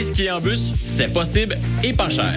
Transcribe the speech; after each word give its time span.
Aller 0.00 0.14
skier 0.14 0.30
en 0.30 0.40
bus, 0.40 0.72
c'est 0.86 1.12
possible 1.12 1.58
et 1.84 1.92
pas 1.92 2.08
cher. 2.08 2.32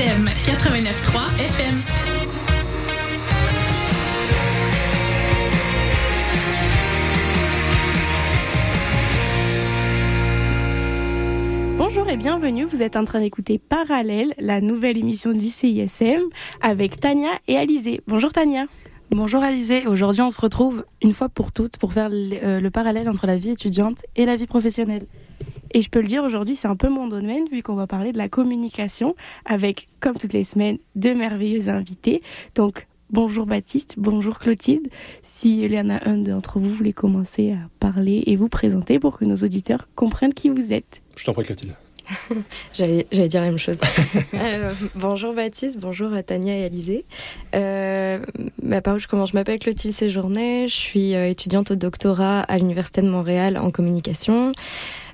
CISM 0.01 0.25
89.3 0.45 1.45
FM. 1.45 1.83
Bonjour 11.77 12.09
et 12.09 12.17
bienvenue, 12.17 12.65
vous 12.65 12.81
êtes 12.81 12.97
en 12.97 13.05
train 13.05 13.21
d'écouter 13.21 13.59
Parallèle, 13.59 14.33
la 14.39 14.63
nouvelle 14.63 14.97
émission 14.97 15.33
du 15.33 15.51
CISM 15.51 16.23
avec 16.63 16.99
Tania 16.99 17.33
et 17.47 17.59
Alizé. 17.59 18.01
Bonjour 18.07 18.33
Tania. 18.33 18.65
Bonjour 19.11 19.43
Alizé, 19.43 19.87
aujourd'hui 19.87 20.23
on 20.23 20.31
se 20.31 20.41
retrouve 20.41 20.87
une 21.03 21.13
fois 21.13 21.29
pour 21.29 21.53
toutes 21.53 21.77
pour 21.77 21.93
faire 21.93 22.09
le 22.11 22.69
parallèle 22.71 23.11
entre 23.11 23.27
la 23.27 23.37
vie 23.37 23.51
étudiante 23.51 23.99
et 24.17 24.25
la 24.25 24.37
vie 24.37 24.47
professionnelle. 24.47 25.07
Et 25.73 25.83
je 25.83 25.91
peux 25.91 26.01
le 26.01 26.07
dire 26.07 26.25
aujourd'hui, 26.25 26.57
c'est 26.57 26.69
un 26.69 26.77
peu 26.77 26.89
mon 26.89 27.07
domaine 27.07 27.49
vu 27.51 27.63
qu'on 27.63 27.75
va 27.75 27.87
parler 27.87 28.13
de 28.13 28.19
la 28.19 28.29
communication 28.29 29.15
avec, 29.45 29.89
comme 30.01 30.17
toutes 30.17 30.33
les 30.33 30.45
semaines, 30.45 30.79
deux 30.97 31.15
merveilleux 31.15 31.69
invités. 31.69 32.23
Donc, 32.55 32.89
bonjour 33.11 33.47
Baptiste, 33.47 33.95
bonjour 33.97 34.39
Clotilde. 34.39 34.89
Si 35.23 35.63
il 35.63 35.73
y 35.73 35.81
en 35.81 35.91
a 35.91 36.09
un 36.09 36.19
d'entre 36.19 36.59
vous, 36.59 36.71
voulez 36.71 36.93
commencer 36.93 37.53
à 37.53 37.69
parler 37.79 38.25
et 38.27 38.37
vous 38.37 38.49
présenter 38.49 38.99
pour 38.99 39.19
que 39.19 39.25
nos 39.25 39.37
auditeurs 39.37 39.89
comprennent 39.95 40.35
qui 40.35 40.49
vous 40.49 40.73
êtes. 40.73 41.03
Je 41.17 41.25
t'en 41.25 41.35
prie 41.35 41.45
Clotilde. 41.45 41.75
J'allais 42.73 43.29
dire 43.29 43.41
la 43.41 43.49
même 43.49 43.59
chose. 43.59 43.81
Euh, 44.35 44.73
bonjour 44.95 45.35
Baptiste, 45.35 45.79
bonjour 45.79 46.13
à 46.15 46.23
Tania 46.23 46.57
et 46.57 46.65
Alizé. 46.65 47.05
Euh, 47.55 48.21
bah, 48.63 48.81
par 48.81 48.97
où 48.97 48.99
je 48.99 49.07
commence 49.07 49.31
Je 49.31 49.35
m'appelle 49.35 49.59
Clotilde 49.59 49.95
Séjourné, 49.95 50.67
je 50.69 50.75
suis 50.75 51.15
euh, 51.15 51.29
étudiante 51.29 51.73
au 51.73 51.75
doctorat 51.75 52.41
à 52.41 52.57
l'Université 52.57 53.03
de 53.03 53.09
Montréal 53.09 53.59
en 53.59 53.71
communication. 53.71 54.53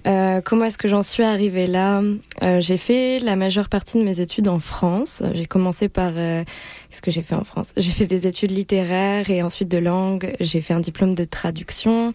Euh, 0.06 0.40
comment 0.40 0.66
est-ce 0.66 0.78
que 0.78 0.88
j'en 0.88 1.02
suis 1.02 1.24
arrivée 1.24 1.66
là? 1.66 2.00
Euh, 2.42 2.60
J'ai 2.60 2.76
fait 2.76 3.18
la 3.18 3.34
majeure 3.34 3.68
partie 3.68 3.98
de 3.98 4.04
mes 4.04 4.20
études 4.20 4.46
en 4.48 4.60
France. 4.60 5.22
J'ai 5.34 5.46
commencé 5.46 5.88
par 5.88 6.12
euh, 6.16 6.44
qu'est-ce 6.88 7.02
que 7.02 7.10
j'ai 7.10 7.22
fait 7.22 7.34
en 7.34 7.44
France? 7.44 7.72
J'ai 7.76 7.90
fait 7.90 8.06
des 8.06 8.26
études 8.26 8.52
littéraires 8.52 9.28
et 9.30 9.42
ensuite 9.42 9.68
de 9.68 9.78
langue. 9.78 10.34
J'ai 10.38 10.60
fait 10.60 10.74
un 10.74 10.80
diplôme 10.80 11.14
de 11.14 11.24
traduction. 11.24 12.12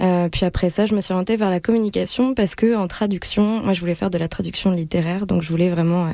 Euh, 0.00 0.28
puis 0.28 0.44
après 0.44 0.70
ça, 0.70 0.86
je 0.86 0.94
me 0.94 1.00
suis 1.00 1.12
orientée 1.12 1.36
vers 1.36 1.50
la 1.50 1.60
communication 1.60 2.34
parce 2.34 2.54
que 2.54 2.76
en 2.76 2.86
traduction, 2.86 3.62
moi 3.62 3.72
je 3.72 3.80
voulais 3.80 3.94
faire 3.94 4.10
de 4.10 4.18
la 4.18 4.28
traduction 4.28 4.70
littéraire, 4.70 5.26
donc 5.26 5.42
je 5.42 5.48
voulais 5.48 5.70
vraiment, 5.70 6.06
euh, 6.06 6.10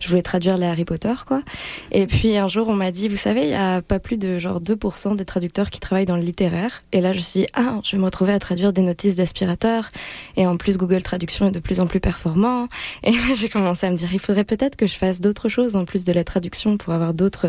je 0.00 0.08
voulais 0.08 0.22
traduire 0.22 0.56
les 0.56 0.66
Harry 0.66 0.84
Potter 0.84 1.14
quoi. 1.26 1.42
Et 1.90 2.06
puis 2.06 2.36
un 2.36 2.48
jour 2.48 2.68
on 2.68 2.74
m'a 2.74 2.90
dit, 2.90 3.08
vous 3.08 3.16
savez, 3.16 3.42
il 3.42 3.50
y 3.50 3.54
a 3.54 3.82
pas 3.82 3.98
plus 3.98 4.16
de 4.16 4.38
genre 4.38 4.60
2% 4.60 5.16
des 5.16 5.24
traducteurs 5.24 5.70
qui 5.70 5.80
travaillent 5.80 6.06
dans 6.06 6.16
le 6.16 6.22
littéraire. 6.22 6.80
Et 6.92 7.00
là 7.00 7.12
je 7.12 7.18
me 7.18 7.22
suis 7.22 7.40
dit, 7.40 7.46
ah, 7.54 7.78
je 7.84 7.96
vais 7.96 7.98
me 7.98 8.04
retrouver 8.04 8.32
à 8.32 8.38
traduire 8.38 8.72
des 8.72 8.82
notices 8.82 9.16
d'aspirateur. 9.16 9.88
Et 10.36 10.46
en 10.46 10.56
plus 10.56 10.76
Google 10.76 11.02
Traduction 11.02 11.46
est 11.46 11.52
de 11.52 11.60
plus 11.60 11.80
en 11.80 11.86
plus 11.86 12.00
performant. 12.00 12.68
Et 13.04 13.12
j'ai 13.34 13.48
commencé 13.48 13.86
à 13.86 13.90
me 13.90 13.96
dire, 13.96 14.12
il 14.12 14.18
faudrait 14.18 14.44
peut-être 14.44 14.76
que 14.76 14.86
je 14.86 14.96
fasse 14.96 15.20
d'autres 15.20 15.48
choses 15.48 15.76
en 15.76 15.84
plus 15.84 16.04
de 16.04 16.12
la 16.12 16.24
traduction 16.24 16.76
pour 16.76 16.92
avoir 16.92 17.14
d'autres 17.14 17.48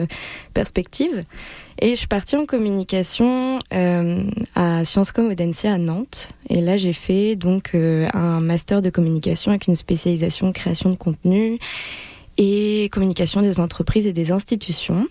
perspectives. 0.53 1.23
Et 1.79 1.89
je 1.89 1.95
suis 1.95 2.07
partie 2.07 2.35
en 2.35 2.45
communication 2.45 3.59
euh, 3.73 4.23
à 4.55 4.85
Sciences 4.85 5.11
Com 5.11 5.29
Audencia 5.29 5.73
à 5.73 5.77
Nantes. 5.77 6.29
Et 6.49 6.61
là, 6.61 6.77
j'ai 6.77 6.93
fait 6.93 7.35
donc 7.35 7.71
euh, 7.75 8.07
un 8.13 8.39
master 8.39 8.81
de 8.81 8.89
communication 8.89 9.51
avec 9.51 9.67
une 9.67 9.75
spécialisation 9.75 10.51
création 10.51 10.89
de 10.89 10.95
contenu 10.95 11.59
et 12.37 12.89
communication 12.91 13.41
des 13.41 13.59
entreprises 13.59 14.07
et 14.07 14.13
des 14.13 14.31
institutions. 14.31 15.07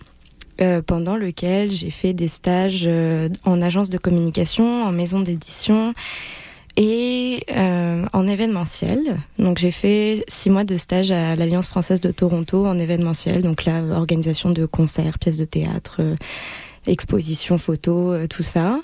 Euh, 0.61 0.83
pendant 0.83 1.15
lequel 1.15 1.71
j'ai 1.71 1.89
fait 1.89 2.13
des 2.13 2.27
stages 2.27 2.83
euh, 2.85 3.27
en 3.43 3.59
agence 3.59 3.89
de 3.89 3.97
communication, 3.97 4.83
en 4.83 4.91
maison 4.91 5.19
d'édition 5.19 5.95
et 6.77 7.43
euh, 7.51 8.05
en 8.13 8.27
événementiel. 8.27 9.17
Donc 9.37 9.57
j'ai 9.57 9.71
fait 9.71 10.23
six 10.27 10.49
mois 10.49 10.63
de 10.63 10.77
stage 10.77 11.11
à 11.11 11.35
l'Alliance 11.35 11.67
française 11.67 12.01
de 12.01 12.11
Toronto 12.11 12.65
en 12.65 12.79
événementiel, 12.79 13.41
donc 13.41 13.65
la 13.65 13.83
organisation 13.83 14.49
de 14.49 14.65
concerts, 14.65 15.19
pièces 15.19 15.37
de 15.37 15.45
théâtre, 15.45 15.97
euh, 15.99 16.15
expositions, 16.87 17.57
photos, 17.57 18.17
euh, 18.17 18.27
tout 18.27 18.43
ça. 18.43 18.79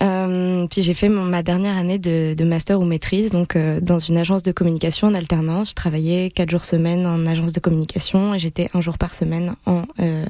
Euh, 0.00 0.66
puis 0.68 0.82
j'ai 0.82 0.94
fait 0.94 1.10
ma 1.10 1.42
dernière 1.42 1.76
année 1.76 1.98
de, 1.98 2.34
de, 2.34 2.44
master 2.44 2.80
ou 2.80 2.84
maîtrise, 2.84 3.30
donc 3.30 3.56
dans 3.82 3.98
une 3.98 4.16
agence 4.16 4.42
de 4.42 4.50
communication 4.50 5.08
en 5.08 5.14
alternance. 5.14 5.70
Je 5.70 5.74
travaillais 5.74 6.30
quatre 6.30 6.50
jours 6.50 6.64
semaine 6.64 7.06
en 7.06 7.26
agence 7.26 7.52
de 7.52 7.60
communication 7.60 8.34
et 8.34 8.38
j'étais 8.38 8.70
un 8.72 8.80
jour 8.80 8.96
par 8.96 9.12
semaine 9.12 9.56
en, 9.66 9.84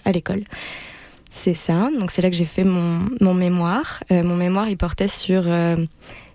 à 0.05 0.11
l'école. 0.11 0.43
C'est 1.31 1.55
ça. 1.55 1.89
Donc 2.01 2.11
c'est 2.11 2.21
là 2.21 2.31
que 2.31 2.37
j'ai 2.37 2.47
fait 2.47 2.65
mon, 2.65 3.07
mon 3.21 3.33
mémoire. 3.33 4.03
mon 4.11 4.35
mémoire, 4.35 4.69
il 4.69 4.77
portait 4.77 5.07
sur 5.07 5.45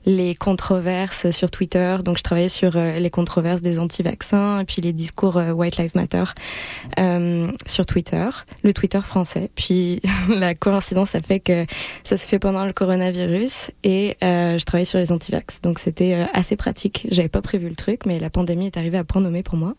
les 0.06 0.36
controverses 0.36 1.32
sur 1.32 1.50
Twitter. 1.52 1.98
Donc 2.04 2.18
je 2.18 2.24
travaillais 2.24 2.50
sur 2.50 2.76
euh, 2.76 3.00
les 3.00 3.10
controverses 3.10 3.62
des 3.62 3.80
anti-vaccins 3.80 4.60
et 4.60 4.66
puis 4.66 4.82
les 4.82 4.94
discours 4.94 5.38
euh, 5.38 5.52
White 5.52 5.78
Lives 5.78 5.96
Matter 5.96 6.24
euh, 7.00 7.52
sur 7.66 7.86
Twitter, 7.86 8.30
le 8.64 8.74
Twitter 8.74 9.02
français. 9.02 9.50
Puis 9.56 10.02
la 10.30 10.56
coïncidence 10.56 11.16
a 11.16 11.22
fait 11.22 11.40
que 11.40 11.66
ça 12.04 12.18
s'est 12.18 12.28
fait 12.28 12.40
pendant 12.40 12.66
le 12.66 12.74
coronavirus 12.74 13.72
et 13.84 14.18
je 14.22 14.64
travaillais 14.64 14.86
sur 14.86 15.00
les 15.00 15.12
anti-vax. 15.12 15.62
Donc 15.62 15.80
c'était 15.80 16.26
assez 16.34 16.56
pratique. 16.56 17.08
J'avais 17.12 17.30
pas 17.30 17.42
prévu 17.42 17.70
le 17.70 17.76
truc, 17.76 18.06
mais 18.06 18.20
la 18.20 18.30
pandémie 18.30 18.68
est 18.68 18.78
arrivée 18.78 18.98
à 18.98 19.04
point 19.04 19.22
nommé 19.22 19.44
pour 19.44 19.58
moi. 19.58 19.76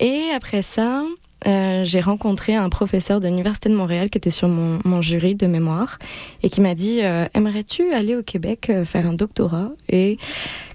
Et 0.00 0.30
après 0.34 0.62
ça, 0.62 1.04
euh, 1.46 1.84
j'ai 1.84 2.00
rencontré 2.00 2.54
un 2.54 2.68
professeur 2.68 3.20
de 3.20 3.26
l'Université 3.26 3.68
de 3.68 3.74
Montréal 3.74 4.10
qui 4.10 4.18
était 4.18 4.30
sur 4.30 4.48
mon, 4.48 5.02
jury 5.02 5.34
de 5.34 5.46
mémoire 5.46 5.98
et 6.42 6.48
qui 6.48 6.60
m'a 6.60 6.74
dit 6.74 7.00
euh, 7.02 7.26
Aimerais-tu 7.34 7.92
aller 7.92 8.16
au 8.16 8.22
Québec 8.22 8.68
euh, 8.70 8.84
faire 8.84 9.06
un 9.06 9.14
doctorat? 9.14 9.70
Et 9.88 10.18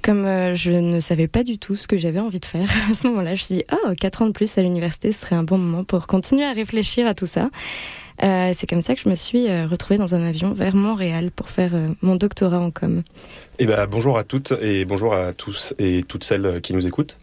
comme 0.02 0.26
je 0.56 0.72
ne 0.72 1.00
savais 1.00 1.28
pas 1.28 1.44
du 1.44 1.58
tout 1.58 1.76
ce 1.76 1.88
que 1.88 1.98
j'avais 1.98 2.20
envie 2.20 2.40
de 2.40 2.46
faire 2.46 2.68
à 2.90 2.94
ce 2.94 3.08
moment-là, 3.08 3.36
je 3.36 3.42
me 3.42 3.46
suis 3.46 3.56
dit 3.56 3.64
Oh, 3.72 3.94
quatre 4.00 4.22
ans 4.22 4.28
de 4.28 4.32
plus 4.32 4.58
à 4.58 4.62
l'université, 4.62 5.12
ce 5.12 5.22
serait 5.22 5.36
un 5.36 5.44
bon 5.44 5.58
moment 5.58 5.84
pour 5.84 6.08
continuer 6.08 6.46
à 6.46 6.54
réfléchir 6.54 7.08
à 7.08 7.14
tout 7.14 7.28
ça. 7.28 7.50
c'est 8.20 8.68
comme 8.68 8.82
ça 8.82 8.96
que 8.96 9.02
je 9.02 9.10
me 9.10 9.16
suis 9.16 9.48
retrouvée 9.66 9.98
dans 9.98 10.16
un 10.16 10.26
avion 10.26 10.54
vers 10.54 10.76
Montréal 10.76 11.32
pour 11.32 11.50
faire 11.50 11.72
mon 12.02 12.16
doctorat 12.16 12.60
en 12.60 12.72
com. 12.72 13.04
Eh 13.60 13.66
ben, 13.66 13.86
bonjour 13.88 14.18
à 14.18 14.24
toutes 14.24 14.54
et 14.62 14.86
bonjour 14.86 15.14
à 15.14 15.34
tous 15.34 15.74
et 15.80 16.04
toutes 16.04 16.24
celles 16.24 16.62
qui 16.62 16.74
nous 16.74 16.88
écoutent. 16.88 17.18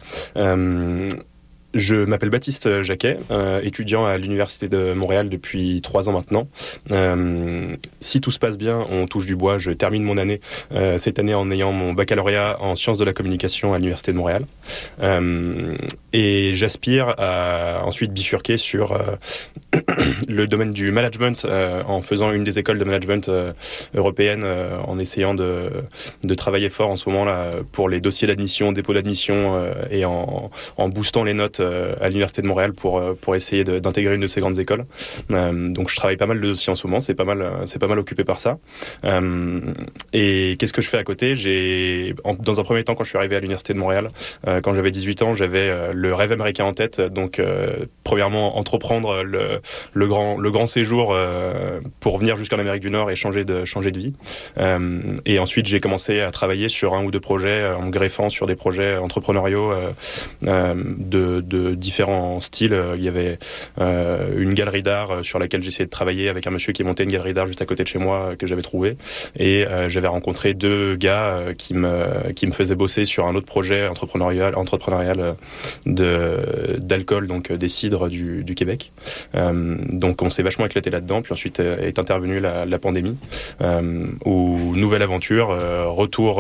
Je 1.75 1.97
m'appelle 1.97 2.31
Baptiste 2.31 2.83
Jacquet, 2.83 3.19
euh, 3.33 3.61
étudiant 3.65 4.05
à 4.07 4.17
l'Université 4.17 4.69
de 4.69 4.93
Montréal 4.93 5.29
depuis 5.29 5.81
trois 5.83 6.09
ans 6.09 6.13
maintenant. 6.13 6.47
Euh, 6.93 7.77
si 7.99 8.21
tout 8.21 8.31
se 8.31 8.39
passe 8.39 8.57
bien, 8.57 8.87
on 8.93 9.07
touche 9.07 9.27
du 9.27 9.35
bois, 9.35 9.59
je 9.59 9.73
termine 9.73 10.05
mon 10.05 10.17
année 10.17 10.41
euh, 10.73 10.99
cette 10.99 11.19
année 11.19 11.35
en 11.35 11.51
ayant 11.51 11.73
mon 11.73 11.93
baccalauréat 11.93 12.59
en 12.61 12.77
sciences 12.77 12.99
de 12.99 13.05
la 13.05 13.13
communication 13.13 13.75
à 13.75 13.79
l'Université 13.79 14.13
de 14.13 14.17
Montréal. 14.19 14.45
et 16.13 16.53
j'aspire 16.55 17.15
à 17.19 17.83
ensuite 17.85 18.13
bifurquer 18.13 18.57
sur 18.57 18.97
le 20.29 20.47
domaine 20.47 20.71
du 20.71 20.93
management 20.93 21.45
en 21.45 22.03
faisant 22.03 22.31
une 22.31 22.45
des 22.45 22.61
écoles 22.61 22.79
de 22.79 22.85
management 22.85 23.29
européennes, 23.95 24.45
en 24.87 24.99
essayant 25.01 25.35
de, 25.35 25.71
de 26.23 26.35
travailler 26.35 26.69
fort 26.69 26.91
en 26.91 26.97
ce 26.97 27.09
moment 27.09 27.25
là 27.25 27.51
pour 27.73 27.89
les 27.89 28.01
dossiers 28.01 28.29
d'admission, 28.29 28.71
dépôt 28.71 28.95
d'admission 28.95 29.61
et 29.91 30.05
en, 30.05 30.51
en 30.77 30.89
boostant 30.89 31.25
les 31.25 31.35
notes 31.35 31.64
à 32.01 32.09
l'université 32.09 32.43
de 32.43 32.47
Montréal 32.47 32.73
pour 32.73 33.03
pour 33.21 33.37
essayer 33.37 33.65
d'intégrer 33.65 34.15
une 34.15 34.23
de 34.23 34.27
ces 34.27 34.41
grandes 34.41 34.59
écoles. 34.59 34.85
donc 35.31 35.91
je 35.91 35.97
travaille 35.97 36.17
pas 36.17 36.27
mal 36.27 36.41
de 36.41 36.47
dossiers 36.47 36.73
en 36.73 36.77
ce 36.77 36.87
moment, 36.87 37.01
c'est 37.01 37.15
pas 37.15 37.25
mal 37.25 37.45
c'est 37.67 37.79
pas 37.79 37.87
mal 37.87 37.99
occupé 37.99 38.25
par 38.25 38.41
ça. 38.41 38.59
et 40.13 40.57
qu'est-ce 40.59 40.73
que 40.73 40.83
je 40.83 40.89
fais 40.89 40.99
à 40.99 41.05
côté? 41.05 41.35
J'ai 41.35 42.15
dans 42.41 42.61
un 42.61 42.65
premier 42.65 42.85
temps 42.85 42.95
quand 42.95 43.05
je 43.05 43.11
suis 43.11 43.19
arrivé 43.19 43.37
à 43.37 43.41
l'université 43.41 43.75
de 43.75 43.79
Montréal, 43.79 44.11
quand 44.63 44.75
j'avais 44.75 44.91
18 44.91 45.23
ans, 45.23 45.35
j'avais 45.35 45.93
le 45.93 46.15
rêve 46.15 46.33
américain 46.33 46.65
en 46.65 46.73
tête. 46.73 47.01
Donc 47.01 47.41
premièrement 48.03 48.59
entreprendre 48.59 49.23
le, 49.23 50.09
grand 50.09 50.39
le 50.39 50.51
grand 50.51 50.67
séjour 50.67 51.17
pour 52.01 52.19
venir 52.19 52.37
jusqu'en 52.37 52.59
Amérique 52.59 52.83
du 52.83 52.91
Nord 52.91 53.11
et 53.11 53.17
changer 53.17 53.45
de 53.45 53.65
changer 53.65 53.91
de 53.91 53.99
vie. 53.99 54.15
et 55.25 55.39
ensuite 55.39 55.67
j'ai 55.67 55.81
commencé 55.81 56.21
à 56.21 56.31
travailler 56.31 56.69
sur 56.69 56.95
un 56.95 57.05
ou 57.05 57.11
deux 57.11 57.21
projets 57.21 57.67
en 57.67 57.89
greffant 57.89 58.29
sur 58.29 58.47
des 58.47 58.57
projets 58.57 58.97
entrepreneuriaux 58.99 59.73
de 60.43 61.41
différents 61.77 62.41
styles. 62.41 62.79
Il 62.97 63.03
y 63.03 63.09
avait 63.09 63.39
une 63.79 64.55
galerie 64.55 64.83
d'art 64.83 65.25
sur 65.25 65.39
laquelle 65.39 65.63
j'essayais 65.63 65.87
de 65.87 65.91
travailler 65.91 66.29
avec 66.29 66.47
un 66.47 66.51
monsieur 66.51 66.73
qui 66.73 66.85
montait 66.85 67.05
une 67.05 67.13
galerie 67.13 67.35
d'art 67.35 67.47
juste 67.47 67.63
à 67.63 67.67
côté 67.67 67.83
de 67.83 67.89
chez 67.89 67.99
moi 67.99 68.35
que 68.39 68.47
j'avais 68.47 68.63
trouvé. 68.63 68.97
Et 69.39 69.65
j'avais 69.89 70.09
rencontré 70.09 70.55
deux 70.55 70.97
gars 70.97 71.43
qui 71.57 71.75
me 71.75 72.33
qui 72.35 72.47
me 72.47 72.53
faisaient 72.53 72.75
bosser 72.75 73.05
sur 73.05 73.27
un 73.27 73.35
autre 73.35 73.47
projet 73.47 73.87
entrepreneurial 73.87 74.57
entrepreneurial 74.57 75.37
d'alcool 75.87 77.27
donc 77.27 77.53
des 77.53 77.69
cidres 77.69 78.09
du, 78.09 78.45
du 78.45 78.55
Québec. 78.55 78.93
donc 79.35 80.23
on 80.23 80.31
s'est 80.31 80.43
vachement 80.43 80.67
éclaté 80.67 80.91
là-dedans. 80.91 81.23
Puis 81.23 81.33
ensuite 81.33 81.61
est 81.61 81.99
intervenue 81.99 82.41
la, 82.41 82.79
pandémie 82.79 83.17
où 84.25 84.77
nouvelle 84.77 85.03
aventure, 85.03 85.49
retour 85.49 86.39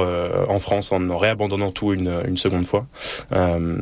en 0.49 0.59
France 0.59 0.93
en 0.93 1.17
réabandonnant 1.17 1.71
tout 1.71 1.93
une, 1.93 2.23
une 2.27 2.37
seconde 2.37 2.67
fois. 2.67 2.87
Euh, 3.33 3.77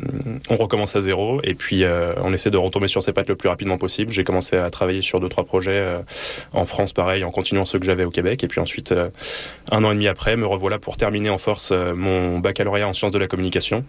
on 0.49 0.57
recommence 0.57 0.95
à 0.95 1.01
zéro 1.01 1.12
et 1.43 1.55
puis 1.55 1.83
euh, 1.83 2.13
on 2.21 2.33
essaie 2.33 2.51
de 2.51 2.57
retomber 2.57 2.87
sur 2.87 3.03
ses 3.03 3.13
pattes 3.13 3.29
le 3.29 3.35
plus 3.35 3.49
rapidement 3.49 3.77
possible. 3.77 4.11
J'ai 4.11 4.23
commencé 4.23 4.55
à 4.55 4.69
travailler 4.69 5.01
sur 5.01 5.19
deux 5.19 5.29
trois 5.29 5.43
projets 5.43 5.79
euh, 5.79 5.99
en 6.53 6.65
France, 6.65 6.93
pareil, 6.93 7.23
en 7.23 7.31
continuant 7.31 7.65
ceux 7.65 7.79
que 7.79 7.85
j'avais 7.85 8.05
au 8.05 8.09
Québec. 8.09 8.43
Et 8.43 8.47
puis 8.47 8.59
ensuite, 8.59 8.93
un 9.71 9.83
an 9.83 9.91
et 9.91 9.93
demi 9.93 10.07
après, 10.07 10.35
me 10.35 10.45
revoilà 10.45 10.79
pour 10.79 10.97
terminer 10.97 11.29
en 11.29 11.37
force 11.37 11.71
mon 11.71 12.39
baccalauréat 12.39 12.87
en 12.87 12.93
sciences 12.93 13.11
de 13.11 13.19
la 13.19 13.27
communication 13.27 13.85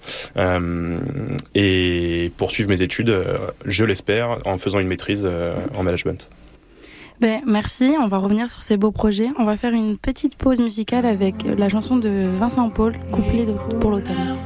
et 1.54 2.32
poursuivre 2.36 2.68
mes 2.68 2.82
études, 2.82 3.14
je 3.64 3.84
l'espère, 3.84 4.38
en 4.44 4.58
faisant 4.58 4.78
une 4.78 4.88
maîtrise 4.88 5.28
en 5.74 5.82
management. 5.82 6.28
Ben, 7.20 7.42
merci, 7.46 7.94
on 8.00 8.08
va 8.08 8.18
revenir 8.18 8.50
sur 8.50 8.62
ces 8.62 8.76
beaux 8.76 8.90
projets. 8.90 9.28
On 9.38 9.44
va 9.44 9.56
faire 9.56 9.72
une 9.72 9.96
petite 9.96 10.36
pause 10.36 10.60
musicale 10.60 11.06
avec 11.06 11.36
la 11.44 11.68
chanson 11.68 11.96
de 11.96 12.28
Vincent 12.38 12.68
Paul, 12.70 12.94
couplet 13.12 13.46
pour 13.80 13.92
l'automne. 13.92 14.36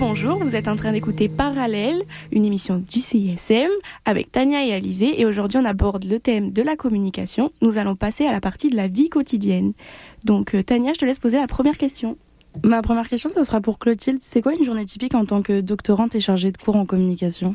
Bonjour, 0.00 0.38
vous 0.38 0.56
êtes 0.56 0.66
en 0.66 0.76
train 0.76 0.92
d'écouter 0.92 1.28
Parallèle, 1.28 2.02
une 2.32 2.46
émission 2.46 2.78
du 2.78 3.00
CISM 3.00 3.68
avec 4.06 4.32
Tania 4.32 4.64
et 4.64 4.72
Alizé 4.72 5.20
et 5.20 5.26
aujourd'hui 5.26 5.58
on 5.58 5.64
aborde 5.66 6.04
le 6.04 6.18
thème 6.18 6.52
de 6.52 6.62
la 6.62 6.74
communication. 6.74 7.52
Nous 7.60 7.76
allons 7.76 7.96
passer 7.96 8.26
à 8.26 8.32
la 8.32 8.40
partie 8.40 8.70
de 8.70 8.76
la 8.76 8.88
vie 8.88 9.10
quotidienne. 9.10 9.74
Donc 10.24 10.54
euh, 10.54 10.62
Tania, 10.62 10.94
je 10.94 11.00
te 11.00 11.04
laisse 11.04 11.18
poser 11.18 11.36
la 11.36 11.46
première 11.46 11.76
question. 11.76 12.16
Ma 12.64 12.80
première 12.80 13.10
question, 13.10 13.28
ce 13.28 13.44
sera 13.44 13.60
pour 13.60 13.78
Clotilde. 13.78 14.22
C'est 14.22 14.40
quoi 14.40 14.54
une 14.54 14.64
journée 14.64 14.86
typique 14.86 15.14
en 15.14 15.26
tant 15.26 15.42
que 15.42 15.60
doctorante 15.60 16.14
et 16.14 16.20
chargée 16.20 16.50
de 16.50 16.56
cours 16.56 16.76
en 16.76 16.86
communication? 16.86 17.54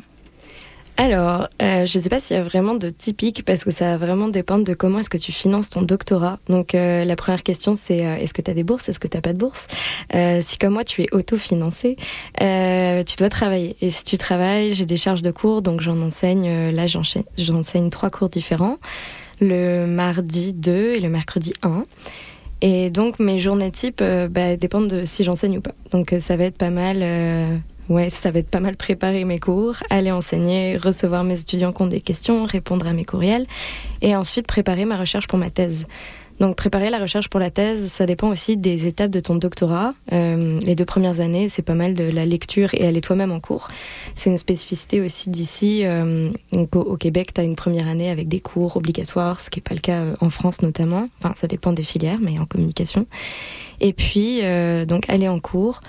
Alors, 0.98 1.48
euh, 1.60 1.84
je 1.84 1.98
ne 1.98 2.02
sais 2.02 2.08
pas 2.08 2.20
s'il 2.20 2.36
y 2.36 2.40
a 2.40 2.42
vraiment 2.42 2.74
de 2.74 2.88
typique 2.88 3.44
parce 3.44 3.64
que 3.64 3.70
ça 3.70 3.84
va 3.84 3.96
vraiment 3.98 4.28
dépendre 4.28 4.64
de 4.64 4.72
comment 4.72 5.00
est-ce 5.00 5.10
que 5.10 5.18
tu 5.18 5.30
finances 5.30 5.68
ton 5.68 5.82
doctorat. 5.82 6.38
Donc, 6.48 6.74
euh, 6.74 7.04
la 7.04 7.16
première 7.16 7.42
question, 7.42 7.74
c'est 7.76 8.06
euh, 8.06 8.16
est-ce 8.16 8.32
que 8.32 8.40
tu 8.40 8.50
as 8.50 8.54
des 8.54 8.64
bourses? 8.64 8.88
Est-ce 8.88 8.98
que 8.98 9.06
tu 9.06 9.16
n'as 9.16 9.20
pas 9.20 9.34
de 9.34 9.38
bourse 9.38 9.66
Si 10.10 10.58
comme 10.58 10.72
moi, 10.72 10.84
tu 10.84 11.02
es 11.02 11.06
autofinancé, 11.12 11.96
tu 12.38 13.16
dois 13.18 13.28
travailler. 13.28 13.76
Et 13.82 13.90
si 13.90 14.04
tu 14.04 14.16
travailles, 14.16 14.72
j'ai 14.72 14.86
des 14.86 14.96
charges 14.96 15.22
de 15.22 15.30
cours, 15.30 15.60
donc 15.60 15.82
j'en 15.82 16.00
enseigne. 16.00 16.70
là, 16.70 16.86
j'enseigne 16.86 17.90
trois 17.90 18.10
cours 18.10 18.30
différents. 18.30 18.78
Le 19.40 19.86
mardi 19.86 20.54
2 20.54 20.94
et 20.94 21.00
le 21.00 21.10
mercredi 21.10 21.52
1. 21.62 21.84
Et 22.62 22.88
donc 22.88 23.18
mes 23.20 23.38
journées 23.38 23.70
type 23.70 24.02
bah, 24.30 24.56
dépendent 24.56 24.88
de 24.88 25.04
si 25.04 25.24
j'enseigne 25.24 25.58
ou 25.58 25.60
pas. 25.60 25.74
Donc 25.92 26.14
ça 26.18 26.36
va 26.36 26.44
être 26.44 26.56
pas 26.56 26.70
mal 26.70 27.04
Ouais, 27.88 28.10
ça 28.10 28.30
va 28.30 28.40
être 28.40 28.50
pas 28.50 28.60
mal 28.60 28.76
préparer 28.76 29.24
mes 29.24 29.38
cours, 29.38 29.76
aller 29.90 30.10
enseigner, 30.10 30.76
recevoir 30.76 31.22
mes 31.22 31.40
étudiants 31.40 31.72
qui 31.72 31.86
des 31.86 32.00
questions, 32.00 32.44
répondre 32.44 32.86
à 32.86 32.92
mes 32.92 33.04
courriels, 33.04 33.46
et 34.02 34.16
ensuite 34.16 34.46
préparer 34.46 34.84
ma 34.84 34.96
recherche 34.96 35.28
pour 35.28 35.38
ma 35.38 35.50
thèse. 35.50 35.86
Donc 36.38 36.56
préparer 36.56 36.90
la 36.90 36.98
recherche 36.98 37.28
pour 37.28 37.40
la 37.40 37.50
thèse, 37.50 37.90
ça 37.90 38.04
dépend 38.04 38.28
aussi 38.28 38.56
des 38.58 38.86
étapes 38.86 39.10
de 39.10 39.20
ton 39.20 39.36
doctorat. 39.36 39.94
Euh, 40.12 40.60
les 40.60 40.74
deux 40.74 40.84
premières 40.84 41.20
années, 41.20 41.48
c'est 41.48 41.62
pas 41.62 41.74
mal 41.74 41.94
de 41.94 42.04
la 42.04 42.26
lecture 42.26 42.74
et 42.74 42.86
aller 42.86 43.00
toi-même 43.00 43.32
en 43.32 43.40
cours. 43.40 43.68
C'est 44.14 44.28
une 44.28 44.36
spécificité 44.36 45.00
aussi 45.00 45.30
d'ici. 45.30 45.82
Euh, 45.84 46.30
au, 46.52 46.96
Québec, 46.96 47.32
tu 47.32 47.40
as 47.40 47.44
une 47.44 47.56
première 47.56 47.88
année 47.88 48.10
avec 48.10 48.28
des 48.28 48.40
cours 48.40 48.76
obligatoires, 48.76 49.40
ce 49.40 49.48
qui 49.48 49.60
n'est 49.60 49.62
pas 49.62 49.74
le 49.74 49.80
cas 49.80 50.00
euh, 50.00 50.16
en 50.20 50.28
France 50.28 50.60
notamment. 50.60 51.08
Enfin, 51.20 51.32
ça 51.36 51.46
dépend 51.46 51.72
des 51.72 51.84
filières, 51.84 52.18
mais 52.20 52.38
en 52.38 52.44
communication. 52.44 53.06
Et 53.80 53.92
puis, 53.92 54.40
donc 54.86 55.08
aller 55.10 55.28
en 55.28 55.38
cours 55.38 55.82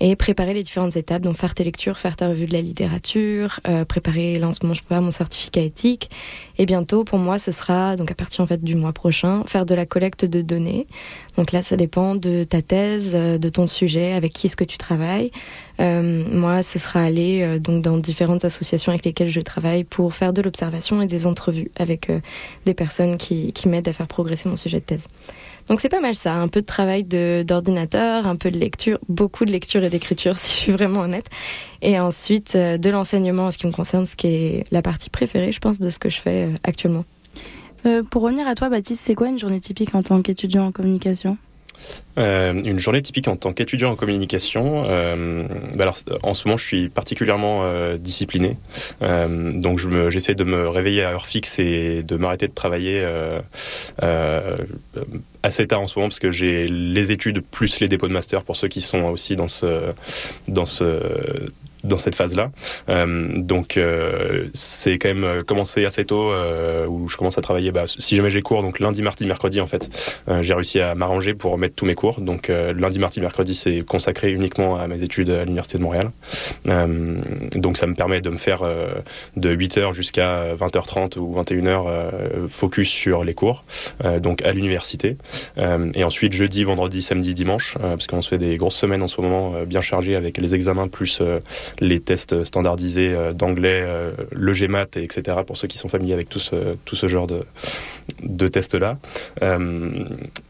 et 0.00 0.16
préparer 0.16 0.54
les 0.54 0.62
différentes 0.62 0.96
étapes, 0.96 1.22
donc 1.22 1.36
faire 1.36 1.54
tes 1.54 1.62
lectures, 1.62 1.98
faire 1.98 2.16
ta 2.16 2.28
revue 2.28 2.46
de 2.46 2.52
la 2.52 2.62
littérature, 2.62 3.60
euh, 3.68 3.84
préparer, 3.84 4.36
là 4.36 4.48
en 4.48 4.52
ce 4.52 4.60
moment 4.62 4.74
je 4.74 4.80
prépare 4.80 5.02
mon 5.02 5.10
certificat 5.10 5.60
éthique, 5.60 6.10
et 6.56 6.64
bientôt 6.66 7.04
pour 7.04 7.18
moi 7.18 7.38
ce 7.38 7.52
sera, 7.52 7.96
donc 7.96 8.10
à 8.10 8.14
partir 8.14 8.40
en 8.42 8.46
fait 8.46 8.62
du 8.64 8.74
mois 8.76 8.92
prochain, 8.92 9.44
faire 9.46 9.66
de 9.66 9.74
la 9.74 9.86
collecte 9.86 10.24
de 10.24 10.40
données. 10.40 10.86
Donc 11.36 11.52
là 11.52 11.62
ça 11.62 11.76
dépend 11.76 12.16
de 12.16 12.44
ta 12.44 12.62
thèse, 12.62 13.12
euh, 13.14 13.38
de 13.38 13.48
ton 13.48 13.66
sujet, 13.66 14.12
avec 14.12 14.32
qui 14.32 14.46
est-ce 14.46 14.56
que 14.56 14.64
tu 14.64 14.78
travailles. 14.78 15.30
Euh, 15.80 16.24
moi 16.30 16.62
ce 16.62 16.78
sera 16.78 17.02
aller 17.02 17.42
euh, 17.42 17.58
donc 17.58 17.82
dans 17.82 17.98
différentes 17.98 18.44
associations 18.44 18.92
avec 18.92 19.04
lesquelles 19.04 19.28
je 19.28 19.40
travaille 19.40 19.84
pour 19.84 20.14
faire 20.14 20.32
de 20.32 20.42
l'observation 20.42 21.02
et 21.02 21.06
des 21.06 21.26
entrevues 21.26 21.70
avec 21.76 22.10
des 22.64 22.74
personnes 22.74 23.16
qui, 23.16 23.52
qui 23.52 23.68
m'aident 23.68 23.88
à 23.88 23.92
faire 23.92 24.06
progresser 24.06 24.48
mon 24.48 24.56
sujet 24.56 24.80
de 24.80 24.84
thèse. 24.84 25.06
Donc 25.70 25.80
c'est 25.80 25.88
pas 25.88 26.00
mal 26.00 26.16
ça, 26.16 26.34
un 26.34 26.48
peu 26.48 26.62
de 26.62 26.66
travail 26.66 27.04
d'ordinateur, 27.04 28.26
un 28.26 28.34
peu 28.34 28.50
de 28.50 28.58
lecture, 28.58 28.98
beaucoup 29.08 29.44
de 29.44 29.52
lecture 29.52 29.84
et 29.84 29.88
d'écriture 29.88 30.36
si 30.36 30.50
je 30.50 30.56
suis 30.56 30.72
vraiment 30.72 31.02
honnête. 31.02 31.26
Et 31.80 31.98
ensuite 32.00 32.54
euh, 32.56 32.76
de 32.76 32.90
l'enseignement 32.90 33.46
en 33.46 33.50
ce 33.52 33.56
qui 33.56 33.68
me 33.68 33.72
concerne, 33.72 34.04
ce 34.04 34.16
qui 34.16 34.26
est 34.26 34.64
la 34.72 34.82
partie 34.82 35.10
préférée 35.10 35.52
je 35.52 35.60
pense 35.60 35.78
de 35.78 35.88
ce 35.88 36.00
que 36.00 36.08
je 36.08 36.18
fais 36.18 36.48
euh, 36.48 36.54
actuellement. 36.64 37.04
Euh, 37.86 38.02
pour 38.02 38.22
revenir 38.22 38.48
à 38.48 38.56
toi 38.56 38.68
Baptiste, 38.68 39.00
c'est 39.02 39.14
quoi 39.14 39.28
une 39.28 39.38
journée 39.38 39.60
typique 39.60 39.94
en 39.94 40.02
tant 40.02 40.20
qu'étudiant 40.22 40.66
en 40.66 40.72
communication? 40.72 41.38
Euh, 42.18 42.52
une 42.52 42.78
journée 42.78 43.02
typique 43.02 43.28
en 43.28 43.36
tant 43.36 43.52
qu'étudiant 43.52 43.90
en 43.90 43.96
communication. 43.96 44.84
Euh, 44.86 45.44
bah 45.74 45.92
en 46.22 46.34
ce 46.34 46.46
moment, 46.46 46.56
je 46.56 46.64
suis 46.64 46.88
particulièrement 46.88 47.60
euh, 47.62 47.96
discipliné. 47.96 48.56
Euh, 49.02 49.52
donc, 49.52 49.80
j'essaie 50.10 50.34
de 50.34 50.44
me 50.44 50.68
réveiller 50.68 51.02
à 51.02 51.12
heure 51.12 51.26
fixe 51.26 51.58
et 51.58 52.02
de 52.02 52.16
m'arrêter 52.16 52.48
de 52.48 52.54
travailler 52.54 53.06
assez 55.42 55.66
tard 55.66 55.80
en 55.80 55.86
ce 55.86 55.98
moment 55.98 56.08
parce 56.08 56.18
que 56.18 56.32
j'ai 56.32 56.66
les 56.68 57.12
études 57.12 57.42
plus 57.42 57.80
les 57.80 57.88
dépôts 57.88 58.08
de 58.08 58.12
master 58.12 58.42
pour 58.42 58.56
ceux 58.56 58.68
qui 58.68 58.80
sont 58.80 59.04
aussi 59.04 59.36
dans 59.36 59.48
ce 59.48 59.92
dans 60.48 60.66
ce 60.66 61.00
dans 61.84 61.98
cette 61.98 62.14
phase-là. 62.14 62.50
Euh, 62.88 63.28
donc 63.36 63.76
euh, 63.76 64.48
c'est 64.54 64.98
quand 64.98 65.08
même 65.08 65.24
euh, 65.24 65.42
commencé 65.42 65.84
assez 65.84 66.04
tôt 66.04 66.32
où 66.88 67.08
je 67.08 67.16
commence 67.16 67.38
à 67.38 67.42
travailler. 67.42 67.72
Bah, 67.72 67.84
si 67.86 68.16
jamais 68.16 68.30
j'ai 68.30 68.42
cours, 68.42 68.62
donc 68.62 68.78
lundi, 68.78 69.02
mardi, 69.02 69.26
mercredi 69.26 69.60
en 69.60 69.66
fait, 69.66 69.88
j'ai 70.40 70.54
réussi 70.54 70.80
à 70.80 70.94
m'arranger 70.94 71.34
pour 71.34 71.56
mettre 71.58 71.74
tous 71.74 71.86
mes 71.86 71.94
cours. 71.94 72.20
Donc 72.20 72.48
lundi, 72.48 72.98
mardi, 72.98 73.20
mercredi, 73.20 73.54
c'est 73.54 73.84
consacré 73.84 74.30
uniquement 74.30 74.78
à 74.78 74.86
mes 74.86 75.02
études 75.02 75.30
à 75.30 75.44
l'université 75.44 75.78
de 75.78 75.82
Montréal. 75.82 76.10
donc 77.54 77.76
ça 77.76 77.86
me 77.86 77.94
permet 77.94 78.20
de 78.20 78.30
me 78.30 78.36
faire 78.36 78.62
de 79.36 79.54
8h 79.54 79.92
jusqu'à 79.92 80.54
20h30 80.54 81.18
ou 81.18 81.34
21h 81.40 82.48
focus 82.48 82.88
sur 82.88 83.24
les 83.24 83.34
cours, 83.34 83.64
donc 84.20 84.42
à 84.42 84.52
l'université. 84.52 85.16
et 85.58 86.04
ensuite 86.04 86.32
jeudi, 86.32 86.64
vendredi, 86.64 87.02
samedi, 87.02 87.34
dimanche, 87.34 87.76
parce 87.78 88.06
qu'on 88.06 88.22
se 88.22 88.28
fait 88.28 88.38
des 88.38 88.56
grosses 88.56 88.76
semaines 88.76 89.02
en 89.02 89.08
ce 89.08 89.20
moment 89.20 89.54
bien 89.66 89.82
chargées 89.82 90.16
avec 90.16 90.38
les 90.38 90.54
examens 90.54 90.88
plus 90.88 91.22
les 91.78 92.00
tests 92.00 92.44
standardisés 92.44 93.12
euh, 93.14 93.32
d'anglais, 93.32 93.82
euh, 93.84 94.12
le 94.32 94.52
GMAT, 94.52 94.96
etc. 94.96 95.38
pour 95.46 95.56
ceux 95.56 95.68
qui 95.68 95.78
sont 95.78 95.88
familiers 95.88 96.14
avec 96.14 96.28
tout 96.28 96.38
ce, 96.38 97.06
genre 97.08 97.26
de, 97.26 98.48
tests-là. 98.48 98.98
Euh, 99.42 100.04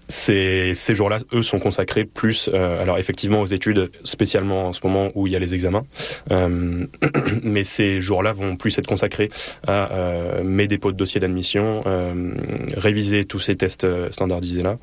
ces, 0.09 0.75
jours-là, 0.75 1.19
eux, 1.33 1.43
sont 1.43 1.59
consacrés 1.59 2.05
plus, 2.05 2.49
alors 2.49 2.99
effectivement 2.99 3.41
aux 3.41 3.47
études, 3.47 3.91
spécialement 4.05 4.69
en 4.69 4.73
ce 4.73 4.81
moment 4.83 5.11
où 5.15 5.27
il 5.27 5.33
y 5.33 5.37
a 5.37 5.39
les 5.39 5.55
examens, 5.55 5.85
mais 7.43 7.65
ces 7.65 8.01
jours-là 8.01 8.33
vont 8.33 8.57
plus 8.57 8.77
être 8.79 8.87
consacrés 8.87 9.31
à 9.67 9.89
mes 10.43 10.67
dépôts 10.67 10.91
de 10.91 10.97
dossiers 10.97 11.21
d'admission, 11.21 11.85
réviser 12.77 13.25
tous 13.25 13.39
ces 13.39 13.57
tests 13.57 13.87
standardisés-là, 14.11 14.79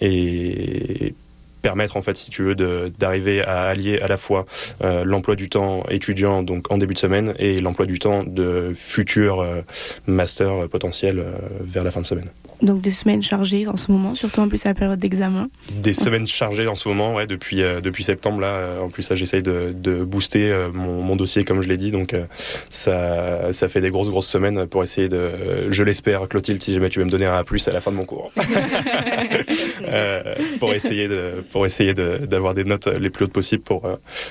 et 0.00 1.14
permettre 1.62 1.96
en 1.96 2.02
fait 2.02 2.16
si 2.16 2.30
tu 2.30 2.42
veux 2.42 2.54
d'arriver 2.54 3.42
à 3.42 3.62
allier 3.62 4.00
à 4.00 4.08
la 4.08 4.16
fois 4.16 4.46
euh, 4.82 5.04
l'emploi 5.04 5.36
du 5.36 5.48
temps 5.48 5.84
étudiant 5.88 6.42
donc 6.42 6.70
en 6.72 6.78
début 6.78 6.94
de 6.94 6.98
semaine 6.98 7.34
et 7.38 7.60
l'emploi 7.60 7.86
du 7.86 7.98
temps 7.98 8.24
de 8.24 8.72
futurs 8.74 9.40
euh, 9.40 9.62
masters 10.06 10.68
potentiels 10.68 11.20
euh, 11.20 11.32
vers 11.60 11.84
la 11.84 11.90
fin 11.90 12.00
de 12.00 12.06
semaine. 12.06 12.30
Donc 12.62 12.80
des 12.80 12.92
semaines 12.92 13.22
chargées 13.22 13.66
en 13.66 13.76
ce 13.76 13.90
moment, 13.90 14.14
surtout 14.14 14.40
en 14.40 14.48
plus 14.48 14.64
à 14.66 14.68
la 14.68 14.74
période 14.74 14.98
d'examen. 14.98 15.48
Des 15.72 15.92
semaines 15.92 16.28
chargées 16.28 16.68
en 16.68 16.76
ce 16.76 16.88
moment, 16.88 17.14
ouais, 17.14 17.26
depuis 17.26 17.60
euh, 17.60 17.80
depuis 17.80 18.04
septembre 18.04 18.40
là. 18.40 18.80
En 18.80 18.88
plus, 18.88 19.08
j'essaye 19.14 19.42
de, 19.42 19.74
de 19.76 20.04
booster 20.04 20.50
euh, 20.50 20.70
mon, 20.72 21.02
mon 21.02 21.16
dossier 21.16 21.44
comme 21.44 21.60
je 21.60 21.68
l'ai 21.68 21.76
dit, 21.76 21.90
donc 21.90 22.14
euh, 22.14 22.24
ça 22.70 23.52
ça 23.52 23.68
fait 23.68 23.80
des 23.80 23.90
grosses 23.90 24.10
grosses 24.10 24.28
semaines 24.28 24.66
pour 24.66 24.84
essayer 24.84 25.08
de, 25.08 25.30
je 25.70 25.82
l'espère, 25.82 26.28
Clotilde, 26.28 26.62
si 26.62 26.72
jamais 26.72 26.88
tu 26.88 27.00
veux 27.00 27.04
me 27.04 27.10
donner 27.10 27.26
un 27.26 27.36
A 27.36 27.42
plus 27.42 27.66
à 27.66 27.72
la 27.72 27.80
fin 27.80 27.90
de 27.90 27.96
mon 27.96 28.04
cours, 28.04 28.30
euh, 29.88 30.22
pour 30.60 30.72
essayer 30.72 31.08
de 31.08 31.44
pour 31.52 31.66
essayer 31.66 31.94
d'avoir 31.94 32.54
des 32.54 32.64
notes 32.64 32.86
les 32.86 33.10
plus 33.10 33.26
hautes 33.26 33.32
possibles 33.32 33.62
pour 33.62 33.88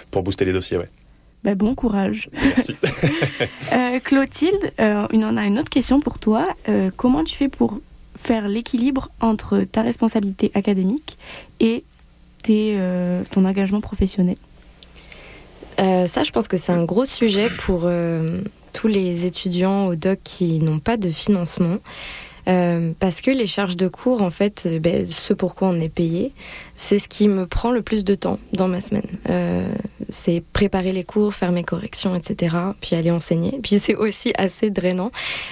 pour 0.10 0.24
booster 0.24 0.46
les 0.46 0.54
dossiers, 0.54 0.78
ouais. 0.78 0.90
Ben 1.44 1.56
bon 1.56 1.74
courage. 1.74 2.30
Merci. 2.34 2.76
euh, 3.74 4.00
Clotilde, 4.04 4.72
euh, 4.80 5.08
on 5.12 5.38
a 5.38 5.46
une 5.46 5.58
autre 5.58 5.70
question 5.70 6.00
pour 6.00 6.20
toi. 6.20 6.48
Euh, 6.70 6.92
comment 6.96 7.24
tu 7.24 7.36
fais 7.36 7.50
pour 7.50 7.80
faire 8.16 8.48
l'équilibre 8.48 9.10
entre 9.22 9.62
ta 9.62 9.82
responsabilité 9.82 10.52
académique 10.54 11.18
et 11.60 11.84
tes, 12.44 12.76
euh, 12.78 13.24
ton 13.32 13.46
engagement 13.46 13.82
professionnel? 13.82 14.36
Euh, 15.80 16.06
Ça, 16.06 16.22
je 16.22 16.32
pense 16.32 16.48
que 16.48 16.58
c'est 16.58 16.72
un 16.72 16.84
gros 16.84 17.06
sujet 17.06 17.50
pour 17.50 17.84
euh, 17.86 18.42
tous 18.72 18.88
les 18.88 19.26
étudiants 19.26 19.88
au 19.88 19.96
doc 19.96 20.20
qui 20.24 20.62
n'ont 20.62 20.80
pas 20.80 20.98
de 20.98 21.10
financement. 21.10 21.78
Euh, 22.48 22.92
parce 23.00 23.22
que 23.22 23.30
les 23.32 23.48
charges 23.48 23.78
de 23.78 23.88
cours, 23.88 24.22
en 24.22 24.32
fait, 24.32 24.68
ben, 24.80 25.06
ce 25.06 25.34
pourquoi 25.34 25.70
on 25.70 25.80
est 25.80 25.90
payé, 25.90 26.34
c'est 26.82 27.00
ce 27.00 27.08
qui 27.08 27.28
me 27.28 27.46
prend 27.46 27.72
le 27.72 27.82
plus 27.82 28.04
de 28.04 28.16
temps 28.16 28.40
dans 28.54 28.68
ma 28.68 28.82
semaine. 28.82 29.06
Euh, 29.30 29.64
c'est 30.10 30.44
préparer 30.52 30.92
les 30.92 31.04
cours, 31.04 31.34
faire 31.34 31.52
mes 31.52 31.64
corrections, 31.64 32.16
etc. 32.16 32.56
Puis 32.82 32.96
aller 32.96 33.12
enseigner. 33.12 33.60
Puis 33.62 33.80
c'est 33.80 33.96
aussi 33.96 34.34
assez 34.38 34.72
drainant 34.72 35.12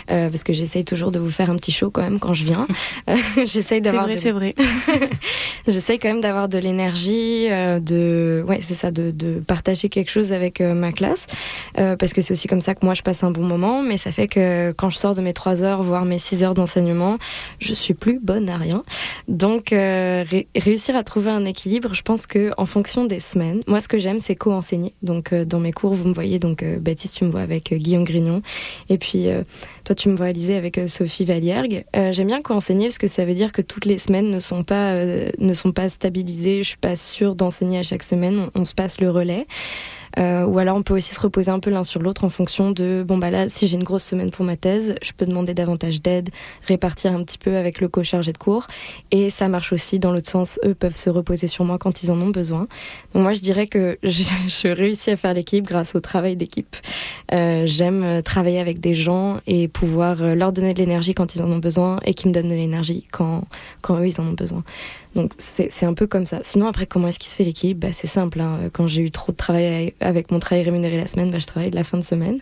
euh, 0.09 0.29
parce 0.29 0.43
que 0.43 0.53
j'essaye 0.53 0.83
toujours 0.85 1.11
de 1.11 1.19
vous 1.19 1.29
faire 1.29 1.49
un 1.49 1.55
petit 1.55 1.71
show 1.71 1.91
quand 1.91 2.01
même 2.01 2.19
quand 2.19 2.33
je 2.33 2.45
viens. 2.45 2.67
j'essaye 3.45 3.79
d'avoir. 3.79 4.07
C'est 4.17 4.31
vrai, 4.31 4.53
de... 4.57 4.61
c'est 4.63 4.97
vrai. 4.97 5.09
j'essaye 5.67 5.99
quand 5.99 6.09
même 6.09 6.21
d'avoir 6.21 6.49
de 6.49 6.57
l'énergie, 6.57 7.47
euh, 7.49 7.79
de, 7.79 8.43
ouais, 8.47 8.59
c'est 8.63 8.75
ça, 8.75 8.89
de, 8.91 9.11
de, 9.11 9.39
partager 9.39 9.87
quelque 9.89 10.09
chose 10.09 10.33
avec 10.33 10.61
euh, 10.61 10.73
ma 10.73 10.91
classe 10.91 11.27
euh, 11.77 11.95
parce 11.95 12.13
que 12.13 12.21
c'est 12.21 12.33
aussi 12.33 12.47
comme 12.47 12.61
ça 12.61 12.75
que 12.75 12.83
moi 12.83 12.95
je 12.95 13.03
passe 13.03 13.23
un 13.23 13.31
bon 13.31 13.43
moment. 13.43 13.83
Mais 13.83 13.97
ça 13.97 14.11
fait 14.11 14.27
que 14.27 14.71
quand 14.71 14.89
je 14.89 14.97
sors 14.97 15.15
de 15.15 15.21
mes 15.21 15.33
trois 15.33 15.63
heures, 15.63 15.83
voire 15.83 16.05
mes 16.05 16.17
six 16.17 16.43
heures 16.43 16.55
d'enseignement, 16.55 17.17
je 17.59 17.73
suis 17.73 17.93
plus 17.93 18.19
bonne 18.19 18.49
à 18.49 18.57
rien. 18.57 18.83
Donc 19.27 19.73
euh, 19.73 20.23
ré 20.27 20.47
réussir 20.55 20.95
à 20.95 21.03
trouver 21.03 21.18
un 21.27 21.45
équilibre, 21.45 21.93
je 21.93 22.01
pense 22.01 22.25
que 22.25 22.51
en 22.57 22.65
fonction 22.65 23.05
des 23.05 23.19
semaines, 23.19 23.61
moi 23.67 23.81
ce 23.81 23.87
que 23.87 23.97
j'aime 23.97 24.19
c'est 24.19 24.35
co-enseigner. 24.35 24.93
Donc 25.03 25.33
euh, 25.33 25.45
dans 25.45 25.59
mes 25.59 25.71
cours, 25.71 25.93
vous 25.93 26.07
me 26.07 26.13
voyez 26.13 26.39
donc 26.39 26.63
euh, 26.63 26.79
Baptiste, 26.79 27.17
tu 27.17 27.25
me 27.25 27.31
vois 27.31 27.41
avec 27.41 27.71
euh, 27.71 27.77
Guillaume 27.77 28.03
Grignon 28.03 28.41
et 28.89 28.97
puis 28.97 29.27
toi 29.83 29.95
tu 29.95 30.09
me 30.09 30.15
vois 30.15 30.27
Alizé 30.27 30.55
avec 30.55 30.79
Sophie 30.87 31.25
Valiergue. 31.25 31.85
J'aime 32.11 32.27
bien 32.27 32.41
co-enseigner 32.41 32.87
parce 32.87 32.97
que 32.97 33.07
ça 33.07 33.25
veut 33.25 33.33
dire 33.33 33.51
que 33.51 33.61
toutes 33.61 33.85
les 33.85 33.97
semaines 33.97 34.29
ne 34.29 34.39
sont 34.39 34.63
pas 34.63 34.95
ne 35.03 35.53
sont 35.53 35.71
pas 35.71 35.89
stabilisées, 35.89 36.63
je 36.63 36.69
suis 36.69 36.77
pas 36.77 36.95
sûre 36.95 37.35
d'enseigner 37.35 37.79
à 37.79 37.83
chaque 37.83 38.03
semaine, 38.03 38.49
on 38.55 38.65
se 38.65 38.73
passe 38.73 39.01
le 39.01 39.09
relais. 39.09 39.47
Euh, 40.19 40.45
ou 40.45 40.59
alors 40.59 40.75
on 40.75 40.83
peut 40.83 40.95
aussi 40.95 41.13
se 41.13 41.19
reposer 41.19 41.49
un 41.51 41.59
peu 41.59 41.69
l'un 41.69 41.83
sur 41.83 42.01
l'autre 42.01 42.23
en 42.23 42.29
fonction 42.29 42.71
de 42.71 43.03
bon 43.07 43.17
bah 43.17 43.29
là 43.29 43.47
si 43.47 43.67
j'ai 43.67 43.75
une 43.75 43.83
grosse 43.83 44.03
semaine 44.03 44.31
pour 44.31 44.45
ma 44.45 44.57
thèse, 44.57 44.95
je 45.01 45.11
peux 45.13 45.25
demander 45.25 45.53
davantage 45.53 46.01
d'aide, 46.01 46.29
répartir 46.67 47.13
un 47.13 47.23
petit 47.23 47.37
peu 47.37 47.55
avec 47.55 47.79
le 47.79 47.87
co-chargé 47.87 48.33
de 48.33 48.37
cours 48.37 48.67
et 49.11 49.29
ça 49.29 49.47
marche 49.47 49.71
aussi 49.71 49.99
dans 49.99 50.11
l'autre 50.11 50.29
sens, 50.29 50.59
eux 50.65 50.73
peuvent 50.73 50.95
se 50.95 51.09
reposer 51.09 51.47
sur 51.47 51.63
moi 51.63 51.77
quand 51.77 52.03
ils 52.03 52.11
en 52.11 52.19
ont 52.19 52.29
besoin. 52.29 52.67
Donc 53.13 53.23
moi 53.23 53.33
je 53.33 53.39
dirais 53.39 53.67
que 53.67 53.97
je, 54.03 54.67
réussis 54.67 55.11
à 55.11 55.15
faire 55.15 55.33
l'équipe 55.33 55.65
grâce 55.65 55.95
au 55.95 55.99
travail 55.99 56.35
d'équipe. 56.35 56.75
Euh, 57.33 57.63
J'aime 57.65 58.21
travailler 58.23 58.59
avec 58.59 58.79
des 58.79 58.95
gens 58.95 59.39
et 59.47 59.67
pouvoir 59.67 60.21
euh, 60.21 60.35
leur 60.35 60.51
donner 60.51 60.73
de 60.73 60.79
l'énergie 60.79 61.13
quand 61.13 61.35
ils 61.35 61.41
en 61.41 61.51
ont 61.51 61.59
besoin 61.59 61.99
et 62.03 62.13
qu'ils 62.13 62.29
me 62.29 62.33
donnent 62.33 62.47
de 62.47 62.55
l'énergie 62.55 63.07
quand 63.11 63.43
quand 63.81 63.99
eux 63.99 64.07
ils 64.07 64.19
en 64.19 64.27
ont 64.27 64.33
besoin. 64.33 64.63
Donc 65.15 65.31
c'est 65.37 65.85
un 65.85 65.93
peu 65.93 66.07
comme 66.07 66.25
ça. 66.25 66.39
Sinon 66.43 66.67
après 66.67 66.85
comment 66.85 67.07
est-ce 67.07 67.19
qu'il 67.19 67.29
se 67.29 67.35
fait 67.35 67.43
l'équipe? 67.43 67.79
Bah, 67.79 67.93
C'est 67.93 68.07
simple. 68.07 68.39
Hein. 68.39 68.69
Quand 68.71 68.87
j'ai 68.87 69.01
eu 69.01 69.11
trop 69.11 69.31
de 69.31 69.37
travail 69.37 69.93
avec 69.99 70.31
mon 70.31 70.39
travail 70.39 70.63
rémunéré 70.63 70.97
la 70.97 71.07
semaine, 71.07 71.31
bah, 71.31 71.39
je 71.39 71.47
travaille 71.47 71.71
de 71.71 71.75
la 71.75 71.83
fin 71.83 71.97
de 71.97 72.03
semaine. 72.03 72.39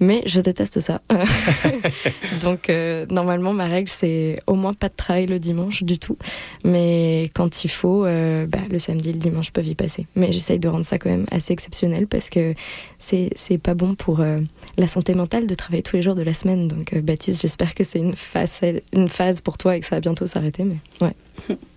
Mais 0.00 0.22
je 0.26 0.40
déteste 0.40 0.80
ça. 0.80 1.00
Donc 2.42 2.70
euh, 2.70 3.06
normalement 3.08 3.52
ma 3.52 3.66
règle 3.66 3.88
c'est 3.88 4.36
au 4.48 4.54
moins 4.54 4.74
pas 4.74 4.88
de 4.88 4.96
travail 4.96 5.26
le 5.26 5.38
dimanche 5.38 5.84
du 5.84 6.00
tout. 6.00 6.16
Mais 6.64 7.30
quand 7.34 7.62
il 7.62 7.68
faut, 7.70 8.04
euh, 8.04 8.46
bah, 8.46 8.58
le 8.68 8.80
samedi 8.80 9.10
et 9.10 9.12
le 9.12 9.20
dimanche 9.20 9.52
peuvent 9.52 9.68
y 9.68 9.76
passer. 9.76 10.06
Mais 10.16 10.32
j'essaye 10.32 10.58
de 10.58 10.66
rendre 10.66 10.84
ça 10.84 10.98
quand 10.98 11.10
même 11.10 11.26
assez 11.30 11.52
exceptionnel 11.52 12.08
parce 12.08 12.30
que 12.30 12.54
c'est 12.98 13.58
pas 13.58 13.74
bon 13.74 13.94
pour 13.94 14.20
euh, 14.20 14.40
la 14.76 14.88
santé 14.88 15.14
mentale 15.14 15.46
de 15.46 15.54
travailler 15.54 15.82
tous 15.82 15.94
les 15.94 16.02
jours 16.02 16.16
de 16.16 16.22
la 16.22 16.34
semaine. 16.34 16.66
Donc 16.66 16.96
Baptiste, 16.96 17.42
j'espère 17.42 17.74
que 17.76 17.84
c'est 17.84 18.00
une 18.00 18.16
phase 18.16 18.60
une 18.92 19.08
phase 19.08 19.40
pour 19.40 19.56
toi 19.56 19.76
et 19.76 19.80
que 19.80 19.86
ça 19.86 19.96
va 19.96 20.00
bientôt 20.00 20.26
s'arrêter. 20.26 20.64
Mais 20.64 20.78
ouais. 21.00 21.14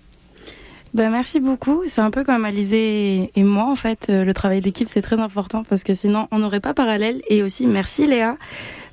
Ben, 0.96 1.10
merci 1.10 1.42
beaucoup. 1.42 1.84
C'est 1.88 2.00
un 2.00 2.10
peu 2.10 2.24
comme 2.24 2.46
Alizé 2.46 3.30
et 3.36 3.44
moi, 3.44 3.70
en 3.70 3.76
fait. 3.76 4.08
Euh, 4.10 4.24
le 4.24 4.34
travail 4.34 4.62
d'équipe, 4.62 4.88
c'est 4.88 5.02
très 5.02 5.20
important 5.20 5.66
parce 5.68 5.84
que 5.84 5.94
sinon, 5.94 6.30
on 6.32 6.40
n'aurait 6.40 6.62
pas 6.62 6.74
parallèle. 6.74 7.22
Et 7.30 7.44
aussi, 7.44 7.68
merci 7.68 8.08
Léa. 8.08 8.38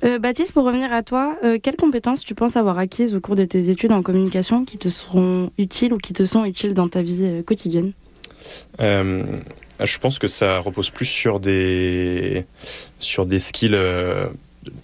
Euh, 0.03 0.19
Baptiste, 0.19 0.51
pour 0.51 0.65
revenir 0.65 0.91
à 0.91 1.01
toi, 1.01 1.37
euh, 1.45 1.59
quelles 1.63 1.77
compétences 1.77 2.25
tu 2.25 2.35
penses 2.35 2.57
avoir 2.57 2.77
acquises 2.77 3.15
au 3.15 3.21
cours 3.21 3.37
de 3.37 3.45
tes 3.45 3.69
études 3.69 3.93
en 3.93 4.01
communication 4.01 4.65
qui 4.65 4.77
te 4.77 4.89
seront 4.89 5.49
utiles 5.57 5.93
ou 5.93 5.97
qui 5.97 6.11
te 6.11 6.25
sont 6.25 6.43
utiles 6.43 6.73
dans 6.73 6.89
ta 6.89 7.01
vie 7.01 7.41
quotidienne? 7.45 7.93
Je 8.79 9.97
pense 9.97 10.19
que 10.19 10.27
ça 10.27 10.59
repose 10.59 10.89
plus 10.89 11.05
sur 11.05 11.39
des, 11.39 12.45
sur 12.99 13.25
des 13.25 13.39
skills 13.39 13.79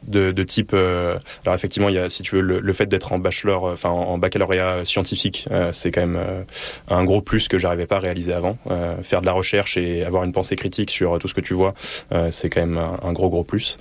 de, 0.07 0.43
type. 0.43 0.71
Euh, 0.73 1.17
alors 1.45 1.55
effectivement, 1.55 1.89
il 1.89 1.95
y 1.95 1.97
a, 1.97 2.09
si 2.09 2.23
tu 2.23 2.35
veux, 2.35 2.41
le, 2.41 2.73
fait 2.73 2.85
d'être 2.85 3.11
en 3.11 3.19
bachelor, 3.19 3.67
euh, 3.67 3.73
enfin 3.73 3.89
en, 3.89 4.17
baccalauréat 4.17 4.85
scientifique, 4.85 5.47
euh, 5.51 5.71
c'est 5.71 5.91
quand 5.91 6.05
même 6.05 6.45
un 6.89 7.03
gros 7.03 7.21
plus 7.21 7.47
que 7.47 7.57
j'arrivais 7.57 7.87
pas 7.87 7.97
à 7.97 7.99
réaliser 7.99 8.33
avant. 8.33 8.57
faire 9.03 9.21
de 9.21 9.25
la 9.25 9.31
recherche 9.31 9.77
et 9.77 10.03
avoir 10.03 10.23
une 10.23 10.31
pensée 10.31 10.55
critique 10.55 10.91
sur 10.91 11.17
tout 11.19 11.27
ce 11.27 11.33
que 11.33 11.41
tu 11.41 11.53
vois, 11.53 11.73
c'est 12.31 12.49
quand 12.49 12.61
même 12.61 12.77
un, 12.77 13.13
gros 13.13 13.29
gros 13.29 13.43
plus. 13.43 13.77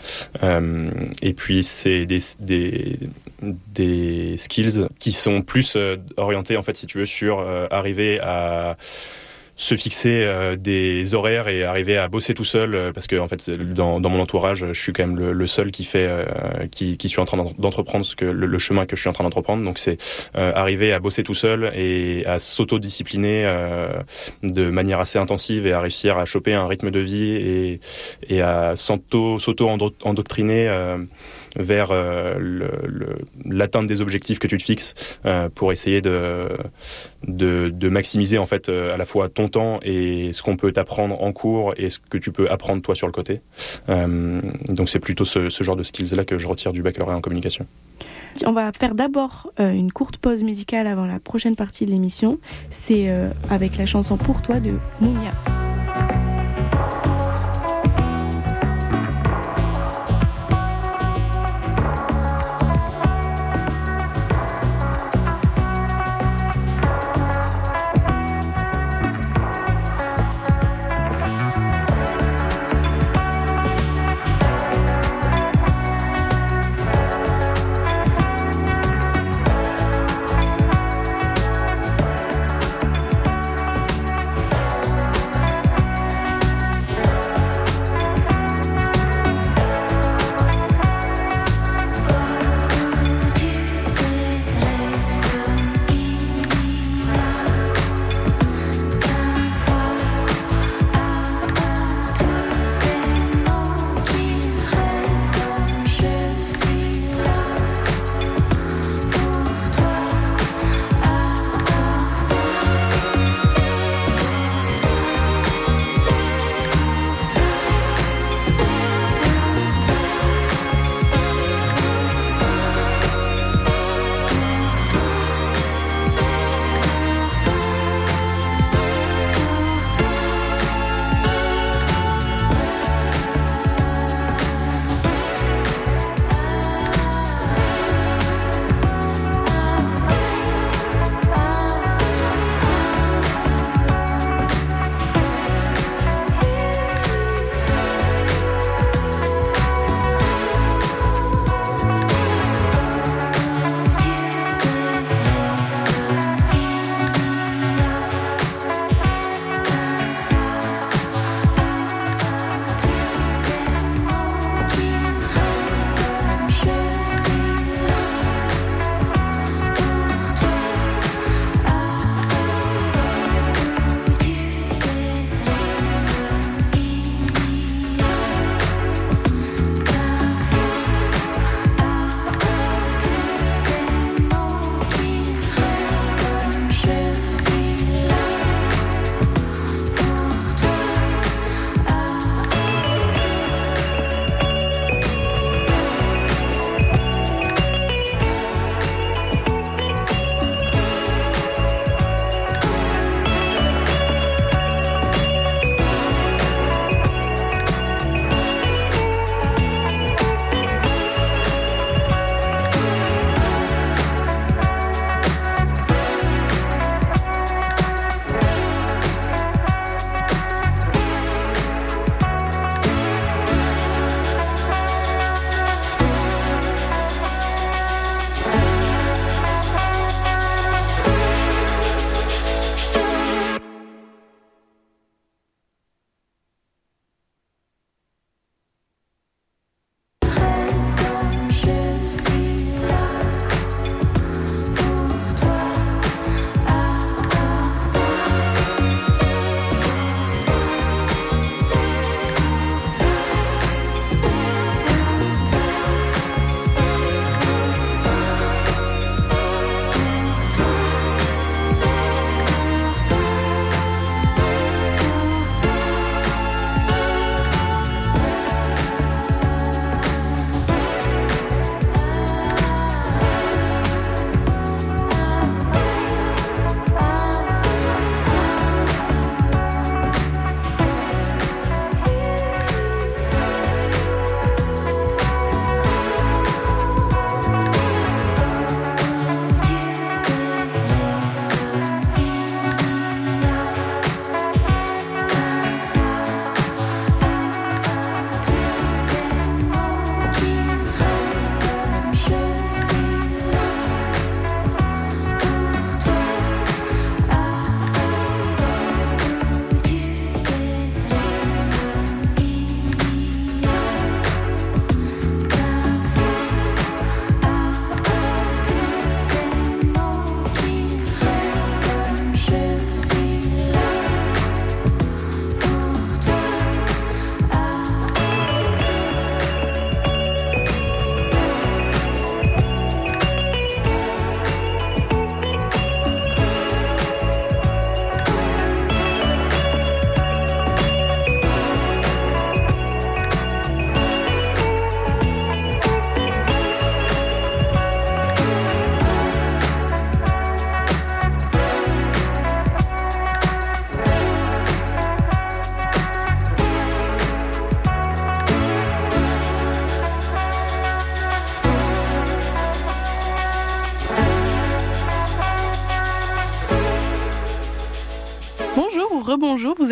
et 1.23 1.33
puis 1.35 1.62
c'est 1.62 2.07
des, 2.07 2.21
des 2.40 2.99
des 3.40 4.37
skills 4.37 4.88
qui 4.99 5.12
sont 5.12 5.43
plus 5.43 5.76
orientés 6.17 6.57
en 6.57 6.62
fait, 6.62 6.76
si 6.76 6.87
tu 6.87 6.99
veux, 6.99 7.07
sur 7.07 7.45
arriver 7.71 8.19
à 8.21 8.76
se 9.59 9.75
fixer 9.75 10.23
euh, 10.23 10.55
des 10.55 11.15
horaires 11.15 11.49
et 11.49 11.65
arriver 11.65 11.99
à 11.99 12.07
bosser 12.07 12.33
tout 12.33 12.45
seul 12.45 12.77
euh, 12.77 12.93
parce 12.93 13.09
que 13.09 13.17
en 13.17 13.27
fait 13.27 13.50
dans, 13.50 14.00
dans, 14.00 14.09
mon 14.09 14.21
entourage 14.21 14.65
je 14.73 14.81
suis 14.81 14.93
quand 14.93 15.05
même 15.05 15.19
le, 15.19 15.47
seul 15.49 15.73
qui 15.73 15.83
fait 15.83 16.07
euh, 16.09 16.25
qui, 16.71 16.97
qui 16.97 17.09
suis 17.09 17.21
en 17.21 17.25
train 17.25 17.45
d'entreprendre 17.59 18.05
ce 18.05 18.15
que 18.15 18.25
le, 18.25 18.59
chemin 18.59 18.87
que 18.87 18.95
je 18.95 19.00
suis 19.00 19.11
en 19.11 19.12
train 19.12 19.25
d'entreprendre. 19.25 19.65
Donc 19.65 19.79
c'est 19.79 19.99
arriver 20.35 20.93
à 20.93 21.00
bosser 21.00 21.25
tout 21.25 21.35
seul 21.35 21.73
et 21.75 22.25
à 22.27 22.38
s'auto-discipliner 22.38 23.45
de 24.43 24.71
manière 24.71 25.00
assez 25.00 25.19
intensive 25.19 25.67
et 25.67 25.73
à 25.73 25.81
réussir 25.81 26.19
à 26.19 26.25
choper 26.25 26.55
un 26.55 26.67
rythme 26.67 26.91
de 26.91 27.00
vie 27.00 27.31
et, 27.31 27.81
et 28.29 28.43
à 28.43 28.77
s'auto 28.77 29.38
s'auto 29.38 29.69
endoctriner 29.69 30.69
vers 31.59 31.93
l'atteinte 33.45 33.87
des 33.87 34.00
objectifs 34.00 34.38
que 34.38 34.47
tu 34.47 34.57
te 34.57 34.62
fixes 34.62 35.19
pour 35.55 35.73
essayer 35.73 36.00
de, 36.00 36.49
de, 37.27 37.88
maximiser 37.88 38.38
en 38.38 38.47
fait 38.47 38.69
à 38.69 38.97
la 38.97 39.05
fois 39.05 39.29
ton 39.29 39.49
temps 39.49 39.81
et 39.83 40.33
ce 40.33 40.43
qu'on 40.43 40.57
peut 40.57 40.73
t'apprendre 40.73 41.21
en 41.23 41.33
cours 41.33 41.75
et 41.77 41.91
ce 41.91 41.99
que 41.99 42.19
tu 42.19 42.33
peux 42.33 42.50
apprendre 42.50 42.83
toi 42.83 42.95
sur 42.95 43.07
le 43.07 43.12
côté. 43.12 43.41
Euh, 43.88 44.41
donc 44.69 44.88
c'est 44.88 44.99
plutôt 44.99 45.25
ce, 45.25 45.49
genre 45.49 45.77
de 45.77 45.83
skills-là 45.83 46.25
que 46.25 46.38
je 46.38 46.47
retire 46.47 46.73
du 46.73 46.83
baccalauréat 46.83 47.17
en 47.17 47.21
communication. 47.21 47.67
On 48.47 48.53
va 48.53 48.71
faire 48.73 48.95
d'abord 48.95 49.50
euh, 49.59 49.73
une 49.73 49.91
courte 49.91 50.19
pause 50.19 50.43
musicale 50.43 50.87
avant 50.87 51.07
la 51.07 51.19
prochaine 51.19 51.57
partie 51.57 51.87
de 51.87 51.91
l'émission. 51.91 52.38
C'est 52.71 53.09
euh, 53.09 53.31
avec 53.50 53.77
la 53.77 53.87
chanson 53.87 54.17
Pour 54.17 54.43
toi 54.43 54.61
de 54.61 54.75
Mounia. 55.00 55.33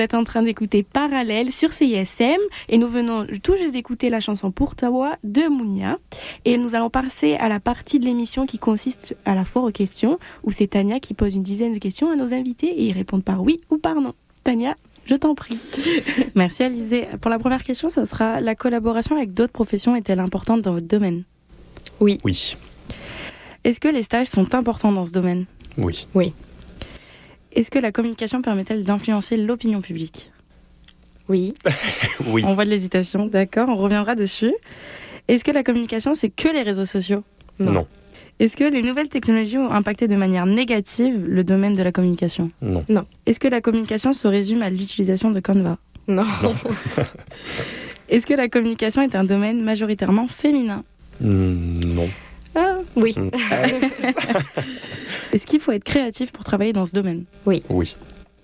Êtes 0.07 0.15
en 0.15 0.23
train 0.23 0.45
d'écouter 0.45 0.85
Parallèle 0.85 1.51
sur 1.51 1.73
CISM 1.73 2.39
et 2.69 2.79
nous 2.79 2.89
venons 2.89 3.27
tout 3.43 3.57
juste 3.57 3.73
d'écouter 3.73 4.09
la 4.09 4.21
chanson 4.21 4.53
Pour 4.53 4.77
ta 4.77 4.89
voix 4.89 5.17
de 5.25 5.49
Mounia 5.49 5.99
et 6.45 6.59
nous 6.59 6.77
allons 6.77 6.91
passer 6.91 7.35
à 7.35 7.49
la 7.49 7.59
partie 7.59 7.99
de 7.99 8.05
l'émission 8.05 8.47
qui 8.47 8.61
consiste 8.61 9.17
à 9.25 9.35
la 9.35 9.45
foire 9.45 9.65
aux 9.65 9.73
questions 9.73 10.21
où 10.45 10.53
c'est 10.53 10.69
Tania 10.69 11.01
qui 11.01 11.13
pose 11.13 11.35
une 11.35 11.43
dizaine 11.43 11.75
de 11.75 11.81
questions 11.81 12.09
à 12.09 12.15
nos 12.15 12.33
invités 12.33 12.69
et 12.69 12.85
ils 12.85 12.93
répondent 12.93 13.25
par 13.25 13.43
oui 13.43 13.59
ou 13.69 13.79
par 13.79 13.97
non. 13.97 14.15
Tania, 14.45 14.77
je 15.07 15.17
t'en 15.17 15.35
prie. 15.35 15.59
Merci 16.37 16.63
Alizé. 16.63 17.09
Pour 17.21 17.33
la 17.33 17.41
première 17.41 17.65
question, 17.65 17.89
ce 17.89 18.05
sera 18.05 18.41
la 18.41 18.55
collaboration 18.55 19.17
avec 19.17 19.35
d'autres 19.35 19.53
professions 19.53 19.97
est-elle 19.97 20.21
importante 20.21 20.63
dans 20.63 20.73
votre 20.73 20.87
domaine? 20.87 21.25
Oui. 21.99 22.19
Oui. 22.23 22.57
Est-ce 23.65 23.81
que 23.81 23.89
les 23.89 24.05
stages 24.05 24.29
sont 24.29 24.55
importants 24.55 24.93
dans 24.93 25.05
ce 25.05 25.11
domaine? 25.11 25.47
Oui. 25.77 26.07
Oui. 26.15 26.33
Est-ce 27.57 27.71
que 27.71 27.79
la 27.79 27.91
communication 27.91 28.43
permet-elle 28.43 28.85
d'influencer 28.85 29.39
l'opinion 29.39 29.81
publique 29.81 30.31
Oui. 31.29 31.55
oui. 32.27 32.43
On 32.47 32.55
voit 32.55 32.67
de 32.67 32.71
l'hésitation, 32.71 33.27
d'accord, 33.27 33.69
on 33.71 33.77
reviendra 33.77 34.15
dessus. 34.15 34.53
Est-ce 35.29 35.43
que 35.43 35.51
la 35.51 35.63
communication, 35.63 36.15
c'est 36.15 36.29
que 36.29 36.49
les 36.49 36.63
réseaux 36.63 36.85
sociaux? 36.85 37.25
Non. 37.59 37.73
non. 37.73 37.87
Est-ce 38.39 38.57
que 38.59 38.65
les 38.65 38.83
nouvelles 38.83 39.09
technologies 39.09 39.57
ont 39.57 39.71
impacté 39.71 40.07
de 40.07 40.17
manière 40.17 40.45
négative 40.45 41.25
le 41.27 41.43
domaine 41.43 41.75
de 41.75 41.83
la 41.83 41.91
communication? 41.93 42.51
Non. 42.61 42.85
Non. 42.91 43.07
Est-ce 43.25 43.41
que 43.41 43.49
la 43.49 43.63
communication 43.63 44.13
se 44.13 44.29
résume 44.29 44.61
à 44.61 44.69
l'utilisation 44.69 45.31
de 45.31 45.41
Canva? 45.41 45.79
Non. 46.07 46.27
non. 46.43 46.55
Est-ce 48.11 48.27
que 48.27 48.35
la 48.35 48.49
communication 48.49 49.01
est 49.01 49.15
un 49.15 49.25
domaine 49.25 49.63
majoritairement 49.65 50.29
féminin? 50.29 50.85
Mmh, 51.23 51.95
Non. 51.95 52.09
Ah, 52.55 52.77
oui. 52.95 53.15
Est-ce 55.37 55.47
qu'il 55.47 55.61
faut 55.61 55.73
être 55.73 55.85
créatif 55.85 56.33
pour 56.33 56.45
travailler 56.45 56.73
dans 56.73 56.87
ce 56.87 56.95
domaine 56.95 57.25
Oui. 57.45 57.63
Oui. 57.69 57.95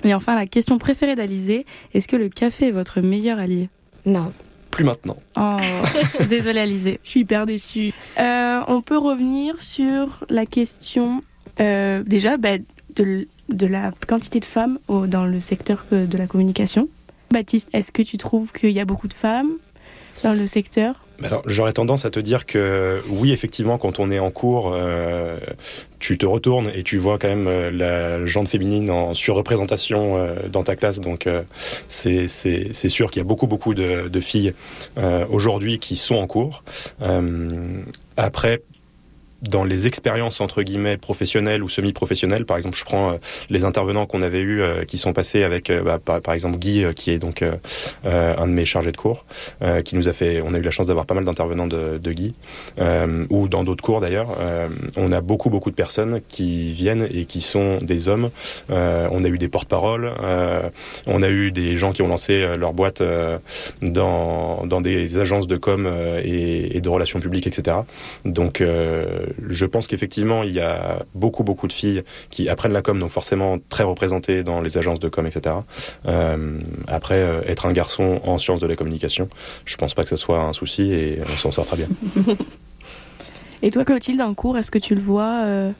Et 0.04 0.12
enfin, 0.12 0.34
la 0.34 0.44
question 0.44 0.76
préférée 0.76 1.14
d'Alizé, 1.14 1.64
est-ce 1.94 2.06
que 2.06 2.16
le 2.16 2.28
café 2.28 2.66
est 2.66 2.70
votre 2.70 3.00
meilleur 3.00 3.38
allié 3.38 3.70
Non. 4.04 4.30
Plus 4.70 4.84
maintenant. 4.84 5.16
Oh, 5.38 5.56
désolée 6.28 6.60
Alizé. 6.60 7.00
Je 7.02 7.08
suis 7.08 7.20
hyper 7.20 7.46
déçue. 7.46 7.94
Euh, 8.18 8.60
on 8.68 8.82
peut 8.82 8.98
revenir 8.98 9.58
sur 9.62 10.26
la 10.28 10.44
question, 10.44 11.24
euh, 11.60 12.02
déjà, 12.04 12.36
bah, 12.36 12.58
de, 12.94 13.26
de, 13.48 13.66
la 13.66 13.92
quantité 14.06 14.38
de 14.38 14.44
femmes 14.44 14.78
au, 14.86 15.06
dans 15.06 15.24
le 15.24 15.40
secteur 15.40 15.86
de 15.92 16.18
la 16.18 16.26
communication. 16.26 16.90
Baptiste, 17.30 17.70
est-ce 17.72 17.90
que 17.90 18.02
tu 18.02 18.18
trouves 18.18 18.52
qu'il 18.52 18.72
y 18.72 18.80
a 18.80 18.84
beaucoup 18.84 19.08
de 19.08 19.14
femmes 19.14 19.52
dans 20.24 20.34
le 20.34 20.46
secteur? 20.46 21.01
Alors, 21.24 21.42
j'aurais 21.46 21.72
tendance 21.72 22.04
à 22.04 22.10
te 22.10 22.20
dire 22.20 22.46
que 22.46 23.00
oui, 23.08 23.32
effectivement, 23.32 23.78
quand 23.78 23.98
on 23.98 24.10
est 24.10 24.18
en 24.18 24.30
cours, 24.30 24.72
euh, 24.74 25.38
tu 25.98 26.18
te 26.18 26.26
retournes 26.26 26.70
et 26.74 26.82
tu 26.82 26.98
vois 26.98 27.18
quand 27.18 27.28
même 27.28 27.46
euh, 27.46 27.70
la 27.70 28.26
jante 28.26 28.48
féminine 28.48 28.90
en 28.90 29.14
surreprésentation 29.14 30.16
euh, 30.16 30.34
dans 30.50 30.62
ta 30.62 30.76
classe. 30.76 31.00
Donc, 31.00 31.26
euh, 31.26 31.42
c'est 31.88 32.28
sûr 32.28 33.10
qu'il 33.10 33.20
y 33.20 33.24
a 33.24 33.28
beaucoup, 33.28 33.46
beaucoup 33.46 33.74
de, 33.74 34.08
de 34.08 34.20
filles 34.20 34.54
euh, 34.98 35.24
aujourd'hui 35.30 35.78
qui 35.78 35.96
sont 35.96 36.16
en 36.16 36.26
cours. 36.26 36.64
après, 38.16 38.62
dans 39.42 39.64
les 39.64 39.86
expériences 39.86 40.40
entre 40.40 40.62
guillemets 40.62 40.96
professionnelles 40.96 41.62
ou 41.62 41.68
semi-professionnelles. 41.68 42.44
Par 42.44 42.56
exemple, 42.56 42.76
je 42.76 42.84
prends 42.84 43.12
euh, 43.12 43.16
les 43.50 43.64
intervenants 43.64 44.06
qu'on 44.06 44.22
avait 44.22 44.40
eus 44.40 44.62
euh, 44.62 44.84
qui 44.84 44.98
sont 44.98 45.12
passés 45.12 45.42
avec, 45.42 45.70
euh, 45.70 45.82
bah, 45.82 45.98
par, 46.20 46.34
exemple, 46.34 46.58
Guy, 46.58 46.84
qui 46.94 47.10
est 47.10 47.18
donc 47.18 47.42
un 48.04 48.46
de 48.46 48.52
mes 48.52 48.64
chargés 48.64 48.92
de 48.92 48.96
cours, 48.96 49.24
qui 49.84 49.96
nous 49.96 50.08
a 50.08 50.12
fait. 50.12 50.42
On 50.44 50.54
a 50.54 50.58
eu 50.58 50.62
la 50.62 50.70
chance 50.70 50.86
d'avoir 50.86 51.06
pas 51.06 51.14
mal 51.14 51.24
d'intervenants 51.24 51.66
de, 51.66 51.98
de, 51.98 52.12
Guy, 52.12 52.34
ou 53.30 53.48
dans 53.48 53.64
d'autres 53.64 53.82
cours 53.82 54.00
d'ailleurs. 54.00 54.36
on 54.96 55.12
a 55.12 55.20
beaucoup 55.20 55.50
beaucoup 55.50 55.70
de 55.70 55.74
personnes 55.74 56.20
qui 56.28 56.72
viennent 56.72 57.08
et 57.12 57.24
qui 57.24 57.40
sont 57.40 57.78
des 57.78 58.08
hommes. 58.08 58.30
on 58.68 59.24
a 59.24 59.28
eu 59.28 59.38
des 59.38 59.48
porte-paroles, 59.48 60.12
on 61.06 61.22
a 61.22 61.28
eu 61.28 61.50
des 61.50 61.76
gens 61.76 61.92
qui 61.92 62.02
ont 62.02 62.08
lancé 62.08 62.56
leur 62.56 62.72
boîte 62.72 63.02
dans 63.82 64.66
dans 64.66 64.80
des 64.80 65.18
agences 65.18 65.46
de 65.46 65.56
com 65.56 65.86
et, 66.22 66.76
et 66.76 66.80
de 66.80 66.88
relations 66.88 67.20
publiques, 67.20 67.46
etc. 67.46 67.78
Donc 68.24 68.62
je 69.48 69.64
pense 69.64 69.86
qu'effectivement, 69.86 70.42
il 70.42 70.52
y 70.52 70.60
a 70.60 71.04
beaucoup, 71.14 71.44
beaucoup 71.44 71.66
de 71.66 71.72
filles 71.72 72.02
qui 72.30 72.48
apprennent 72.48 72.72
la 72.72 72.82
com, 72.82 72.98
donc 72.98 73.10
forcément 73.10 73.58
très 73.68 73.84
représentées 73.84 74.42
dans 74.42 74.60
les 74.60 74.78
agences 74.78 75.00
de 75.00 75.08
com, 75.08 75.26
etc. 75.26 75.56
Euh, 76.06 76.58
après, 76.88 77.16
euh, 77.16 77.42
être 77.46 77.66
un 77.66 77.72
garçon 77.72 78.20
en 78.24 78.38
sciences 78.38 78.60
de 78.60 78.66
la 78.66 78.76
communication, 78.76 79.28
je 79.64 79.76
pense 79.76 79.94
pas 79.94 80.02
que 80.02 80.08
ce 80.08 80.16
soit 80.16 80.40
un 80.40 80.52
souci 80.52 80.92
et 80.92 81.20
on 81.22 81.36
s'en 81.36 81.50
sort 81.50 81.66
très 81.66 81.76
bien. 81.76 81.88
et 83.62 83.70
toi, 83.70 83.84
Clotilde, 83.84 84.20
en 84.20 84.34
cours, 84.34 84.58
est-ce 84.58 84.70
que 84.70 84.78
tu 84.78 84.94
le 84.94 85.02
vois 85.02 85.42
euh 85.44 85.72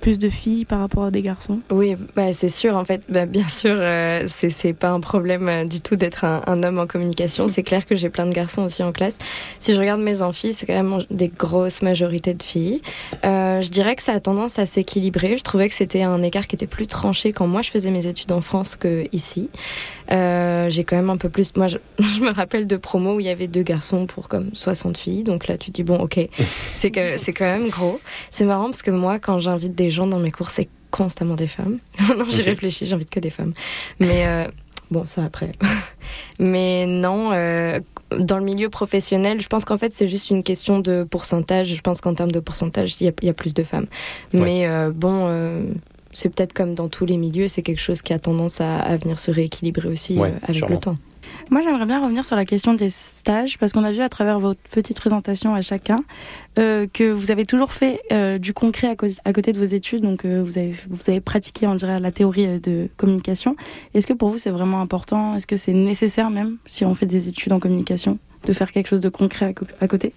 plus 0.00 0.18
de 0.18 0.28
filles 0.28 0.64
par 0.64 0.80
rapport 0.80 1.04
à 1.04 1.10
des 1.10 1.22
garçons? 1.22 1.60
Oui, 1.70 1.96
bah, 2.16 2.32
c'est 2.32 2.48
sûr. 2.48 2.76
En 2.76 2.84
fait, 2.84 3.02
bah, 3.08 3.26
bien 3.26 3.46
sûr, 3.48 3.76
euh, 3.78 4.26
c'est 4.26 4.72
pas 4.72 4.90
un 4.90 5.00
problème 5.00 5.48
euh, 5.48 5.64
du 5.64 5.80
tout 5.80 5.96
d'être 5.96 6.24
un, 6.24 6.62
homme 6.62 6.78
en 6.78 6.86
communication. 6.86 7.48
C'est 7.48 7.62
clair 7.62 7.86
que 7.86 7.94
j'ai 7.94 8.10
plein 8.10 8.26
de 8.26 8.32
garçons 8.32 8.62
aussi 8.62 8.82
en 8.82 8.92
classe. 8.92 9.16
Si 9.58 9.74
je 9.74 9.80
regarde 9.80 10.00
mes 10.00 10.22
amphis, 10.22 10.52
c'est 10.52 10.66
quand 10.66 10.74
même 10.74 11.04
des 11.10 11.28
grosses 11.28 11.82
majorités 11.82 12.34
de 12.34 12.42
filles. 12.42 12.82
Euh, 13.24 13.60
je 13.60 13.70
dirais 13.70 13.96
que 13.96 14.02
ça 14.02 14.12
a 14.12 14.20
tendance 14.20 14.58
à 14.58 14.66
s'équilibrer. 14.66 15.36
Je 15.36 15.44
trouvais 15.44 15.68
que 15.68 15.74
c'était 15.74 16.02
un 16.02 16.22
écart 16.22 16.46
qui 16.46 16.56
était 16.56 16.66
plus 16.66 16.86
tranché 16.86 17.32
quand 17.32 17.46
moi 17.46 17.62
je 17.62 17.70
faisais 17.70 17.90
mes 17.90 18.06
études 18.06 18.32
en 18.32 18.40
France 18.40 18.76
que 18.76 19.06
ici. 19.12 19.48
Euh, 20.10 20.70
j'ai 20.70 20.84
quand 20.84 20.96
même 20.96 21.10
un 21.10 21.16
peu 21.16 21.28
plus. 21.28 21.54
Moi, 21.56 21.66
je, 21.66 21.78
je, 21.98 22.20
me 22.20 22.30
rappelle 22.30 22.66
de 22.66 22.76
promos 22.76 23.16
où 23.16 23.20
il 23.20 23.26
y 23.26 23.30
avait 23.30 23.48
deux 23.48 23.62
garçons 23.62 24.06
pour 24.06 24.28
comme 24.28 24.50
60 24.54 24.96
filles. 24.96 25.22
Donc 25.22 25.48
là, 25.48 25.58
tu 25.58 25.70
dis 25.70 25.82
bon, 25.82 25.98
ok, 25.98 26.20
c'est 26.74 26.90
quand 26.90 27.40
même 27.40 27.68
gros. 27.68 28.00
C'est 28.30 28.44
marrant 28.44 28.64
parce 28.64 28.82
que 28.82 28.90
moi, 28.90 29.18
quand 29.18 29.40
j'invite 29.40 29.74
des 29.74 29.90
gens 29.90 30.06
dans 30.06 30.18
mes 30.18 30.30
cours, 30.30 30.50
c'est 30.50 30.68
constamment 30.90 31.34
des 31.34 31.46
femmes. 31.46 31.78
non, 32.00 32.24
j'ai 32.30 32.40
okay. 32.40 32.50
réfléchi, 32.50 32.86
j'invite 32.86 33.10
que 33.10 33.20
des 33.20 33.30
femmes. 33.30 33.52
Mais 34.00 34.26
euh, 34.26 34.44
bon, 34.90 35.04
ça 35.04 35.24
après. 35.24 35.52
Mais 36.40 36.86
non, 36.86 37.30
euh, 37.32 37.80
dans 38.18 38.38
le 38.38 38.44
milieu 38.44 38.70
professionnel, 38.70 39.40
je 39.42 39.48
pense 39.48 39.66
qu'en 39.66 39.76
fait, 39.76 39.92
c'est 39.92 40.08
juste 40.08 40.30
une 40.30 40.42
question 40.42 40.78
de 40.78 41.06
pourcentage. 41.08 41.74
Je 41.74 41.80
pense 41.82 42.00
qu'en 42.00 42.14
termes 42.14 42.32
de 42.32 42.40
pourcentage, 42.40 43.00
il 43.00 43.08
y, 43.08 43.26
y, 43.26 43.28
a 43.28 43.34
plus 43.34 43.52
de 43.52 43.62
femmes. 43.62 43.86
Ouais. 44.32 44.40
Mais 44.40 44.66
euh, 44.66 44.90
bon 44.90 45.28
c'est 46.12 46.28
peut-être 46.28 46.52
comme 46.52 46.74
dans 46.74 46.88
tous 46.88 47.06
les 47.06 47.16
milieux, 47.16 47.48
c'est 47.48 47.62
quelque 47.62 47.80
chose 47.80 48.02
qui 48.02 48.12
a 48.12 48.18
tendance 48.18 48.60
à, 48.60 48.78
à 48.78 48.96
venir 48.96 49.18
se 49.18 49.30
rééquilibrer 49.30 49.88
aussi 49.88 50.18
ouais, 50.18 50.30
euh, 50.30 50.38
avec 50.42 50.56
sûrement. 50.56 50.74
le 50.74 50.80
temps. 50.80 50.94
Moi, 51.50 51.62
j'aimerais 51.62 51.86
bien 51.86 52.00
revenir 52.00 52.24
sur 52.24 52.36
la 52.36 52.44
question 52.44 52.74
des 52.74 52.90
stages, 52.90 53.58
parce 53.58 53.72
qu'on 53.72 53.84
a 53.84 53.92
vu 53.92 54.00
à 54.00 54.08
travers 54.08 54.38
votre 54.38 54.60
petite 54.70 54.98
présentation 54.98 55.54
à 55.54 55.60
chacun 55.60 56.04
euh, 56.58 56.86
que 56.92 57.10
vous 57.10 57.30
avez 57.30 57.46
toujours 57.46 57.72
fait 57.72 58.00
euh, 58.12 58.38
du 58.38 58.52
concret 58.52 58.88
à, 58.88 58.96
co 58.96 59.06
à, 59.24 59.32
côté 59.32 59.52
de 59.52 59.58
vos 59.58 59.64
études, 59.64 60.02
donc 60.02 60.24
euh, 60.24 60.42
vous, 60.44 60.58
avez, 60.58 60.74
vous 60.88 61.00
avez 61.08 61.20
pratiqué, 61.20 61.66
on 61.66 61.74
dirait, 61.74 62.00
la 62.00 62.12
théorie 62.12 62.60
de 62.60 62.88
communication. 62.96 63.56
Est-ce 63.94 64.06
que 64.06 64.12
pour 64.12 64.28
vous, 64.28 64.38
c'est 64.38 64.50
vraiment 64.50 64.80
important? 64.80 65.36
Est-ce 65.36 65.46
que 65.46 65.56
c'est 65.56 65.72
nécessaire 65.72 66.30
même, 66.30 66.58
si 66.66 66.84
on 66.84 66.94
fait 66.94 67.06
des 67.06 67.28
études 67.28 67.52
en 67.52 67.60
communication, 67.60 68.18
de 68.44 68.52
faire 68.52 68.70
quelque 68.70 68.88
chose 68.88 69.00
de 69.00 69.08
concret 69.08 69.46
à, 69.46 69.52
co 69.54 69.64
à 69.80 69.88
côté? 69.88 70.12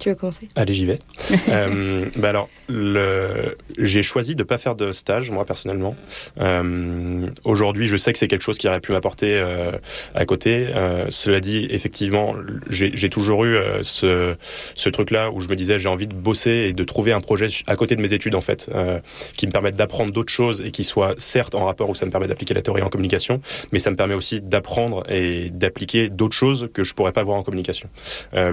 Tu 0.00 0.08
veux 0.08 0.14
commencer? 0.14 0.48
Allez, 0.56 0.72
j'y 0.72 0.86
vais. 0.86 0.98
euh, 1.48 2.06
bah 2.16 2.30
alors, 2.30 2.48
j'ai 3.78 4.02
choisi 4.02 4.34
de 4.34 4.40
ne 4.40 4.44
pas 4.44 4.56
faire 4.56 4.74
de 4.74 4.92
stage, 4.92 5.30
moi, 5.30 5.44
personnellement. 5.44 5.94
Euh, 6.40 7.26
Aujourd'hui, 7.44 7.86
je 7.86 7.96
sais 7.96 8.12
que 8.12 8.18
c'est 8.18 8.26
quelque 8.26 8.42
chose 8.42 8.56
qui 8.56 8.66
aurait 8.66 8.80
pu 8.80 8.92
m'apporter 8.92 9.34
euh, 9.34 9.72
à 10.14 10.24
côté. 10.24 10.68
Cela 11.10 11.40
dit, 11.40 11.68
effectivement, 11.70 12.34
j'ai 12.70 13.10
toujours 13.10 13.44
eu 13.44 13.58
ce, 13.82 14.34
ce 14.74 14.88
truc-là 14.88 15.30
où 15.30 15.40
je 15.40 15.48
me 15.48 15.54
disais, 15.54 15.78
j'ai 15.78 15.88
envie 15.88 16.06
de 16.06 16.14
bosser 16.14 16.50
et 16.50 16.72
de 16.72 16.84
trouver 16.84 17.12
un 17.12 17.20
projet 17.20 17.48
à 17.66 17.76
côté 17.76 17.94
de 17.94 18.00
mes 18.00 18.12
études, 18.14 18.34
en 18.34 18.40
fait, 18.40 18.70
qui 19.36 19.46
me 19.46 19.52
permette 19.52 19.76
d'apprendre 19.76 20.12
d'autres 20.12 20.32
choses 20.32 20.62
et 20.62 20.70
qui 20.70 20.84
soit, 20.84 21.14
certes, 21.18 21.54
en 21.54 21.66
rapport 21.66 21.90
où 21.90 21.94
ça 21.94 22.06
me 22.06 22.10
permet 22.10 22.26
d'appliquer 22.26 22.54
la 22.54 22.62
théorie 22.62 22.82
en 22.82 22.88
communication, 22.88 23.42
mais 23.72 23.78
ça 23.78 23.90
me 23.90 23.96
permet 23.96 24.14
aussi 24.14 24.40
d'apprendre 24.40 25.02
et 25.10 25.50
d'appliquer 25.50 26.08
d'autres 26.08 26.36
choses 26.36 26.70
que 26.72 26.84
je 26.84 26.94
pourrais 26.94 27.12
pas 27.12 27.22
voir 27.22 27.36
en 27.36 27.42
communication. 27.42 27.90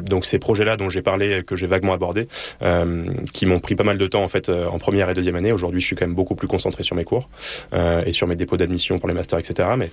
Donc, 0.02 0.26
ces 0.26 0.40
projets-là 0.40 0.76
dont 0.76 0.90
j'ai 0.90 1.02
parlé 1.02 1.37
que 1.44 1.56
j'ai 1.56 1.68
vaguement 1.68 1.94
abordé, 1.94 2.28
euh, 2.62 3.06
qui 3.34 3.46
m'ont 3.46 3.60
pris 3.60 3.76
pas 3.76 3.84
mal 3.84 3.98
de 3.98 4.08
temps 4.08 4.24
en 4.24 4.28
fait 4.28 4.50
euh, 4.50 4.68
en 4.68 4.80
première 4.80 5.10
et 5.10 5.14
deuxième 5.14 5.36
année. 5.36 5.52
Aujourd'hui, 5.52 5.82
je 5.82 5.86
suis 5.86 5.96
quand 5.96 6.06
même 6.06 6.16
beaucoup 6.16 6.36
plus 6.36 6.48
concentré 6.48 6.84
sur 6.84 6.96
mes 6.96 7.04
cours 7.04 7.30
euh, 7.74 8.04
et 8.06 8.14
sur 8.14 8.28
mes 8.28 8.36
dépôts 8.36 8.58
d'admission 8.58 9.00
pour 9.00 9.08
les 9.08 9.16
masters, 9.16 9.40
etc. 9.40 9.70
Mais 9.78 9.90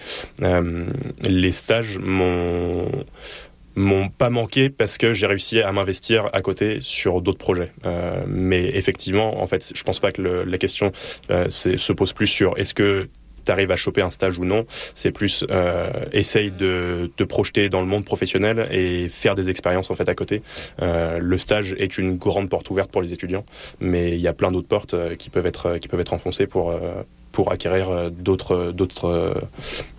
les 1.22 1.52
stages 1.52 1.98
m'ont 1.98 2.88
m'ont 3.76 4.08
pas 4.08 4.30
manqué 4.30 4.70
parce 4.70 4.98
que 4.98 5.12
j'ai 5.12 5.26
réussi 5.26 5.60
à 5.60 5.72
m'investir 5.72 6.30
à 6.32 6.42
côté 6.42 6.78
sur 6.80 7.20
d'autres 7.20 7.38
projets. 7.38 7.72
Mais 8.28 8.68
effectivement, 8.76 9.42
en 9.42 9.46
fait, 9.46 9.72
je 9.74 9.82
pense 9.82 9.98
pas 9.98 10.12
que 10.12 10.22
la 10.22 10.58
question 10.58 10.92
se 11.28 11.92
pose 11.92 12.12
plus 12.12 12.28
sur 12.28 12.56
est-ce 12.56 12.74
que 12.74 13.08
tu 13.44 13.52
arrives 13.52 13.70
à 13.70 13.76
choper 13.76 14.02
un 14.02 14.10
stage 14.10 14.38
ou 14.38 14.44
non. 14.44 14.66
C'est 14.94 15.12
plus 15.12 15.44
euh, 15.50 15.90
essaye 16.12 16.50
de 16.50 17.10
te 17.16 17.24
projeter 17.24 17.68
dans 17.68 17.80
le 17.80 17.86
monde 17.86 18.04
professionnel 18.04 18.68
et 18.70 19.08
faire 19.08 19.34
des 19.34 19.50
expériences 19.50 19.90
en 19.90 19.94
fait 19.94 20.08
à 20.08 20.14
côté. 20.14 20.42
Euh, 20.82 21.18
le 21.20 21.38
stage 21.38 21.74
est 21.78 21.98
une 21.98 22.16
grande 22.16 22.48
porte 22.48 22.70
ouverte 22.70 22.90
pour 22.90 23.02
les 23.02 23.12
étudiants, 23.12 23.44
mais 23.80 24.12
il 24.12 24.20
y 24.20 24.28
a 24.28 24.32
plein 24.32 24.50
d'autres 24.50 24.68
portes 24.68 24.94
euh, 24.94 25.14
qui 25.14 25.30
peuvent 25.30 25.46
être 25.46 25.78
qui 25.78 25.88
peuvent 25.88 26.00
être 26.00 26.14
enfoncées 26.14 26.46
pour 26.46 26.74
pour 27.32 27.52
acquérir 27.52 28.10
d'autres 28.10 28.72
d'autres 28.72 29.34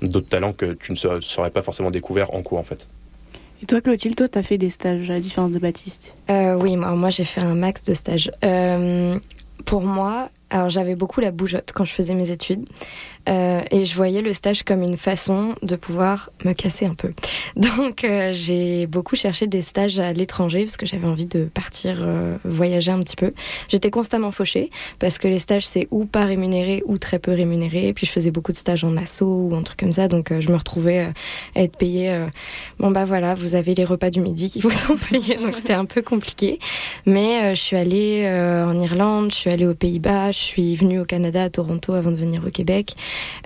d'autres 0.01 0.29
talents 0.29 0.53
que 0.53 0.73
tu 0.73 0.91
ne 0.93 0.97
serais 1.21 1.51
pas 1.51 1.62
forcément 1.62 1.91
découvert 1.91 2.34
en 2.34 2.41
cours 2.41 2.60
en 2.60 2.63
fait. 2.63 2.88
Et 3.62 3.65
toi, 3.65 3.81
Clotilde, 3.81 4.15
toi, 4.15 4.27
tu 4.27 4.38
as 4.38 4.43
fait 4.43 4.58
des 4.58 4.69
stages 4.69 5.10
à 5.10 5.13
la 5.13 5.19
différence 5.19 5.51
de 5.51 5.60
Baptiste? 5.60 6.13
Euh, 6.29 6.55
Oui, 6.55 6.75
moi, 6.75 6.91
moi 6.91 7.10
j'ai 7.10 7.23
fait 7.23 7.41
un 7.41 7.55
max 7.55 7.84
de 7.84 7.93
stages. 7.93 8.31
Euh, 8.43 9.17
pour 9.65 9.81
moi, 9.81 10.29
Alors 10.49 10.69
j'avais 10.69 10.95
beaucoup 10.95 11.21
la 11.21 11.31
bougeotte 11.31 11.71
quand 11.73 11.86
je 11.86 11.93
faisais 11.93 12.13
mes 12.13 12.29
études 12.29 12.65
euh, 13.27 13.61
et 13.71 13.85
je 13.85 13.95
voyais 13.95 14.21
le 14.21 14.33
stage 14.33 14.63
comme 14.63 14.83
une 14.83 14.97
façon 14.97 15.55
de 15.63 15.75
pouvoir 15.75 16.29
me 16.43 16.53
casser 16.53 16.85
un 16.85 16.93
peu. 16.93 17.13
Donc 17.55 18.03
euh, 18.03 18.31
j'ai 18.33 18.88
beaucoup 18.88 19.15
cherché 19.15 19.47
des 19.47 19.61
stages 19.61 19.99
à 19.99 20.13
l'étranger 20.13 20.63
parce 20.63 20.77
que 20.77 20.85
j'avais 20.85 21.07
envie 21.07 21.25
de 21.25 21.45
partir 21.45 21.97
euh, 22.01 22.38
voyager 22.43 22.91
un 22.91 22.99
petit 22.99 23.15
peu. 23.15 23.33
J'étais 23.67 23.89
constamment 23.89 24.31
fauchée 24.31 24.69
parce 24.99 25.17
que 25.17 25.27
les 25.27 25.39
stages 25.39 25.65
c'est 25.65 25.88
ou 25.91 26.05
pas 26.05 26.25
rémunéré 26.25 26.83
ou 26.85 26.97
très 26.97 27.19
peu 27.19 27.31
rémunéré. 27.31 27.88
Et 27.88 27.93
puis 27.93 28.05
je 28.05 28.11
faisais 28.11 28.31
beaucoup 28.31 28.51
de 28.51 28.57
stages 28.57 28.83
en 28.83 28.95
asso 28.97 29.21
ou 29.21 29.55
un 29.55 29.63
truc 29.63 29.79
comme 29.79 29.93
ça, 29.93 30.07
donc 30.07 30.31
je 30.39 30.49
me 30.49 30.55
retrouvais 30.55 31.07
à 31.55 31.61
être 31.63 31.77
payée. 31.77 32.15
bon 32.79 32.91
bah 32.91 33.05
voilà, 33.05 33.33
vous 33.33 33.55
avez 33.55 33.73
les 33.75 33.85
repas 33.85 34.09
du 34.09 34.19
midi 34.19 34.49
qui 34.49 34.61
vous 34.65 34.71
sont 34.71 34.97
payés, 34.97 35.38
donc 35.38 35.57
c'était 35.57 35.73
un 35.73 35.85
peu 35.85 36.01
compliqué. 36.01 36.59
Mais 37.05 37.55
je 37.55 37.61
suis 37.61 37.75
allée 37.75 38.27
en 38.65 38.79
Irlande, 38.79 39.31
je 39.31 39.35
suis 39.35 39.49
allée 39.49 39.65
aux 39.65 39.73
Pays-Bas, 39.73 40.31
je 40.31 40.39
suis 40.39 40.75
venue 40.75 40.99
au 40.99 41.05
Canada, 41.05 41.43
à 41.43 41.49
Toronto 41.49 41.93
avant 41.93 42.11
de 42.11 42.15
venir 42.15 42.43
au 42.45 42.49
Québec. 42.49 42.95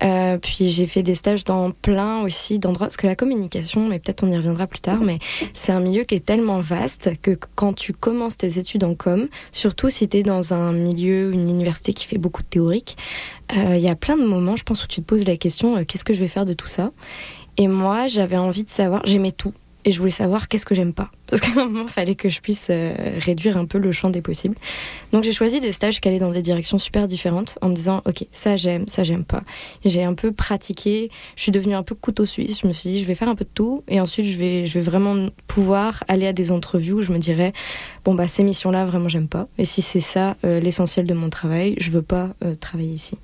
Euh, 0.04 0.38
puis 0.38 0.70
j'ai 0.70 0.86
fait 0.88 1.04
des 1.04 1.16
stages 1.16 1.44
dans 1.44 1.72
plein 1.72 2.22
aussi 2.22 2.60
d'endroits, 2.60 2.88
parce 2.88 2.98
que 2.98 3.08
la 3.08 3.16
communication, 3.16 3.88
mais 3.88 4.00
peut-être 4.00 4.24
on 4.24 4.32
y 4.32 4.38
reviendra 4.38 4.68
plus 4.68 4.80
tard, 4.80 5.00
mais 5.02 5.20
c'est 5.54 5.72
un 5.72 5.80
milieu 5.80 6.04
qui 6.04 6.16
est 6.16 6.26
tellement 6.26 6.60
vaste 6.60 7.12
que 7.22 7.38
quand 7.56 7.74
tu 7.74 7.94
commences 7.94 8.38
tes 8.38 8.60
études 8.60 8.84
en 8.84 8.96
com, 8.96 9.28
surtout 9.52 9.90
si 9.90 10.08
tu 10.08 10.18
es 10.18 10.24
dans 10.24 10.54
un 10.54 10.72
milieu, 10.72 11.34
une 11.34 11.50
université 11.50 11.94
qui 11.94 12.06
fait 12.06 12.18
beaucoup 12.18 12.42
de 12.42 12.48
théorique, 12.48 12.98
euh, 13.58 13.76
il 13.76 13.82
y 13.82 13.90
a 13.90 13.96
plein 13.96 14.18
de 14.18 14.26
moments, 14.26 14.56
je 14.56 14.64
pense, 14.64 14.84
où 14.84 14.88
tu 14.88 15.02
te 15.02 15.06
poses 15.06 15.26
la 15.26 15.38
question, 15.38 15.78
euh, 15.78 15.84
qu'est-ce 15.84 16.04
que 16.04 16.14
je 16.14 16.20
vais 16.20 16.28
faire 16.28 16.46
de 16.46 16.54
tout 16.54 16.68
ça? 16.68 16.92
Et 17.58 17.68
moi, 17.68 18.08
j'avais 18.08 18.38
envie 18.38 18.64
de 18.64 18.70
savoir, 18.70 19.02
j'aimais 19.06 19.32
tout 19.34 19.54
et 19.86 19.92
je 19.92 20.00
voulais 20.00 20.12
savoir 20.12 20.48
qu'est-ce 20.48 20.66
que 20.66 20.76
j'aime 20.76 20.94
pas. 20.94 21.12
Parce 21.28 21.42
qu'à 21.42 21.52
un 21.52 21.66
moment, 21.66 21.84
il 21.84 21.92
fallait 21.92 22.16
que 22.16 22.28
je 22.30 22.42
puisse 22.42 22.68
euh, 22.70 22.94
réduire 23.20 23.58
un 23.58 23.66
peu 23.66 23.78
le 23.78 23.92
champ 23.92 24.10
des 24.10 24.22
possibles. 24.22 24.56
Donc 25.12 25.24
j'ai 25.24 25.32
choisi 25.32 25.60
des 25.60 25.72
stages 25.72 26.02
qui 26.02 26.08
allaient 26.08 26.20
dans 26.20 26.32
des 26.32 26.42
directions 26.42 26.78
super 26.78 27.08
différentes 27.08 27.58
en 27.62 27.70
me 27.70 27.76
disant, 27.76 28.02
ok, 28.06 28.26
ça 28.32 28.56
j'aime, 28.56 28.88
ça 28.88 29.04
j'aime 29.04 29.24
pas. 29.24 29.44
J'ai 29.86 30.04
un 30.04 30.14
peu 30.14 30.32
pratiqué, 30.32 31.10
je 31.36 31.44
suis 31.44 31.52
devenue 31.52 31.76
un 31.76 31.84
peu 31.84 31.96
couteau 31.96 32.26
suisse, 32.26 32.62
je 32.62 32.68
me 32.68 32.74
suis 32.74 32.90
dit, 32.90 33.00
je 33.00 33.06
vais 33.06 33.16
faire 33.16 33.30
un 33.30 33.36
peu 33.36 33.46
de 33.46 33.50
tout 33.54 33.84
et 33.88 34.02
ensuite 34.02 34.26
je 34.26 34.38
vais, 34.38 34.66
je 34.66 34.80
vais 34.80 34.86
vraiment 34.86 35.30
pouvoir 35.48 36.04
aller 36.08 36.28
à 36.28 36.34
des 36.34 36.52
entrevues 36.52 36.94
où 36.94 37.02
je 37.02 37.12
me 37.12 37.20
dirais, 37.20 37.54
bon 38.04 38.16
bah 38.16 38.28
ces 38.28 38.44
missions-là, 38.44 38.86
vraiment 38.86 39.10
j'aime 39.10 39.28
pas. 39.28 39.48
Et 39.58 39.66
si 39.66 39.82
c'est 39.82 40.00
ça 40.00 40.36
euh, 40.44 40.60
l'essentiel 40.60 41.06
de 41.06 41.14
mon 41.14 41.30
travail, 41.30 41.76
je 41.78 41.92
veux 41.92 42.02
pas 42.02 42.30
euh, 42.44 42.56
travailler 42.56 42.94
ici. 42.94 43.18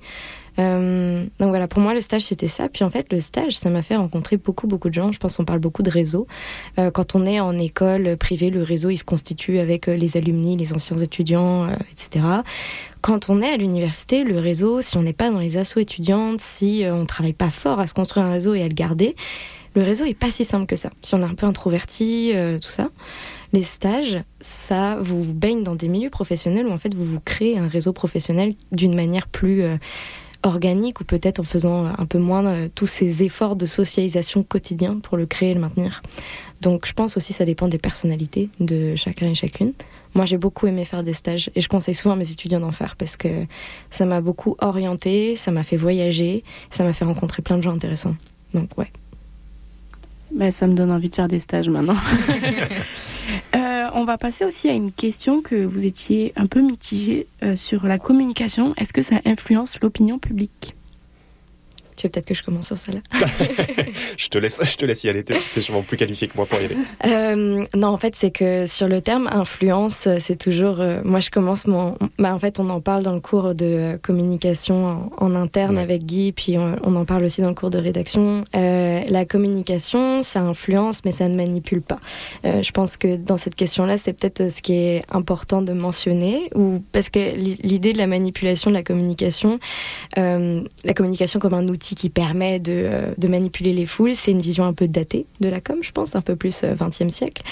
Euh, 0.58 1.24
donc 1.38 1.48
voilà, 1.50 1.68
pour 1.68 1.80
moi 1.80 1.94
le 1.94 2.00
stage 2.00 2.22
c'était 2.22 2.48
ça. 2.48 2.68
Puis 2.68 2.84
en 2.84 2.90
fait 2.90 3.12
le 3.12 3.20
stage 3.20 3.56
ça 3.58 3.70
m'a 3.70 3.82
fait 3.82 3.96
rencontrer 3.96 4.36
beaucoup 4.36 4.66
beaucoup 4.66 4.88
de 4.88 4.94
gens. 4.94 5.12
Je 5.12 5.18
pense 5.18 5.36
qu'on 5.36 5.44
parle 5.44 5.58
beaucoup 5.58 5.82
de 5.82 5.90
réseau. 5.90 6.26
Euh, 6.78 6.90
quand 6.90 7.14
on 7.14 7.26
est 7.26 7.40
en 7.40 7.58
école 7.58 8.16
privée, 8.16 8.50
le 8.50 8.62
réseau 8.62 8.90
il 8.90 8.96
se 8.96 9.04
constitue 9.04 9.58
avec 9.58 9.88
euh, 9.88 9.96
les 9.96 10.16
alumni, 10.16 10.56
les 10.56 10.72
anciens 10.72 10.98
étudiants, 10.98 11.68
etc. 11.90 12.24
Quand 13.00 13.28
on 13.28 13.40
est 13.40 13.52
à 13.52 13.56
l'université, 13.56 14.24
le 14.24 14.38
réseau, 14.38 14.80
si 14.80 14.96
on 14.96 15.02
n'est 15.02 15.12
pas 15.12 15.30
dans 15.30 15.38
les 15.38 15.56
assos 15.56 15.80
étudiantes, 15.80 16.40
si 16.40 16.84
on 16.90 17.06
travaille 17.06 17.32
pas 17.32 17.50
fort 17.50 17.78
à 17.78 17.86
se 17.86 17.94
construire 17.94 18.26
un 18.26 18.32
réseau 18.32 18.54
et 18.54 18.62
à 18.62 18.68
le 18.68 18.74
garder, 18.74 19.14
le 19.74 19.82
réseau 19.82 20.04
est 20.04 20.14
pas 20.14 20.30
si 20.30 20.44
simple 20.44 20.66
que 20.66 20.74
ça. 20.74 20.90
Si 21.02 21.14
on 21.14 21.20
est 21.20 21.26
un 21.26 21.34
peu 21.34 21.46
introverti, 21.46 22.32
tout 22.60 22.70
ça 22.70 22.88
les 23.52 23.62
stages, 23.62 24.18
ça 24.40 24.96
vous 25.00 25.22
baigne 25.22 25.62
dans 25.62 25.76
des 25.76 25.88
milieux 25.88 26.10
professionnels 26.10 26.66
où 26.66 26.72
en 26.72 26.78
fait 26.78 26.92
vous 26.94 27.04
vous 27.04 27.20
créez 27.20 27.56
un 27.56 27.68
réseau 27.68 27.92
professionnel 27.92 28.54
d'une 28.72 28.94
manière 28.94 29.28
plus 29.28 29.62
organique 30.46 31.00
ou 31.00 31.04
peut-être 31.04 31.40
en 31.40 31.44
faisant 31.44 31.86
un 31.86 32.06
peu 32.06 32.18
moins 32.18 32.44
euh, 32.46 32.68
tous 32.74 32.86
ces 32.86 33.22
efforts 33.22 33.56
de 33.56 33.66
socialisation 33.66 34.42
quotidien 34.42 34.98
pour 34.98 35.16
le 35.16 35.26
créer 35.26 35.50
et 35.50 35.54
le 35.54 35.60
maintenir. 35.60 36.02
Donc 36.60 36.86
je 36.86 36.92
pense 36.92 37.16
aussi 37.16 37.32
que 37.32 37.38
ça 37.38 37.44
dépend 37.44 37.68
des 37.68 37.78
personnalités 37.78 38.48
de 38.60 38.96
chacun 38.96 39.28
et 39.28 39.34
chacune. 39.34 39.72
Moi 40.14 40.24
j'ai 40.24 40.38
beaucoup 40.38 40.66
aimé 40.66 40.84
faire 40.84 41.02
des 41.02 41.12
stages 41.12 41.50
et 41.54 41.60
je 41.60 41.68
conseille 41.68 41.94
souvent 41.94 42.14
à 42.14 42.16
mes 42.16 42.30
étudiants 42.30 42.60
d'en 42.60 42.72
faire 42.72 42.96
parce 42.96 43.16
que 43.16 43.46
ça 43.90 44.06
m'a 44.06 44.20
beaucoup 44.20 44.56
orienté, 44.60 45.36
ça 45.36 45.50
m'a 45.50 45.62
fait 45.62 45.76
voyager, 45.76 46.44
ça 46.70 46.84
m'a 46.84 46.92
fait 46.92 47.04
rencontrer 47.04 47.42
plein 47.42 47.58
de 47.58 47.62
gens 47.62 47.74
intéressants. 47.74 48.16
Donc 48.54 48.70
ouais. 48.78 48.90
Ben, 50.34 50.50
ça 50.50 50.66
me 50.66 50.74
donne 50.74 50.92
envie 50.92 51.08
de 51.08 51.14
faire 51.14 51.28
des 51.28 51.40
stages 51.40 51.68
maintenant. 51.68 51.96
Euh, 53.54 53.88
on 53.94 54.04
va 54.04 54.18
passer 54.18 54.44
aussi 54.44 54.68
à 54.68 54.72
une 54.72 54.92
question 54.92 55.40
que 55.40 55.64
vous 55.64 55.86
étiez 55.86 56.32
un 56.36 56.46
peu 56.46 56.60
mitigé 56.60 57.26
euh, 57.42 57.56
sur 57.56 57.86
la 57.86 57.98
communication. 57.98 58.74
Est-ce 58.76 58.92
que 58.92 59.02
ça 59.02 59.20
influence 59.24 59.80
l'opinion 59.80 60.18
publique? 60.18 60.75
Tu 61.96 62.06
veux 62.06 62.10
peut-être 62.10 62.26
que 62.26 62.34
je 62.34 62.42
commence 62.42 62.66
sur 62.66 62.78
celle-là 62.78 63.00
Je 64.16 64.28
te 64.28 64.38
laisse, 64.38 64.60
je 64.62 64.76
te 64.76 64.84
laisse 64.84 65.04
y 65.04 65.08
aller. 65.08 65.24
T'es 65.24 65.60
sûrement 65.60 65.82
plus 65.82 65.96
qualifié 65.96 66.28
que 66.28 66.36
moi 66.36 66.46
pour 66.46 66.60
y 66.60 66.64
aller. 66.64 66.76
Euh, 67.06 67.64
non, 67.74 67.88
en 67.88 67.96
fait, 67.96 68.14
c'est 68.16 68.30
que 68.30 68.66
sur 68.66 68.88
le 68.88 69.00
terme 69.00 69.28
influence, 69.30 70.08
c'est 70.18 70.36
toujours. 70.36 70.80
Euh, 70.80 71.00
moi, 71.04 71.20
je 71.20 71.30
commence 71.30 71.66
mon. 71.66 71.96
Bah, 72.18 72.34
en 72.34 72.38
fait, 72.38 72.58
on 72.58 72.68
en 72.70 72.80
parle 72.80 73.02
dans 73.02 73.14
le 73.14 73.20
cours 73.20 73.54
de 73.54 73.98
communication 74.02 75.10
en, 75.16 75.34
interne 75.34 75.78
avec 75.78 76.04
Guy, 76.04 76.32
puis 76.32 76.56
on, 76.58 76.96
en 76.96 77.04
parle 77.04 77.24
aussi 77.24 77.42
dans 77.42 77.48
le 77.48 77.54
cours 77.54 77.70
de 77.70 77.78
rédaction. 77.78 78.44
Euh, 78.54 79.02
la 79.08 79.24
communication, 79.24 80.22
ça 80.22 80.40
influence, 80.40 81.04
mais 81.04 81.10
ça 81.10 81.28
ne 81.28 81.36
manipule 81.36 81.82
pas. 81.82 81.98
Je 82.44 82.70
pense 82.70 82.96
que 82.96 83.16
dans 83.16 83.36
cette 83.36 83.54
question-là, 83.54 83.98
c'est 83.98 84.12
peut-être 84.12 84.50
ce 84.50 84.62
qui 84.62 84.74
est 84.74 85.02
important 85.10 85.62
de 85.62 85.72
mentionner, 85.72 86.50
ou 86.54 86.82
parce 86.92 87.08
que 87.10 87.34
l'idée 87.36 87.92
de 87.92 87.98
la 87.98 88.06
manipulation 88.06 88.70
de 88.70 88.76
la 88.76 88.82
communication, 88.82 89.58
la 90.16 90.94
communication 90.94 91.38
comme 91.38 91.54
un 91.54 91.68
outil 91.68 91.85
qui 91.94 92.10
permet 92.10 92.60
de, 92.60 93.14
de 93.16 93.28
manipuler 93.28 93.72
les 93.72 93.86
foules. 93.86 94.14
C'est 94.14 94.30
une 94.30 94.40
vision 94.40 94.64
un 94.64 94.72
peu 94.72 94.88
datée 94.88 95.26
de 95.40 95.48
la 95.48 95.60
com, 95.60 95.78
je 95.82 95.92
pense, 95.92 96.16
un 96.16 96.20
peu 96.20 96.36
plus 96.36 96.62
20e 96.62 97.04
euh, 97.04 97.08
siècle 97.08 97.42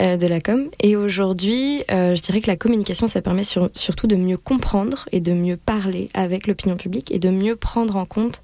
euh, 0.00 0.16
de 0.16 0.26
la 0.26 0.40
com. 0.40 0.68
Et 0.80 0.96
aujourd'hui, 0.96 1.82
euh, 1.90 2.14
je 2.14 2.22
dirais 2.22 2.40
que 2.40 2.46
la 2.46 2.56
communication, 2.56 3.06
ça 3.06 3.22
permet 3.22 3.42
surtout 3.44 4.06
de 4.06 4.16
mieux 4.16 4.36
comprendre 4.36 5.06
et 5.12 5.20
de 5.20 5.32
mieux 5.32 5.56
parler 5.56 6.08
avec 6.14 6.46
l'opinion 6.46 6.76
publique 6.76 7.10
et 7.10 7.18
de 7.18 7.30
mieux 7.30 7.56
prendre 7.56 7.96
en 7.96 8.06
compte 8.06 8.42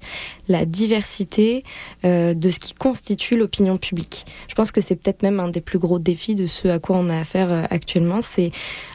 la 0.49 0.65
diversité 0.65 1.63
de 2.03 2.49
ce 2.51 2.59
qui 2.59 2.73
constitue 2.73 3.37
l'opinion 3.37 3.77
publique. 3.77 4.25
Je 4.49 4.55
pense 4.55 4.71
que 4.71 4.81
c'est 4.81 4.95
peut-être 4.95 5.23
même 5.23 5.39
un 5.39 5.47
des 5.47 5.61
plus 5.61 5.79
gros 5.79 5.99
défis 5.99 6.35
de 6.35 6.45
ce 6.45 6.67
à 6.67 6.79
quoi 6.79 6.97
on 6.97 7.07
a 7.09 7.17
affaire 7.17 7.67
actuellement, 7.69 8.21
c'est 8.21 8.51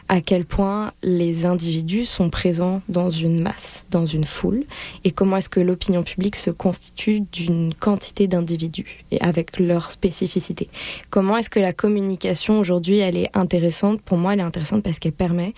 à 0.07 0.21
quel 0.21 0.45
point 0.45 0.91
les 1.01 1.45
individus 1.45 2.05
sont 2.05 2.29
présents 2.29 2.81
dans 2.89 3.09
une 3.09 3.41
masse, 3.41 3.87
dans 3.89 4.05
une 4.05 4.25
foule, 4.25 4.65
et 5.03 5.11
comment 5.11 5.37
est-ce 5.37 5.49
que 5.49 5.59
l'opinion 5.59 6.03
publique 6.03 6.35
se 6.35 6.51
constitue 6.51 7.21
d'une 7.21 7.73
quantité 7.73 8.27
d'individus 8.27 9.05
et 9.11 9.19
avec 9.21 9.57
leur 9.59 9.89
spécificité. 9.89 10.69
Comment 11.09 11.37
est-ce 11.37 11.49
que 11.49 11.59
la 11.59 11.73
communication 11.73 12.59
aujourd'hui, 12.59 12.99
elle 12.99 13.17
est 13.17 13.29
intéressante? 13.33 14.01
Pour 14.01 14.17
moi, 14.17 14.33
elle 14.33 14.41
est 14.41 14.43
intéressante 14.43 14.83
parce 14.83 14.99
qu'elle 14.99 15.13
permet 15.13 15.53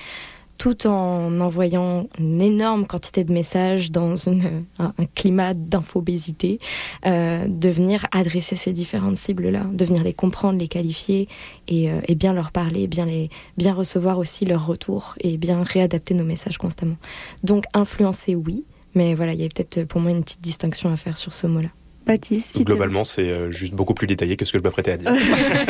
tout 0.58 0.88
en 0.88 1.40
envoyant 1.40 2.08
une 2.20 2.42
énorme 2.42 2.86
quantité 2.86 3.24
de 3.24 3.32
messages 3.32 3.92
dans 3.92 4.16
une, 4.16 4.66
un, 4.80 4.94
climat 5.16 5.54
d'infobésité, 5.54 6.60
euh, 7.06 7.46
de 7.48 7.70
venir 7.70 8.06
adresser 8.12 8.56
ces 8.56 8.74
différentes 8.74 9.18
cibles-là, 9.18 9.66
de 9.72 9.86
venir 9.86 10.04
les 10.04 10.14
comprendre, 10.14 10.60
les 10.60 10.68
qualifier 10.68 11.28
et, 11.68 11.92
euh, 11.92 12.02
bien 12.16 12.34
leur 12.34 12.52
parler, 12.52 12.88
bien, 12.88 13.06
les, 13.06 13.30
bien 13.58 13.74
recevoir 13.74 14.18
aussi 14.18 14.46
leur 14.46 14.66
retour 14.66 15.16
et 15.22 15.38
bien 15.38 15.64
réadapter 15.64 16.14
nos 16.14 16.24
messages 16.24 16.58
constamment. 16.58 16.98
Donc 17.44 17.66
influencer, 17.74 18.36
oui, 18.36 18.66
mais 18.96 19.14
voilà, 19.14 19.34
il 19.34 19.42
y 19.42 19.46
a 19.46 19.48
peut-être 19.48 19.84
pour 19.84 20.02
moi 20.02 20.12
une 20.12 20.24
petite 20.24 20.42
distinction 20.42 20.92
à 20.92 20.98
faire 20.98 21.18
sur 21.18 21.34
ce 21.34 21.48
mot-là. 21.48 21.70
Baptiste, 22.08 22.64
Globalement, 22.64 23.04
c'est 23.04 23.30
euh, 23.30 23.52
juste 23.52 23.74
beaucoup 23.74 23.94
plus 23.94 24.08
détaillé 24.08 24.38
que 24.38 24.46
ce 24.46 24.54
que 24.54 24.58
je 24.58 24.64
m'apprêtais 24.64 24.94
à 24.94 24.98
dire. 24.98 25.12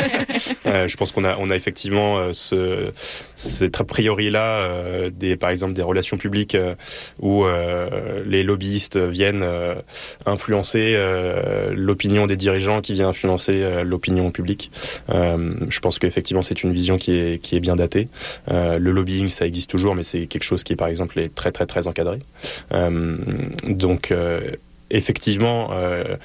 euh, 0.66 0.86
je 0.86 0.96
pense 0.96 1.10
qu'on 1.10 1.24
a, 1.24 1.36
on 1.38 1.50
a 1.50 1.56
effectivement 1.56 2.18
euh, 2.18 2.32
ce, 2.32 2.92
cette 3.34 3.80
a 3.80 3.84
priori-là, 3.84 5.10
des, 5.10 5.36
par 5.36 5.50
exemple, 5.50 5.72
des 5.72 5.82
relations 5.82 6.16
publiques 6.16 6.56
où 7.20 7.44
les 8.26 8.42
lobbyistes 8.42 8.96
viennent 8.96 9.44
influencer 10.26 10.96
l'opinion 11.72 12.26
des 12.26 12.36
dirigeants 12.36 12.80
qui 12.80 12.92
vient 12.92 13.08
influencer 13.08 13.82
l'opinion 13.84 14.30
publique. 14.30 14.70
je 15.08 15.80
pense 15.80 15.98
qu'effectivement, 15.98 16.42
c'est 16.42 16.62
une 16.62 16.72
vision 16.72 16.98
qui 16.98 17.12
est, 17.12 17.42
qui 17.42 17.56
est 17.56 17.60
bien 17.60 17.76
datée. 17.76 18.08
le 18.48 18.90
lobbying, 18.90 19.28
ça 19.28 19.46
existe 19.46 19.70
toujours, 19.70 19.94
mais 19.94 20.02
c'est 20.02 20.26
quelque 20.26 20.44
chose 20.44 20.64
qui, 20.64 20.76
par 20.76 20.88
exemple, 20.88 21.18
est 21.18 21.34
très, 21.34 21.52
très, 21.52 21.66
très 21.66 21.86
encadré. 21.86 22.18
donc, 23.64 24.12
effectivement, 24.90 25.68
euh, 25.72 26.16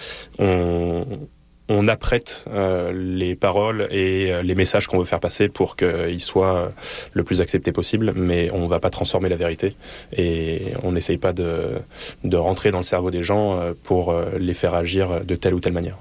on, 1.70 1.88
apprête 1.88 2.46
euh, 2.50 2.92
les 2.94 3.36
paroles 3.36 3.88
et 3.92 4.32
euh, 4.32 4.42
les 4.42 4.56
messages 4.56 4.88
qu'on 4.88 5.00
veut 5.00 5.06
faire 5.06 5.20
passer 5.20 5.50
pour 5.50 5.76
qu'ils 5.76 6.22
soient 6.22 6.72
le 7.14 7.24
plus 7.24 7.42
acceptés 7.42 7.72
possible, 7.72 8.14
mais 8.16 8.52
on 8.52 8.60
ne 8.60 8.68
va 8.68 8.80
pas 8.80 8.90
transformer 8.90 9.28
la 9.28 9.36
vérité 9.36 9.74
et 10.16 10.62
on 10.84 10.92
n'essaye 10.92 11.18
pas 11.18 11.34
de, 11.34 11.80
de, 12.24 12.38
rentrer 12.38 12.72
dans 12.72 12.78
le 12.78 12.84
cerveau 12.84 13.12
des 13.12 13.24
gens 13.24 13.60
pour 13.84 14.16
les 14.38 14.54
faire 14.54 14.76
agir 14.76 15.26
de 15.26 15.36
telle 15.36 15.54
ou 15.54 15.60
telle 15.60 15.74
manière. 15.74 15.98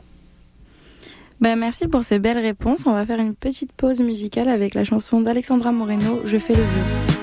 Ben, 1.41 1.59
merci 1.59 1.89
pour 1.89 2.05
ces 2.05 2.21
belles 2.21 2.39
réponses. 2.39 2.85
On 2.87 2.93
va 2.93 3.05
faire 3.05 3.19
une 3.19 3.35
petite 3.35 3.73
pause 3.73 4.01
musicale 4.01 4.49
avec 4.49 4.75
la 4.75 4.85
chanson 4.85 5.21
d'Alexandra 5.21 5.73
Moreno, 5.73 6.23
Je 6.25 6.39
fais 6.39 6.55
le 6.55 6.63
vœu. 6.63 7.22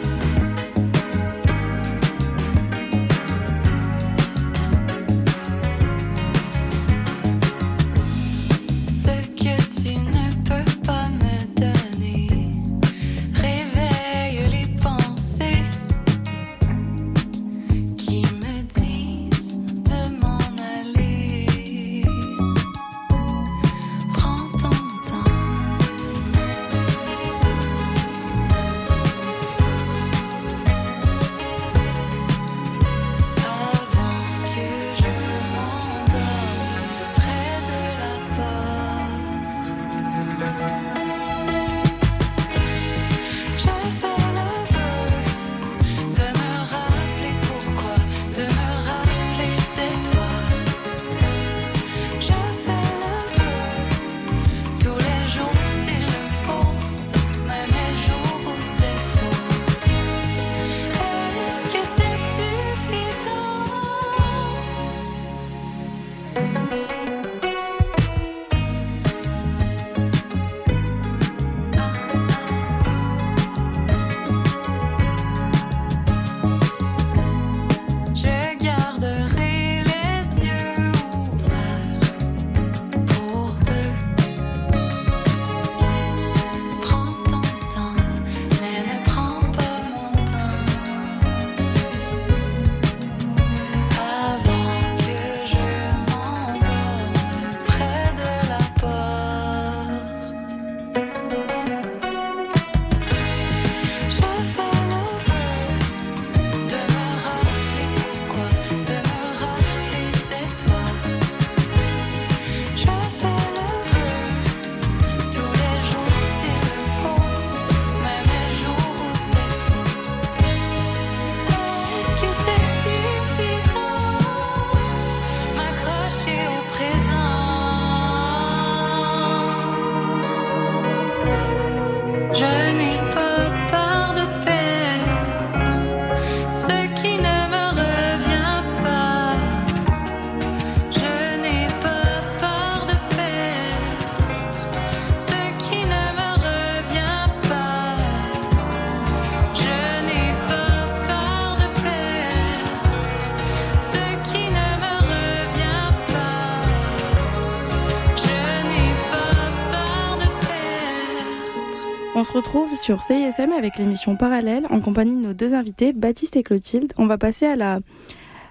On 162.20 162.26
se 162.26 162.34
retrouve 162.34 162.76
sur 162.76 163.02
CISM 163.02 163.54
avec 163.58 163.78
l'émission 163.78 164.18
Parallèle 164.18 164.68
en 164.72 164.82
compagnie 164.82 165.16
de 165.16 165.26
nos 165.26 165.32
deux 165.32 165.54
invités, 165.54 165.94
Baptiste 165.94 166.36
et 166.36 166.44
Clotilde. 166.44 166.92
On 166.98 167.06
va 167.06 167.18
passer 167.18 167.46
à 167.46 167.56
la, 167.56 167.80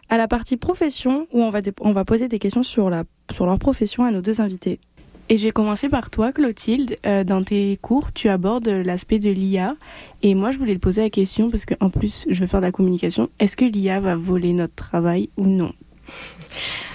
à 0.09 0.17
la 0.17 0.27
partie 0.27 0.57
profession 0.57 1.27
où 1.35 1.43
on 1.43 1.51
va, 1.51 1.61
on 1.83 1.93
va 1.93 2.07
poser 2.07 2.29
des 2.29 2.39
questions 2.39 2.63
sur, 2.63 2.89
la, 2.89 3.05
sur 3.31 3.45
leur 3.45 3.59
profession 3.59 4.07
à 4.07 4.11
nos 4.11 4.23
deux 4.23 4.41
invités. 4.41 4.81
Et 5.29 5.37
j'ai 5.37 5.51
commencé 5.51 5.91
par 5.91 6.09
toi, 6.09 6.33
Clotilde. 6.33 6.97
Euh, 7.05 7.25
dans 7.25 7.45
tes 7.45 7.77
cours, 7.83 8.11
tu 8.15 8.31
abordes 8.31 8.69
l'aspect 8.69 9.19
de 9.19 9.29
l'IA. 9.29 9.77
Et 10.23 10.35
moi, 10.35 10.51
je 10.51 10.57
voulais 10.57 10.75
te 10.75 10.81
poser 10.81 11.03
la 11.03 11.11
question, 11.11 11.51
parce 11.51 11.67
qu'en 11.67 11.91
plus, 11.91 12.25
je 12.31 12.41
veux 12.41 12.47
faire 12.47 12.61
de 12.61 12.65
la 12.65 12.73
communication. 12.73 13.29
Est-ce 13.39 13.55
que 13.55 13.67
l'IA 13.67 14.01
va 14.01 14.17
voler 14.17 14.55
notre 14.55 14.77
travail 14.77 15.29
ou 15.37 15.47
non? 15.47 15.73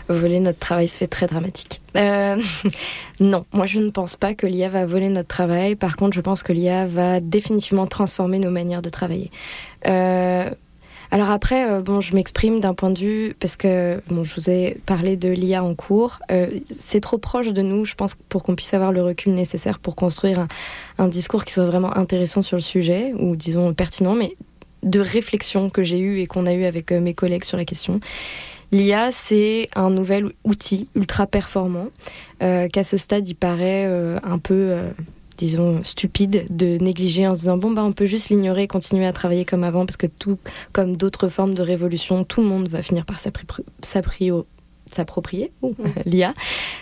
Voler 0.09 0.39
notre 0.39 0.59
travail 0.59 0.87
se 0.87 0.97
fait 0.97 1.07
très 1.07 1.27
dramatique. 1.27 1.81
Euh, 1.95 2.41
non, 3.19 3.45
moi 3.53 3.65
je 3.65 3.79
ne 3.79 3.89
pense 3.89 4.15
pas 4.15 4.33
que 4.33 4.47
l'IA 4.47 4.69
va 4.69 4.85
voler 4.85 5.09
notre 5.09 5.27
travail. 5.27 5.75
Par 5.75 5.95
contre, 5.95 6.15
je 6.15 6.21
pense 6.21 6.43
que 6.43 6.53
l'IA 6.53 6.85
va 6.85 7.19
définitivement 7.19 7.87
transformer 7.87 8.39
nos 8.39 8.51
manières 8.51 8.81
de 8.81 8.89
travailler. 8.89 9.31
Euh, 9.87 10.49
alors 11.11 11.29
après, 11.29 11.69
euh, 11.69 11.81
bon, 11.81 12.01
je 12.01 12.15
m'exprime 12.15 12.59
d'un 12.59 12.73
point 12.73 12.89
de 12.89 12.99
vue 12.99 13.35
parce 13.39 13.55
que 13.55 14.01
bon, 14.07 14.23
je 14.23 14.33
vous 14.35 14.49
ai 14.49 14.77
parlé 14.85 15.15
de 15.15 15.29
l'IA 15.29 15.63
en 15.63 15.75
cours. 15.75 16.19
C'est 16.65 17.01
trop 17.01 17.17
proche 17.17 17.53
de 17.53 17.61
nous, 17.61 17.85
je 17.85 17.93
pense, 17.95 18.15
pour 18.29 18.43
qu'on 18.43 18.55
puisse 18.55 18.73
avoir 18.73 18.91
le 18.91 19.03
recul 19.03 19.33
nécessaire 19.33 19.79
pour 19.79 19.95
construire 19.95 20.47
un, 20.97 21.07
discours 21.07 21.45
qui 21.45 21.53
soit 21.53 21.65
vraiment 21.65 21.95
intéressant 21.95 22.41
sur 22.41 22.57
le 22.57 22.61
sujet 22.61 23.13
ou 23.19 23.35
disons 23.35 23.73
pertinent, 23.73 24.15
mais 24.15 24.35
de 24.81 24.99
réflexion 24.99 25.69
que 25.69 25.83
j'ai 25.83 25.99
eu 25.99 26.19
et 26.19 26.25
qu'on 26.25 26.45
a 26.45 26.53
eu 26.53 26.65
avec 26.65 26.91
mes 26.91 27.13
collègues 27.13 27.45
sur 27.45 27.57
la 27.57 27.63
question. 27.63 28.01
L'IA, 28.73 29.11
c'est 29.11 29.69
un 29.75 29.91
nouvel 29.91 30.31
outil 30.43 30.89
ultra 30.95 31.27
performant 31.27 31.89
euh, 32.41 32.67
qu'à 32.67 32.83
ce 32.83 32.97
stade, 32.97 33.27
il 33.27 33.35
paraît 33.35 33.85
euh, 33.85 34.17
un 34.23 34.39
peu, 34.39 34.71
euh, 34.71 34.89
disons, 35.37 35.83
stupide 35.83 36.47
de 36.49 36.79
négliger 36.79 37.27
en 37.27 37.35
se 37.35 37.41
disant 37.41 37.57
bon 37.57 37.69
bah 37.69 37.83
on 37.83 37.91
peut 37.91 38.07
juste 38.07 38.29
l'ignorer 38.29 38.63
et 38.63 38.67
continuer 38.67 39.05
à 39.05 39.13
travailler 39.13 39.45
comme 39.45 39.63
avant 39.63 39.85
parce 39.85 39.97
que 39.97 40.07
tout 40.07 40.39
comme 40.71 40.97
d'autres 40.97 41.27
formes 41.29 41.53
de 41.53 41.61
révolution, 41.61 42.23
tout 42.23 42.41
le 42.41 42.47
monde 42.47 42.67
va 42.67 42.81
finir 42.81 43.05
par 43.05 43.19
s'approprier 44.93 45.13
s'approprier, 45.13 45.51
l'IA, 46.05 46.33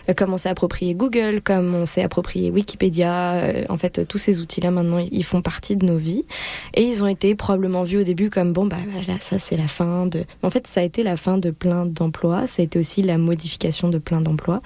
euh, 0.10 0.14
comme 0.14 0.34
on 0.34 0.38
s'est 0.38 0.50
approprié 0.50 0.96
Google, 0.96 1.42
comme 1.44 1.74
on 1.76 1.86
s'est 1.86 2.04
approprié 2.04 2.52
Wikipédia. 2.52 3.34
Euh, 3.34 3.64
en 3.70 3.78
fait, 3.78 4.08
tous 4.08 4.18
ces 4.18 4.40
outils-là, 4.40 4.72
maintenant, 4.72 5.00
ils 5.00 5.24
font 5.24 5.42
partie 5.42 5.76
de 5.76 5.86
nos 5.86 5.98
vies. 5.98 6.26
Et 6.74 6.84
ils 6.84 7.04
ont 7.04 7.08
été 7.08 7.36
probablement 7.36 7.84
vus 7.84 8.00
au 8.00 8.04
début 8.04 8.30
comme, 8.30 8.54
bon, 8.54 8.66
bah 8.66 8.78
là, 9.08 9.16
ça, 9.20 9.40
c'est 9.40 9.58
la 9.58 9.68
fin 9.68 10.06
de... 10.06 10.26
En 10.44 10.50
fait, 10.50 10.68
ça 10.68 10.82
a 10.82 10.84
été 10.84 11.04
la 11.04 11.18
fin 11.18 11.38
de 11.38 11.52
plein 11.52 11.86
d'emplois. 11.86 12.48
Ça 12.48 12.62
a 12.62 12.66
été 12.66 12.80
aussi 12.80 13.02
la 13.02 13.18
modification 13.18 13.90
de 13.90 13.98
plein 13.98 14.22
d'emplois. 14.22 14.62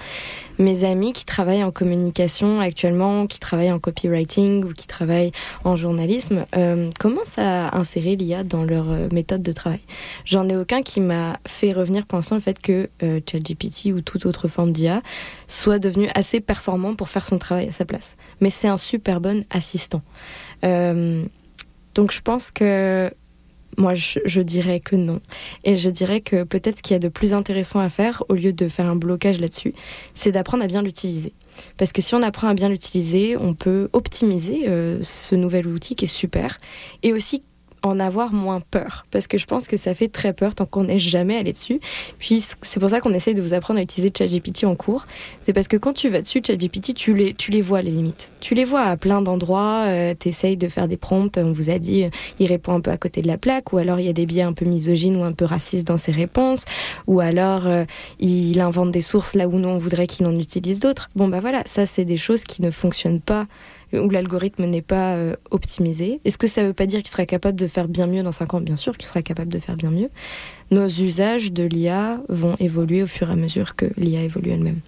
Mes 0.58 0.84
amis 0.84 1.12
qui 1.12 1.24
travaillent 1.24 1.64
en 1.64 1.70
communication 1.70 2.60
actuellement, 2.60 3.26
qui 3.26 3.38
travaillent 3.38 3.72
en 3.72 3.78
copywriting 3.78 4.64
ou 4.64 4.72
qui 4.72 4.86
travaillent 4.86 5.32
en 5.64 5.76
journalisme, 5.76 6.46
euh, 6.56 6.90
commencent 6.98 7.38
à 7.38 7.76
insérer 7.76 8.16
l'IA 8.16 8.44
dans 8.44 8.64
leur 8.64 8.86
méthode 9.12 9.42
de 9.42 9.52
travail? 9.52 9.80
J'en 10.24 10.48
ai 10.48 10.56
aucun 10.56 10.82
qui 10.82 11.00
m'a 11.00 11.38
fait 11.46 11.72
revenir 11.72 12.06
pour 12.06 12.18
l'instant 12.18 12.36
le 12.36 12.40
fait 12.40 12.60
que 12.60 12.88
GPT 13.00 13.92
ou 13.92 14.00
toute 14.00 14.26
autre 14.26 14.48
forme 14.48 14.72
d'IA 14.72 15.02
soit 15.46 15.78
devenu 15.78 16.08
assez 16.14 16.40
performant 16.40 16.94
pour 16.94 17.08
faire 17.08 17.24
son 17.24 17.38
travail 17.38 17.68
à 17.68 17.72
sa 17.72 17.84
place. 17.84 18.16
Mais 18.40 18.50
c'est 18.50 18.68
un 18.68 18.78
super 18.78 19.20
bon 19.20 19.44
assistant. 19.50 20.02
Euh, 20.64 21.24
donc 21.94 22.12
je 22.12 22.20
pense 22.20 22.50
que 22.50 23.12
moi, 23.76 23.94
je, 23.94 24.40
dirais 24.40 24.80
que 24.80 24.96
non. 24.96 25.20
Et 25.64 25.76
je 25.76 25.90
dirais 25.90 26.20
que 26.20 26.44
peut-être 26.44 26.78
ce 26.78 26.82
qu'il 26.82 26.94
y 26.94 26.96
a 26.96 27.00
de 27.00 27.08
plus 27.08 27.34
intéressant 27.34 27.80
à 27.80 27.88
faire, 27.88 28.22
au 28.28 28.34
lieu 28.34 28.52
de 28.52 28.68
faire 28.68 28.86
un 28.86 28.96
blocage 28.96 29.40
là-dessus, 29.40 29.74
c'est 30.14 30.32
d'apprendre 30.32 30.64
à 30.64 30.66
bien 30.66 30.82
l'utiliser. 30.82 31.32
Parce 31.76 31.92
que 31.92 32.02
si 32.02 32.14
on 32.14 32.22
apprend 32.22 32.48
à 32.48 32.54
bien 32.54 32.68
l'utiliser, 32.68 33.36
on 33.36 33.54
peut 33.54 33.88
optimiser 33.92 34.68
euh, 34.68 35.02
ce 35.02 35.34
nouvel 35.34 35.66
outil 35.66 35.94
qui 35.94 36.04
est 36.04 36.08
super, 36.08 36.58
et 37.02 37.12
aussi 37.12 37.42
en 37.86 38.00
avoir 38.00 38.32
moins 38.32 38.60
peur 38.60 39.06
parce 39.10 39.26
que 39.26 39.38
je 39.38 39.46
pense 39.46 39.66
que 39.66 39.76
ça 39.76 39.94
fait 39.94 40.08
très 40.08 40.32
peur 40.32 40.54
tant 40.54 40.66
qu'on 40.66 40.84
n'est 40.84 40.98
jamais 40.98 41.36
allé 41.36 41.52
dessus. 41.52 41.80
Puis 42.18 42.44
c'est 42.62 42.80
pour 42.80 42.90
ça 42.90 43.00
qu'on 43.00 43.12
essaye 43.12 43.34
de 43.34 43.42
vous 43.42 43.54
apprendre 43.54 43.80
à 43.80 43.82
utiliser 43.82 44.12
ChatGPT 44.16 44.64
en 44.64 44.74
cours. 44.74 45.06
C'est 45.44 45.52
parce 45.52 45.68
que 45.68 45.76
quand 45.76 45.92
tu 45.92 46.08
vas 46.08 46.20
dessus, 46.20 46.42
ChatGPT, 46.46 46.94
tu 46.94 47.14
les, 47.14 47.34
tu 47.34 47.50
les 47.50 47.62
vois 47.62 47.82
les 47.82 47.90
limites. 47.90 48.30
Tu 48.40 48.54
les 48.54 48.64
vois 48.64 48.82
à 48.82 48.96
plein 48.96 49.22
d'endroits. 49.22 49.84
Euh, 49.86 50.14
tu 50.18 50.28
essayes 50.28 50.56
de 50.56 50.68
faire 50.68 50.88
des 50.88 50.96
prompts. 50.96 51.38
On 51.38 51.52
vous 51.52 51.70
a 51.70 51.78
dit, 51.78 52.04
euh, 52.04 52.10
il 52.38 52.46
répond 52.46 52.74
un 52.74 52.80
peu 52.80 52.90
à 52.90 52.96
côté 52.96 53.22
de 53.22 53.26
la 53.26 53.38
plaque, 53.38 53.72
ou 53.72 53.78
alors 53.78 54.00
il 54.00 54.06
y 54.06 54.08
a 54.08 54.12
des 54.12 54.26
biais 54.26 54.42
un 54.42 54.52
peu 54.52 54.64
misogynes 54.64 55.16
ou 55.16 55.24
un 55.24 55.32
peu 55.32 55.44
racistes 55.44 55.86
dans 55.86 55.98
ses 55.98 56.12
réponses, 56.12 56.64
ou 57.06 57.20
alors 57.20 57.66
euh, 57.66 57.84
il 58.18 58.60
invente 58.60 58.90
des 58.90 59.00
sources 59.00 59.34
là 59.34 59.48
où 59.48 59.58
nous 59.58 59.68
on 59.68 59.78
voudrait 59.78 60.06
qu'il 60.06 60.26
en 60.26 60.38
utilise 60.38 60.80
d'autres. 60.80 61.08
Bon 61.16 61.28
bah 61.28 61.40
voilà, 61.40 61.62
ça 61.66 61.86
c'est 61.86 62.04
des 62.04 62.16
choses 62.16 62.44
qui 62.44 62.62
ne 62.62 62.70
fonctionnent 62.70 63.20
pas 63.20 63.46
où 63.92 64.10
l'algorithme 64.10 64.64
n'est 64.64 64.82
pas 64.82 65.14
euh, 65.14 65.36
optimisé. 65.50 66.20
Est-ce 66.24 66.38
que 66.38 66.46
ça 66.46 66.62
ne 66.62 66.68
veut 66.68 66.72
pas 66.72 66.86
dire 66.86 67.00
qu'il 67.00 67.10
sera 67.10 67.26
capable 67.26 67.58
de 67.58 67.66
faire 67.66 67.88
bien 67.88 68.06
mieux 68.06 68.22
dans 68.22 68.32
5 68.32 68.54
ans? 68.54 68.60
Bien 68.60 68.76
sûr 68.76 68.96
qu'il 68.96 69.08
sera 69.08 69.22
capable 69.22 69.52
de 69.52 69.58
faire 69.58 69.76
bien 69.76 69.90
mieux. 69.90 70.10
Nos 70.70 70.86
usages 70.86 71.52
de 71.52 71.64
l'IA 71.64 72.20
vont 72.28 72.56
évoluer 72.58 73.02
au 73.02 73.06
fur 73.06 73.28
et 73.30 73.32
à 73.32 73.36
mesure 73.36 73.76
que 73.76 73.86
l'IA 73.96 74.22
évolue 74.22 74.50
elle-même. 74.50 74.80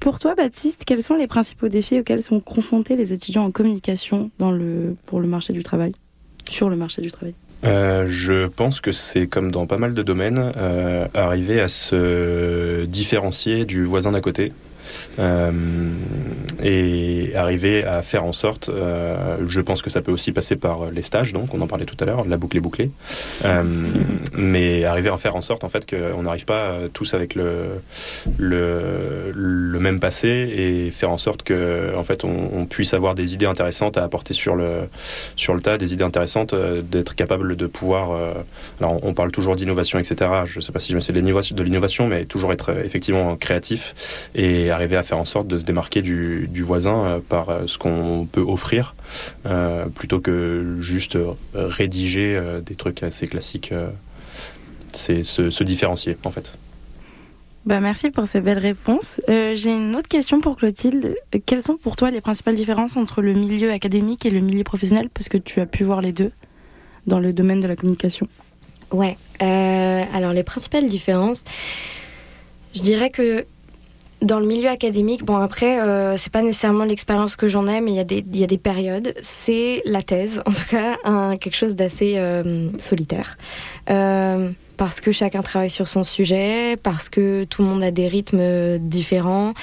Pour 0.00 0.18
toi, 0.18 0.34
Baptiste, 0.34 0.84
quels 0.86 1.02
sont 1.02 1.14
les 1.14 1.26
principaux 1.26 1.68
défis 1.68 2.00
auxquels 2.00 2.22
sont 2.22 2.40
confrontés 2.40 2.96
les 2.96 3.12
étudiants 3.12 3.44
en 3.44 3.50
communication 3.50 4.30
dans 4.38 4.50
le, 4.50 4.96
pour 5.06 5.20
le 5.20 5.28
marché 5.28 5.52
du 5.52 5.62
travail, 5.62 5.92
sur 6.48 6.70
le 6.70 6.76
marché 6.76 7.02
du 7.02 7.10
travail 7.10 7.34
euh, 7.62 8.06
je 8.08 8.46
pense 8.46 8.80
que 8.80 8.90
c'est 8.90 9.26
comme 9.26 9.50
dans 9.50 9.66
pas 9.66 9.76
mal 9.76 9.92
de 9.92 10.02
domaines, 10.02 10.52
euh, 10.56 11.06
arriver 11.12 11.60
à 11.60 11.68
se 11.68 12.86
différencier 12.86 13.66
du 13.66 13.84
voisin 13.84 14.12
d'à 14.12 14.22
côté. 14.22 14.52
Euh, 15.20 15.52
et 16.62 17.32
arriver 17.34 17.84
à 17.84 18.02
faire 18.02 18.24
en 18.24 18.32
sorte, 18.32 18.68
euh, 18.68 19.36
je 19.46 19.60
pense 19.60 19.82
que 19.82 19.90
ça 19.90 20.00
peut 20.02 20.12
aussi 20.12 20.32
passer 20.32 20.56
par 20.56 20.90
les 20.90 21.02
stages, 21.02 21.32
donc 21.32 21.54
on 21.54 21.60
en 21.60 21.66
parlait 21.66 21.84
tout 21.84 21.96
à 22.00 22.04
l'heure, 22.04 22.24
la 22.26 22.36
boucle 22.36 22.56
est 22.56 22.60
bouclée, 22.60 22.90
euh, 23.44 23.62
mais 24.34 24.84
arriver 24.84 25.10
à 25.10 25.16
faire 25.16 25.36
en 25.36 25.40
sorte 25.40 25.64
en 25.64 25.68
fait 25.68 25.88
qu'on 25.88 26.22
n'arrive 26.22 26.44
pas 26.44 26.76
tous 26.92 27.14
avec 27.14 27.34
le, 27.34 27.80
le, 28.38 29.30
le 29.34 29.78
même 29.78 30.00
passé 30.00 30.28
et 30.28 30.90
faire 30.90 31.10
en 31.10 31.18
sorte 31.18 31.42
que 31.42 31.94
en 31.96 32.02
fait 32.02 32.24
on, 32.24 32.66
puisse 32.70 32.94
avoir 32.94 33.14
des 33.14 33.34
idées 33.34 33.46
intéressantes 33.46 33.96
à 33.96 34.04
apporter 34.04 34.32
sur 34.32 34.54
le 34.54 34.88
sur 35.34 35.54
le 35.54 35.62
tas, 35.62 35.76
des 35.76 35.92
idées 35.92 36.04
intéressantes, 36.04 36.54
d'être 36.54 37.14
capable 37.14 37.56
de 37.56 37.66
pouvoir. 37.66 38.12
alors 38.80 39.02
on 39.02 39.12
parle 39.12 39.32
toujours 39.32 39.56
d'innovation, 39.56 39.98
etc. 39.98 40.30
Je 40.44 40.58
ne 40.58 40.62
sais 40.62 40.72
pas 40.72 40.78
si 40.78 40.92
je 40.92 40.96
me 40.96 41.00
sais 41.00 41.12
de 41.12 41.62
l'innovation, 41.62 42.06
mais 42.06 42.26
toujours 42.26 42.52
être 42.52 42.70
effectivement 42.84 43.34
créatif 43.36 44.28
et 44.34 44.70
arriver 44.70 44.96
à 44.96 45.02
faire 45.10 45.18
en 45.18 45.24
sorte 45.24 45.48
de 45.48 45.58
se 45.58 45.64
démarquer 45.64 46.02
du, 46.02 46.62
voisin 46.62 47.04
euh, 47.04 47.18
par 47.18 47.50
euh, 47.50 47.66
ce 47.66 47.78
qu'on 47.78 48.28
peut 48.30 48.40
offrir, 48.40 48.94
euh, 49.44 49.86
plutôt 49.86 50.20
que 50.20 50.76
juste 50.80 51.18
rédiger 51.54 52.40
des 52.64 52.76
trucs 52.76 53.02
assez 53.02 53.26
classiques. 53.26 53.74
c'est 54.92 55.24
se, 55.24 55.64
différencier, 55.64 56.16
en 56.24 56.30
fait. 56.30 56.52
Bah 57.66 57.80
merci 57.80 58.10
pour 58.10 58.26
ces 58.26 58.40
belles 58.40 58.58
réponses. 58.58 59.20
J'ai 59.28 59.74
une 59.74 59.94
autre 59.96 60.08
question 60.08 60.40
pour 60.40 60.56
Clotilde. 60.56 61.16
Quelles 61.44 61.60
sont 61.60 61.76
pour 61.76 61.96
toi 61.96 62.10
les 62.10 62.20
principales 62.20 62.54
différences 62.54 62.96
entre 62.96 63.20
le 63.20 63.34
milieu 63.34 63.70
académique 63.70 64.24
et 64.24 64.30
le 64.30 64.40
milieu 64.40 64.64
professionnel? 64.64 65.08
Parce 65.12 65.28
que 65.28 65.36
tu 65.36 65.60
as 65.60 65.66
pu 65.66 65.84
voir 65.84 66.00
les 66.00 66.12
deux 66.12 66.30
dans 67.06 67.18
le 67.18 67.32
domaine 67.32 67.60
de 67.60 67.66
la 67.66 67.76
communication. 67.76 68.28
Ouais. 68.92 69.18
alors 69.40 70.32
les 70.32 70.42
principales 70.42 70.86
différences, 70.86 71.44
je 72.74 72.82
dirais 72.82 73.10
que 73.10 73.44
dans 74.22 74.38
le 74.38 74.46
milieu 74.46 74.68
académique, 74.68 75.24
bon 75.24 75.36
après, 75.36 75.80
euh, 75.80 76.16
c'est 76.16 76.32
pas 76.32 76.42
nécessairement 76.42 76.84
l'expérience 76.84 77.36
que 77.36 77.48
j'en 77.48 77.66
ai, 77.66 77.80
mais 77.80 77.92
il 77.92 77.96
y 77.96 78.00
a 78.00 78.04
des 78.04 78.24
il 78.32 78.38
y 78.38 78.44
a 78.44 78.46
des 78.46 78.58
périodes. 78.58 79.14
C'est 79.22 79.82
la 79.84 80.02
thèse, 80.02 80.42
en 80.46 80.52
tout 80.52 80.66
cas, 80.68 80.98
un, 81.04 81.36
quelque 81.36 81.56
chose 81.56 81.74
d'assez 81.74 82.14
euh, 82.16 82.68
solitaire, 82.78 83.38
euh, 83.88 84.50
parce 84.76 85.00
que 85.00 85.12
chacun 85.12 85.42
travaille 85.42 85.70
sur 85.70 85.88
son 85.88 86.04
sujet, 86.04 86.76
parce 86.82 87.08
que 87.08 87.44
tout 87.44 87.62
le 87.62 87.68
monde 87.68 87.82
a 87.82 87.90
des 87.90 88.08
rythmes 88.08 88.78
différents. 88.78 89.54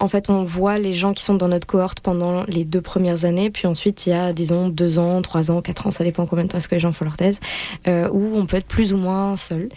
En 0.00 0.08
fait, 0.08 0.28
on 0.28 0.44
voit 0.44 0.78
les 0.78 0.92
gens 0.92 1.12
qui 1.12 1.22
sont 1.22 1.34
dans 1.34 1.48
notre 1.48 1.66
cohorte 1.66 2.00
pendant 2.00 2.44
les 2.44 2.64
deux 2.64 2.80
premières 2.80 3.24
années, 3.24 3.50
puis 3.50 3.66
ensuite 3.66 4.06
il 4.06 4.10
y 4.10 4.12
a, 4.12 4.32
disons, 4.32 4.68
deux 4.68 4.98
ans, 4.98 5.22
trois 5.22 5.50
ans, 5.50 5.62
quatre 5.62 5.86
ans, 5.86 5.90
ça 5.90 6.04
dépend 6.04 6.26
combien 6.26 6.44
de 6.44 6.48
temps 6.48 6.58
est-ce 6.58 6.68
que 6.68 6.74
les 6.74 6.80
gens 6.80 6.92
font 6.92 7.04
leur 7.04 7.16
thèse, 7.16 7.38
euh, 7.86 8.08
où 8.12 8.36
on 8.36 8.46
peut 8.46 8.56
être 8.56 8.66
plus 8.66 8.92
ou 8.92 8.96
moins 8.96 9.36
seul. 9.36 9.68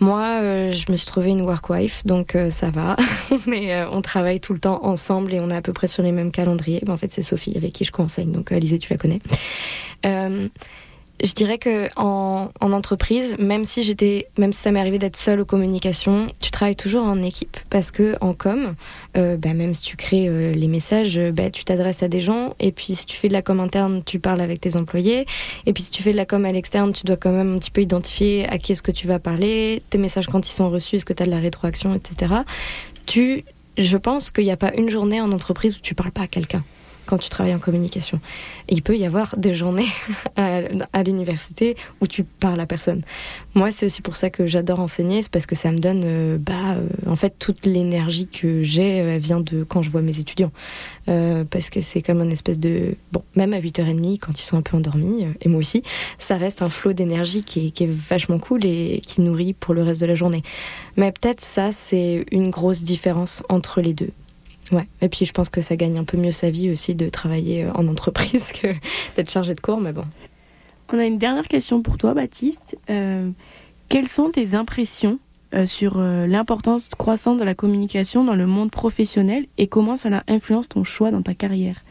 Moi, 0.00 0.40
euh, 0.40 0.72
je 0.72 0.90
me 0.90 0.96
suis 0.96 1.06
trouvée 1.06 1.28
une 1.28 1.42
work 1.42 1.68
wife, 1.68 2.04
donc 2.06 2.34
euh, 2.34 2.50
ça 2.50 2.70
va. 2.70 2.96
Mais 3.46 3.74
euh, 3.74 3.88
on 3.90 4.00
travaille 4.00 4.40
tout 4.40 4.54
le 4.54 4.58
temps 4.58 4.84
ensemble 4.84 5.34
et 5.34 5.40
on 5.40 5.50
est 5.50 5.56
à 5.56 5.60
peu 5.60 5.74
près 5.74 5.88
sur 5.88 6.02
les 6.02 6.10
mêmes 6.10 6.30
calendriers. 6.30 6.82
en 6.88 6.96
fait, 6.96 7.12
c'est 7.12 7.22
Sophie 7.22 7.52
avec 7.56 7.74
qui 7.74 7.84
je 7.84 7.92
conseille, 7.92 8.26
donc 8.26 8.50
Alizé, 8.50 8.78
tu 8.78 8.90
la 8.90 8.98
connais 8.98 9.20
je 11.22 11.32
dirais 11.32 11.58
que 11.58 11.88
en, 11.96 12.48
en, 12.60 12.72
entreprise, 12.72 13.36
même 13.38 13.64
si 13.64 13.82
j'étais, 13.82 14.28
même 14.38 14.52
si 14.52 14.60
ça 14.60 14.70
m'est 14.70 14.80
arrivé 14.80 14.98
d'être 14.98 15.16
seule 15.16 15.40
aux 15.40 15.44
communications, 15.44 16.28
tu 16.40 16.50
travailles 16.50 16.76
toujours 16.76 17.04
en 17.04 17.20
équipe 17.22 17.58
parce 17.68 17.90
que 17.90 18.16
en 18.20 18.32
com, 18.32 18.74
euh, 19.16 19.36
bah, 19.36 19.52
même 19.52 19.74
si 19.74 19.82
tu 19.82 19.96
crées 19.96 20.28
euh, 20.28 20.52
les 20.52 20.68
messages, 20.68 21.20
bah, 21.32 21.50
tu 21.50 21.64
t'adresses 21.64 22.02
à 22.02 22.08
des 22.08 22.20
gens 22.20 22.54
et 22.58 22.72
puis 22.72 22.94
si 22.94 23.06
tu 23.06 23.16
fais 23.16 23.28
de 23.28 23.32
la 23.32 23.42
com 23.42 23.60
interne, 23.60 24.02
tu 24.04 24.18
parles 24.18 24.40
avec 24.40 24.60
tes 24.60 24.76
employés 24.76 25.26
et 25.66 25.72
puis 25.72 25.82
si 25.82 25.90
tu 25.90 26.02
fais 26.02 26.12
de 26.12 26.16
la 26.16 26.26
com 26.26 26.44
à 26.44 26.52
l'externe, 26.52 26.92
tu 26.92 27.04
dois 27.04 27.16
quand 27.16 27.32
même 27.32 27.54
un 27.54 27.58
petit 27.58 27.70
peu 27.70 27.82
identifier 27.82 28.48
à 28.48 28.58
qui 28.58 28.72
est-ce 28.72 28.82
que 28.82 28.92
tu 28.92 29.06
vas 29.06 29.18
parler, 29.18 29.82
tes 29.90 29.98
messages 29.98 30.26
quand 30.26 30.46
ils 30.48 30.52
sont 30.52 30.70
reçus, 30.70 30.96
est-ce 30.96 31.04
que 31.04 31.12
tu 31.12 31.22
as 31.22 31.26
de 31.26 31.30
la 31.30 31.38
rétroaction, 31.38 31.94
etc. 31.94 32.34
Tu, 33.06 33.44
je 33.76 33.96
pense 33.96 34.30
qu'il 34.30 34.44
n'y 34.44 34.52
a 34.52 34.56
pas 34.56 34.72
une 34.74 34.88
journée 34.88 35.20
en 35.20 35.32
entreprise 35.32 35.76
où 35.76 35.80
tu 35.80 35.94
parles 35.94 36.12
pas 36.12 36.22
à 36.22 36.28
quelqu'un 36.28 36.64
quand 37.06 37.18
tu 37.18 37.28
travailles 37.28 37.54
en 37.54 37.58
communication. 37.58 38.20
Il 38.68 38.82
peut 38.82 38.96
y 38.96 39.04
avoir 39.04 39.36
des 39.36 39.54
journées 39.54 39.88
à, 40.36 41.02
l'université 41.02 41.76
où 42.00 42.06
tu 42.06 42.24
parles 42.24 42.60
à 42.60 42.66
personne. 42.66 43.02
Moi, 43.54 43.70
c'est 43.70 43.86
aussi 43.86 44.02
pour 44.02 44.16
ça 44.16 44.30
que 44.30 44.46
j'adore 44.46 44.80
enseigner, 44.80 45.22
c'est 45.22 45.30
parce 45.30 45.46
que 45.46 45.56
ça 45.56 45.72
me 45.72 45.78
donne, 45.78 46.02
euh, 46.04 46.38
bah, 46.38 46.74
euh, 46.76 47.10
en 47.10 47.16
fait, 47.16 47.34
toute 47.38 47.66
l'énergie 47.66 48.28
que 48.28 48.62
j'ai 48.62 48.98
elle 48.98 49.20
vient 49.20 49.40
de 49.40 49.64
quand 49.64 49.82
je 49.82 49.90
vois 49.90 50.02
mes 50.02 50.18
étudiants. 50.18 50.52
Euh, 51.08 51.44
parce 51.48 51.70
que 51.70 51.80
c'est 51.80 52.02
comme 52.02 52.20
une 52.20 52.32
espèce 52.32 52.58
de... 52.58 52.94
Bon, 53.12 53.22
même 53.34 53.52
à 53.52 53.60
8h30, 53.60 54.18
quand 54.18 54.38
ils 54.38 54.44
sont 54.44 54.56
un 54.56 54.62
peu 54.62 54.76
endormis, 54.76 55.26
et 55.40 55.48
moi 55.48 55.60
aussi, 55.60 55.82
ça 56.18 56.36
reste 56.36 56.62
un 56.62 56.68
flot 56.68 56.92
d'énergie 56.92 57.42
qui 57.42 57.72
qui 57.72 57.84
est 57.84 57.90
vachement 57.90 58.38
cool 58.38 58.64
et 58.64 59.00
qui 59.06 59.20
nourrit 59.20 59.52
pour 59.52 59.74
le 59.74 59.82
reste 59.82 60.00
de 60.00 60.06
la 60.06 60.14
journée. 60.14 60.42
Mais 60.96 61.12
peut-être 61.12 61.40
ça, 61.40 61.72
c'est 61.72 62.24
une 62.30 62.50
grosse 62.50 62.82
différence 62.82 63.42
entre 63.48 63.80
les 63.80 63.94
deux. 63.94 64.10
Ouais. 64.72 64.86
Et 65.00 65.08
puis 65.08 65.26
je 65.26 65.32
pense 65.32 65.48
que 65.48 65.60
ça 65.60 65.76
gagne 65.76 65.98
un 65.98 66.04
peu 66.04 66.16
mieux 66.16 66.32
sa 66.32 66.50
vie 66.50 66.70
aussi 66.70 66.94
de 66.94 67.08
travailler 67.08 67.66
en 67.74 67.88
entreprise 67.88 68.44
que 68.60 68.68
d'être 69.16 69.30
chargé 69.30 69.54
de 69.54 69.60
cours, 69.60 69.80
mais 69.80 69.92
bon. 69.92 70.04
On 70.92 70.98
a 70.98 71.04
une 71.04 71.18
dernière 71.18 71.46
question 71.48 71.82
pour 71.82 71.98
toi, 71.98 72.14
Baptiste. 72.14 72.76
Euh, 72.88 73.30
quelles 73.88 74.08
sont 74.08 74.30
tes 74.30 74.54
impressions 74.54 75.18
euh, 75.52 75.66
sur 75.66 75.98
euh, 75.98 76.28
l'importance 76.28 76.88
croissante 76.96 77.38
de 77.38 77.44
la 77.44 77.54
communication 77.54 78.22
dans 78.22 78.36
le 78.36 78.46
monde 78.46 78.70
professionnel 78.70 79.46
et 79.58 79.66
comment 79.66 79.96
cela 79.96 80.22
influence 80.28 80.68
ton 80.68 80.84
choix 80.84 81.10
dans 81.10 81.22
ta 81.22 81.34
carrière? 81.34 81.84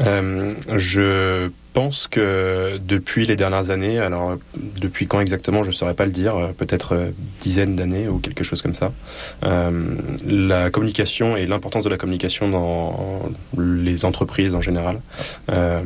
Euh, 0.00 0.54
Je 0.76 1.50
pense 1.72 2.08
que 2.08 2.78
depuis 2.84 3.26
les 3.26 3.36
dernières 3.36 3.70
années, 3.70 3.98
alors 3.98 4.36
depuis 4.80 5.06
quand 5.06 5.20
exactement, 5.20 5.62
je 5.62 5.68
ne 5.68 5.72
saurais 5.72 5.94
pas 5.94 6.04
le 6.04 6.10
dire, 6.10 6.34
peut-être 6.58 6.94
euh, 6.94 7.10
dizaines 7.40 7.76
d'années 7.76 8.08
ou 8.08 8.18
quelque 8.18 8.44
chose 8.44 8.62
comme 8.62 8.74
ça, 8.74 8.92
euh, 9.44 9.96
la 10.26 10.70
communication 10.70 11.36
et 11.36 11.46
l'importance 11.46 11.84
de 11.84 11.88
la 11.88 11.96
communication 11.96 12.48
dans 12.48 13.22
les 13.58 14.04
entreprises 14.04 14.54
en 14.54 14.60
général 14.60 15.00
euh, 15.50 15.82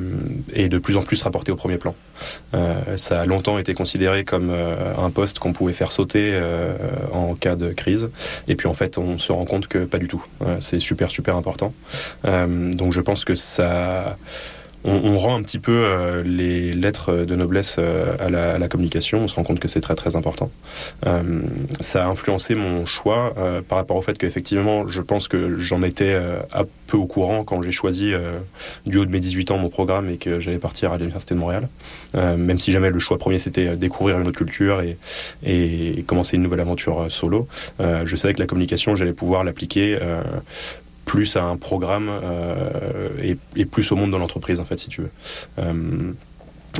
est 0.53 0.69
de 0.69 0.79
plus 0.79 0.97
en 0.97 1.03
plus 1.03 1.23
rapportée 1.23 1.53
au 1.53 1.57
premier 1.57 1.79
plan. 1.79 1.95
Euh, 2.55 2.97
ça 2.97 3.21
a 3.21 3.27
longtemps 3.27 3.59
été 3.59 3.75
considéré 3.75 4.25
comme 4.25 4.51
euh, 4.51 4.95
un 4.97 5.11
poste 5.11 5.39
qu'on 5.39 5.53
pouvait 5.53 5.73
faire 5.73 5.93
sauter 5.93 6.31
euh, 6.33 6.75
en 7.13 7.35
cas 7.35 7.57
de 7.57 7.73
crise, 7.73 8.11
et 8.49 8.55
puis 8.55 8.69
en 8.69 8.75
fait 8.75 8.99
on 8.99 9.19
se 9.19 9.33
rend 9.33 9.45
compte 9.45 9.67
que 9.67 9.85
pas 9.85 9.99
du 9.99 10.09
tout. 10.09 10.25
C'est 10.61 10.81
super 10.81 11.11
super 11.11 11.37
important. 11.37 11.73
donc 12.25 12.93
je 12.93 13.01
pense 13.01 13.25
que 13.25 13.35
ça 13.35 14.17
on, 14.85 15.01
on, 15.05 15.19
rend 15.19 15.37
un 15.37 15.43
petit 15.43 15.59
peu 15.59 15.73
euh, 15.73 16.23
les 16.23 16.73
lettres 16.73 17.25
de 17.25 17.35
noblesse 17.35 17.77
euh, 17.79 18.17
à, 18.21 18.29
la, 18.29 18.55
à, 18.55 18.59
la, 18.59 18.69
communication. 18.69 19.21
On 19.21 19.29
se 19.29 19.35
rend 19.35 19.43
compte 19.43 19.61
que 19.61 19.69
c'est 19.69 19.81
très 19.81 19.95
très 19.95 20.17
important. 20.17 20.51
Euh, 21.07 21.41
ça 21.81 22.05
a 22.05 22.09
influencé 22.09 22.55
mon 22.55 22.85
choix 22.85 23.35
euh, 23.39 23.63
par 23.63 23.79
rapport 23.79 23.97
au 23.97 24.03
fait 24.03 24.19
qu'effectivement, 24.19 24.87
je 24.87 25.01
pense 25.01 25.29
que 25.29 25.59
j'en 25.59 25.83
étais 25.83 26.13
euh, 26.13 26.39
un 26.53 26.65
peu 26.87 26.97
au 26.97 27.07
courant 27.07 27.45
quand 27.45 27.63
j'ai 27.63 27.73
choisi 27.73 28.13
du 28.87 28.99
haut 28.99 29.05
de 29.05 29.11
mes 29.11 29.21
18 29.21 29.51
ans 29.51 29.59
mon 29.59 29.71
programme 29.71 30.11
et 30.11 30.17
que 30.17 30.39
j'allais 30.39 30.59
partir 30.59 30.93
à 30.93 30.99
l'université 30.99 31.35
de 31.35 31.41
Montréal. 31.41 31.69
même 32.15 32.59
si 32.59 32.73
jamais 32.73 32.91
le 32.91 32.99
choix 32.99 33.17
premier 33.17 33.39
c'était 33.39 33.75
découvrir 33.77 34.21
une 34.21 34.29
autre 34.29 34.37
culture 34.37 34.83
et, 34.83 34.99
et 35.43 36.05
commencer 36.07 36.37
une 36.37 36.43
nouvelle 36.43 36.61
aventure 36.61 37.07
solo, 37.09 37.49
je 37.81 38.17
savais 38.17 38.35
que 38.35 38.41
la 38.41 38.47
communication 38.47 38.97
j'allais 38.97 39.15
pouvoir 39.15 39.45
l'appliquer 39.45 39.99
plus 41.05 41.37
à 41.37 41.43
un 41.45 41.57
programme 41.57 42.09
euh, 42.09 43.09
et, 43.57 43.65
plus 43.65 43.93
au 43.93 43.97
monde 43.97 44.13
de 44.13 44.17
l'entreprise, 44.17 44.61
en 44.61 44.65
fait, 44.65 44.79
si 44.79 44.89
tu 44.89 45.03
veux. 45.03 45.11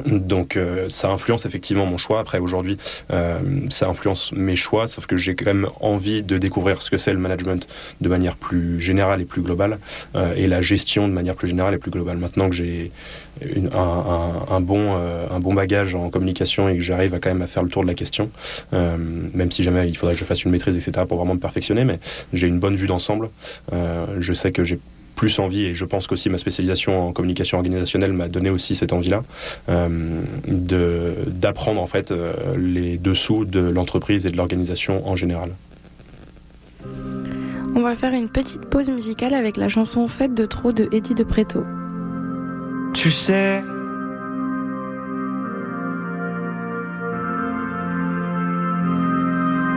Donc 0.07 0.57
euh, 0.57 0.89
ça 0.89 1.11
influence 1.11 1.47
effectivement 1.47 1.87
mon 1.87 1.99
choix. 1.99 2.21
Après 2.21 2.39
aujourd'hui, 2.39 2.79
euh, 3.13 3.39
ça 3.71 3.89
influence 3.89 4.33
mes 4.33 4.57
choix, 4.57 4.87
sauf 4.87 5.07
que 5.07 5.17
j'ai 5.17 5.35
quand 5.35 5.47
même 5.47 5.69
envie 5.81 6.23
de 6.23 6.39
découvrir 6.39 6.83
ce 6.83 6.91
que 6.91 6.99
c'est 6.99 7.13
le 7.13 7.19
management 7.19 7.67
de 8.01 8.09
manière 8.09 8.37
plus 8.37 8.81
générale 8.81 9.21
et 9.21 9.25
plus 9.25 9.43
globale, 9.43 9.79
euh, 10.15 10.35
et 10.37 10.47
la 10.47 10.63
gestion 10.63 11.09
de 11.09 11.13
manière 11.13 11.35
plus 11.35 11.49
générale 11.49 11.75
et 11.75 11.79
plus 11.79 11.91
globale. 11.91 12.19
Maintenant 12.19 12.49
que 12.49 12.57
j'ai 12.57 12.91
un, 13.73 13.79
un, 13.79 14.55
un, 14.55 14.61
bon, 14.61 14.97
euh, 14.97 15.27
un 15.31 15.41
bon 15.41 15.55
bagage 15.55 15.95
en 15.95 16.11
communication 16.11 16.69
et 16.69 16.77
que 16.77 16.81
j'arrive 16.81 17.15
à 17.15 17.19
quand 17.19 17.31
même 17.31 17.43
à 17.43 17.47
faire 17.47 17.63
le 17.63 17.69
tour 17.69 17.83
de 17.83 17.89
la 17.89 17.95
question, 17.95 18.31
euh, 18.73 18.97
même 18.99 19.51
si 19.51 19.63
jamais 19.63 19.89
il 19.89 19.97
faudrait 19.97 20.15
que 20.15 20.21
je 20.21 20.25
fasse 20.25 20.45
une 20.45 20.51
maîtrise, 20.51 20.77
etc., 20.77 21.07
pour 21.09 21.19
vraiment 21.19 21.35
me 21.35 21.41
perfectionner, 21.41 21.85
mais 21.85 21.99
j'ai 22.33 22.47
une 22.47 22.61
bonne 22.61 22.77
vue 22.77 22.87
d'ensemble. 22.87 23.31
Euh, 23.73 24.07
je 24.21 24.33
sais 24.33 24.53
que 24.53 24.65
j'ai 24.65 24.79
plus 25.15 25.39
envie, 25.39 25.65
et 25.67 25.75
je 25.75 25.85
pense 25.85 26.07
qu'aussi 26.07 26.29
ma 26.29 26.39
spécialisation 26.39 27.09
en 27.09 27.13
communication 27.13 27.59
organisationnelle 27.59 28.13
m'a 28.13 28.29
donné 28.29 28.51
aussi 28.51 28.75
cette 28.75 28.93
envie-là, 28.93 29.23
euh, 29.69 30.23
d'apprendre 30.47 31.81
en 31.81 31.87
fait 31.87 32.11
euh, 32.11 32.33
les 32.57 32.99
dessous 32.99 33.45
de 33.45 33.61
l'entreprise 33.61 34.27
et 34.27 34.31
de 34.31 34.37
l'organisation 34.37 35.07
en 35.09 35.17
général. 35.17 35.51
On 37.77 37.81
va 37.81 37.95
faire 37.97 38.15
une 38.15 38.29
petite 38.29 38.67
pause 38.67 38.89
musicale 38.89 39.35
avec 39.35 39.57
la 39.57 39.69
chanson 39.69 40.07
Fête 40.07 40.35
de 40.35 40.47
trop 40.47 40.73
de 40.73 40.89
Eddie 40.93 41.15
de 41.15 41.25
Preto. 41.25 41.65
Tu 42.95 43.11
sais, 43.11 43.65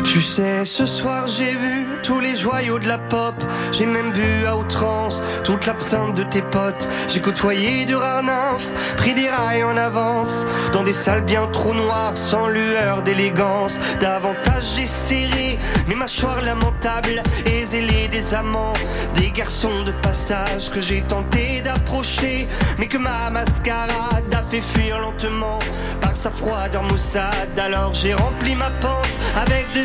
Tu 0.08 0.22
sais, 0.22 0.64
ce 0.64 0.86
soir 0.86 1.28
j'ai 1.28 1.52
vu 1.52 1.86
tous 2.02 2.22
les 2.22 2.36
joyaux 2.36 2.80
de 2.80 2.88
la 2.88 2.98
pop. 2.98 3.36
J'ai 3.74 3.86
même 3.86 4.14
bu 4.14 4.46
à 4.48 4.56
outrance 4.56 5.22
toute 5.44 5.66
l'absinthe 5.66 6.16
de 6.16 6.24
tes 6.24 6.42
potes. 6.42 6.90
J'ai 7.10 7.20
côtoyé 7.20 7.86
du 7.86 7.94
rare 7.94 8.24
nymphe, 8.24 8.68
pris 8.96 9.14
des 9.14 9.30
rails 9.30 9.66
en 9.66 9.76
avance. 9.76 10.46
Dans 10.72 10.84
des 10.84 10.94
salles 10.94 11.26
bien 11.26 11.46
trop 11.48 11.74
noires, 11.74 12.18
sans 12.18 12.48
lueur 12.48 13.04
d'élégance. 13.04 13.76
Davantage 14.00 14.64
j'ai 14.76 14.88
serré 14.88 15.60
mes 15.88 15.96
mâchoires 15.96 16.42
lamentables 16.42 17.22
et 17.46 17.66
zélé 17.66 18.08
des 18.08 18.34
amants. 18.34 18.74
Des 19.14 19.32
garçons 19.32 19.84
de 19.84 19.92
passage 19.92 20.72
que 20.72 20.80
j'ai 20.80 21.02
tenté 21.02 21.62
d'approcher. 21.62 22.48
Mais 22.80 22.88
que 22.88 22.98
ma 22.98 23.30
mascarade 23.30 24.34
a 24.34 24.44
fait 24.50 24.62
fuir 24.62 25.00
lentement 25.02 25.60
par 26.02 26.16
sa 26.16 26.32
froideur 26.32 26.84
maussade. 26.84 27.60
Alors 27.60 27.94
j'ai 27.94 28.14
rempli 28.14 28.56
ma 28.56 28.72
panse 28.82 29.20
avec 29.36 29.72
de 29.74 29.82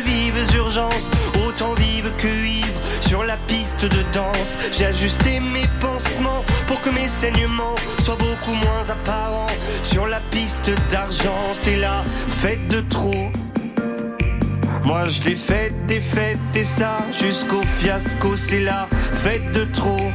urgences, 0.55 1.09
autant 1.47 1.73
vives 1.73 2.11
que 2.17 2.27
ivres 2.27 2.81
sur 3.01 3.23
la 3.23 3.37
piste 3.47 3.85
de 3.85 4.01
danse. 4.13 4.57
J'ai 4.71 4.85
ajusté 4.85 5.39
mes 5.39 5.67
pansements 5.79 6.43
pour 6.67 6.81
que 6.81 6.89
mes 6.89 7.07
saignements 7.07 7.75
soient 7.99 8.17
beaucoup 8.17 8.53
moins 8.53 8.89
apparents 8.89 9.55
sur 9.81 10.07
la 10.07 10.19
piste 10.31 10.71
d'argent. 10.89 11.53
C'est 11.53 11.77
la 11.77 12.03
fête 12.41 12.67
de 12.67 12.81
trop. 12.81 13.31
Moi 14.83 15.07
je 15.09 15.21
l'ai 15.23 15.35
faite, 15.35 15.85
des 15.85 16.01
fêtes 16.01 16.37
et 16.55 16.63
ça 16.63 16.99
jusqu'au 17.19 17.63
fiasco, 17.63 18.35
c'est 18.35 18.59
la 18.59 18.87
fête 19.23 19.51
de 19.53 19.63
trop. 19.65 20.11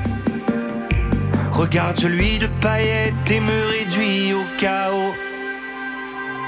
Regarde, 1.53 1.99
je 1.99 2.07
lui 2.07 2.39
de 2.39 2.47
paillettes 2.61 3.31
et 3.31 3.41
me 3.41 3.61
réduis 3.73 4.33
au 4.33 4.45
chaos. 4.61 5.15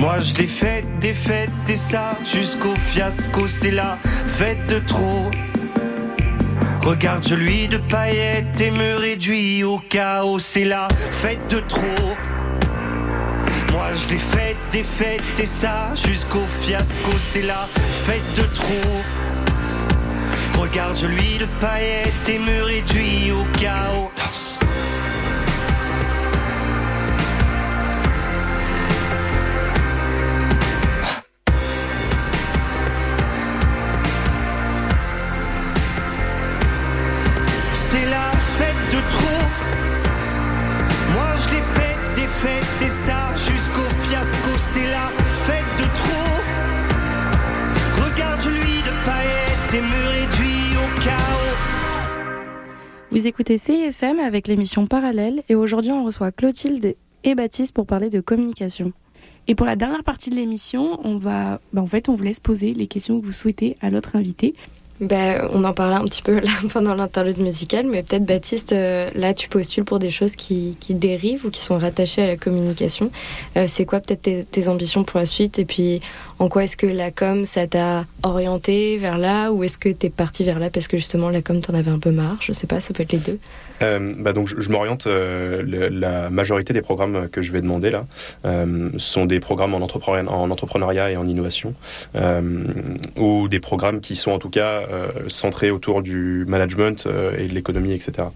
Moi 0.00 0.18
je 0.22 0.34
l'ai 0.36 0.46
fait, 0.46 0.82
des 0.98 1.12
fêtes 1.12 1.50
et 1.68 1.76
ça 1.76 2.16
jusqu'au 2.24 2.74
fiasco, 2.74 3.46
c'est 3.46 3.70
la 3.70 3.98
fête 4.38 4.66
de 4.66 4.78
trop. 4.78 5.30
Regarde, 6.80 7.22
je 7.28 7.34
lui 7.34 7.68
de 7.68 7.76
paillettes 7.76 8.58
et 8.62 8.70
me 8.70 8.96
réduis 8.96 9.62
au 9.62 9.76
chaos, 9.76 10.38
c'est 10.38 10.64
la 10.64 10.88
fête 11.10 11.46
de 11.50 11.60
trop. 11.60 12.08
Moi 13.72 13.88
je 13.94 14.08
l'ai 14.08 14.18
fait, 14.18 14.56
des 14.72 14.84
fêtes 14.84 15.38
et 15.38 15.44
ça 15.44 15.90
jusqu'au 15.94 16.46
fiasco, 16.62 17.12
c'est 17.18 17.42
la 17.42 17.68
fête 18.06 18.34
de 18.38 18.44
trop. 18.54 18.96
Regarde, 20.62 20.96
je 20.96 21.08
lui 21.08 21.36
de 21.38 21.46
paillettes 21.60 22.26
et 22.26 22.38
me 22.38 22.62
réduis 22.64 23.32
au 23.32 23.44
chaos. 23.60 24.10
Trop. 39.10 39.42
Moi 41.12 41.30
je 41.42 41.46
l'ai 41.54 41.64
fait, 41.76 41.96
des 42.16 42.28
fêtes 42.28 42.82
et 42.86 42.90
ça 42.90 43.20
jusqu'au 43.34 43.88
fiasco. 44.02 44.52
C'est 44.58 44.88
la 44.90 45.06
fête 45.46 45.72
de 45.78 45.86
trop. 46.00 46.34
Regarde, 48.04 48.44
lui 48.46 48.76
de 48.88 48.94
paillettes 49.04 49.74
et 49.74 49.80
me 49.80 50.00
réduis 50.14 50.76
au 50.76 50.86
chaos. 51.04 51.56
Vous 53.10 53.26
écoutez 53.26 53.58
CISM 53.58 54.18
avec 54.20 54.48
l'émission 54.48 54.86
Parallèle 54.86 55.42
et 55.48 55.54
aujourd'hui 55.54 55.92
on 55.92 56.04
reçoit 56.04 56.32
Clotilde 56.32 56.94
et 57.24 57.34
Baptiste 57.34 57.74
pour 57.74 57.86
parler 57.86 58.10
de 58.10 58.20
communication. 58.20 58.92
Et 59.48 59.54
pour 59.54 59.66
la 59.66 59.74
dernière 59.76 60.04
partie 60.04 60.30
de 60.30 60.36
l'émission, 60.36 61.00
on 61.04 61.16
va, 61.16 61.60
bah, 61.72 61.82
en 61.82 61.86
fait, 61.86 62.08
on 62.08 62.14
vous 62.14 62.22
laisse 62.22 62.40
poser 62.40 62.72
les 62.72 62.86
questions 62.86 63.20
que 63.20 63.26
vous 63.26 63.32
souhaitez 63.32 63.76
à 63.80 63.90
notre 63.90 64.16
invité. 64.16 64.54
Ben, 65.00 65.48
on 65.54 65.64
en 65.64 65.72
parlait 65.72 65.94
un 65.94 66.04
petit 66.04 66.20
peu 66.20 66.40
là 66.40 66.50
pendant 66.72 66.94
l'interlude 66.94 67.38
musicale, 67.38 67.86
mais 67.86 68.02
peut-être 68.02 68.24
Baptiste, 68.24 68.72
euh, 68.72 69.08
là 69.14 69.32
tu 69.32 69.48
postules 69.48 69.84
pour 69.84 69.98
des 69.98 70.10
choses 70.10 70.36
qui, 70.36 70.76
qui, 70.78 70.92
dérivent 70.92 71.46
ou 71.46 71.50
qui 71.50 71.60
sont 71.60 71.78
rattachées 71.78 72.22
à 72.22 72.26
la 72.26 72.36
communication. 72.36 73.10
Euh, 73.56 73.64
c'est 73.66 73.86
quoi 73.86 74.00
peut-être 74.00 74.22
tes, 74.22 74.44
tes, 74.44 74.68
ambitions 74.68 75.02
pour 75.02 75.18
la 75.18 75.24
suite? 75.24 75.58
Et 75.58 75.64
puis 75.64 76.02
en 76.40 76.48
quoi 76.48 76.64
est-ce 76.64 76.76
que 76.76 76.86
la 76.86 77.10
com, 77.10 77.44
ça 77.44 77.66
t'a 77.66 78.06
orienté 78.22 78.96
vers 78.96 79.18
là 79.18 79.52
ou 79.52 79.62
est-ce 79.62 79.76
que 79.76 79.90
t'es 79.90 80.08
parti 80.08 80.42
vers 80.42 80.58
là 80.58 80.70
parce 80.70 80.88
que 80.88 80.96
justement 80.96 81.28
la 81.28 81.42
com, 81.42 81.60
t'en 81.60 81.74
avais 81.74 81.90
un 81.90 81.98
peu 81.98 82.12
marre? 82.12 82.38
Je 82.40 82.52
sais 82.52 82.66
pas, 82.66 82.80
ça 82.80 82.94
peut 82.94 83.02
être 83.02 83.12
les 83.12 83.18
deux. 83.18 83.38
Euh, 83.82 84.14
bah 84.16 84.32
donc 84.32 84.48
je, 84.48 84.68
m'oriente, 84.70 85.06
euh, 85.06 85.62
la 85.90 86.30
majorité 86.30 86.72
des 86.72 86.80
programmes 86.80 87.28
que 87.28 87.42
je 87.42 87.52
vais 87.52 87.60
demander 87.60 87.90
là 87.90 88.06
euh, 88.46 88.88
sont 88.96 89.26
des 89.26 89.38
programmes 89.38 89.74
en, 89.74 89.80
en 89.80 90.50
entrepreneuriat 90.50 91.10
et 91.10 91.16
en 91.18 91.28
innovation 91.28 91.74
ou 93.16 93.48
des 93.48 93.60
programmes 93.60 94.00
qui 94.00 94.16
sont 94.16 94.30
en 94.30 94.38
tout 94.38 94.50
cas 94.50 94.86
centrés 95.28 95.70
autour 95.70 96.00
du 96.00 96.46
management 96.48 97.06
et 97.36 97.46
de 97.46 97.52
l'économie, 97.52 97.92
etc. 97.92 98.28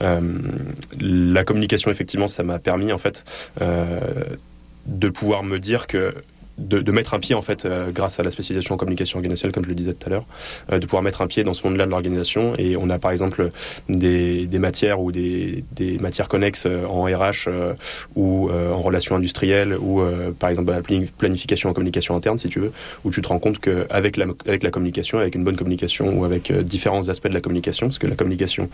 la 0.00 1.44
communication, 1.44 1.90
effectivement, 1.92 2.28
ça 2.28 2.42
m'a 2.42 2.58
permis 2.58 2.92
en 2.92 2.98
fait 2.98 3.24
de 3.60 5.08
pouvoir 5.08 5.44
me 5.44 5.58
dire 5.58 5.86
que 5.86 6.14
de, 6.58 6.80
de, 6.80 6.92
mettre 6.92 7.14
un 7.14 7.20
pied 7.20 7.34
en 7.34 7.42
fait 7.42 7.64
euh, 7.64 7.90
grâce 7.90 8.20
à 8.20 8.22
la 8.22 8.30
spécialisation 8.30 8.74
en 8.74 8.78
communication 8.78 9.18
organisationnelle 9.18 9.54
comme 9.54 9.64
je 9.64 9.68
le 9.68 9.74
disais 9.74 9.92
tout 9.92 10.06
à 10.06 10.10
l'heure 10.10 10.24
euh, 10.70 10.78
de 10.78 10.86
pouvoir 10.86 11.02
mettre 11.02 11.22
un 11.22 11.26
pied 11.26 11.42
dans 11.44 11.54
ce 11.54 11.66
monde-là 11.66 11.86
de 11.86 11.90
l'organisation. 11.90 12.54
Et 12.58 12.76
on 12.76 12.90
a 12.90 12.98
par 12.98 13.10
exemple 13.10 13.50
des, 13.88 14.46
des 14.46 14.58
matières 14.58 15.00
ou 15.00 15.12
des, 15.12 15.64
des, 15.72 15.98
matières 15.98 16.28
connexes 16.28 16.64
euh, 16.66 16.86
en 16.86 17.04
RH 17.04 17.48
euh, 17.48 17.74
ou 18.16 18.48
euh, 18.50 18.72
en 18.72 18.80
relations 18.82 19.16
industrielles 19.16 19.76
ou 19.76 20.02
par 20.38 20.50
exemple 20.50 20.72
la 20.72 20.80
planification 21.18 21.70
en 21.70 21.72
communication 21.72 22.16
interne 22.16 22.38
si 22.38 22.48
tu 22.48 22.60
veux 22.60 22.72
où 23.04 23.10
tu 23.10 23.20
te 23.20 23.28
rends 23.28 23.38
compte 23.38 23.58
qu'avec 23.58 24.16
la, 24.16 24.26
avec 24.46 24.62
la 24.62 24.70
communication 24.70 25.18
avec 25.18 25.34
une 25.34 25.44
bonne 25.44 25.56
communication 25.56 26.18
ou 26.18 26.24
avec 26.24 26.52
différents 26.52 27.08
aspects 27.08 27.28
de 27.28 27.34
la 27.34 27.40
communication 27.40 27.86
parce 27.86 27.98
que 27.98 28.06
la 28.06 28.16
communication 28.16 28.68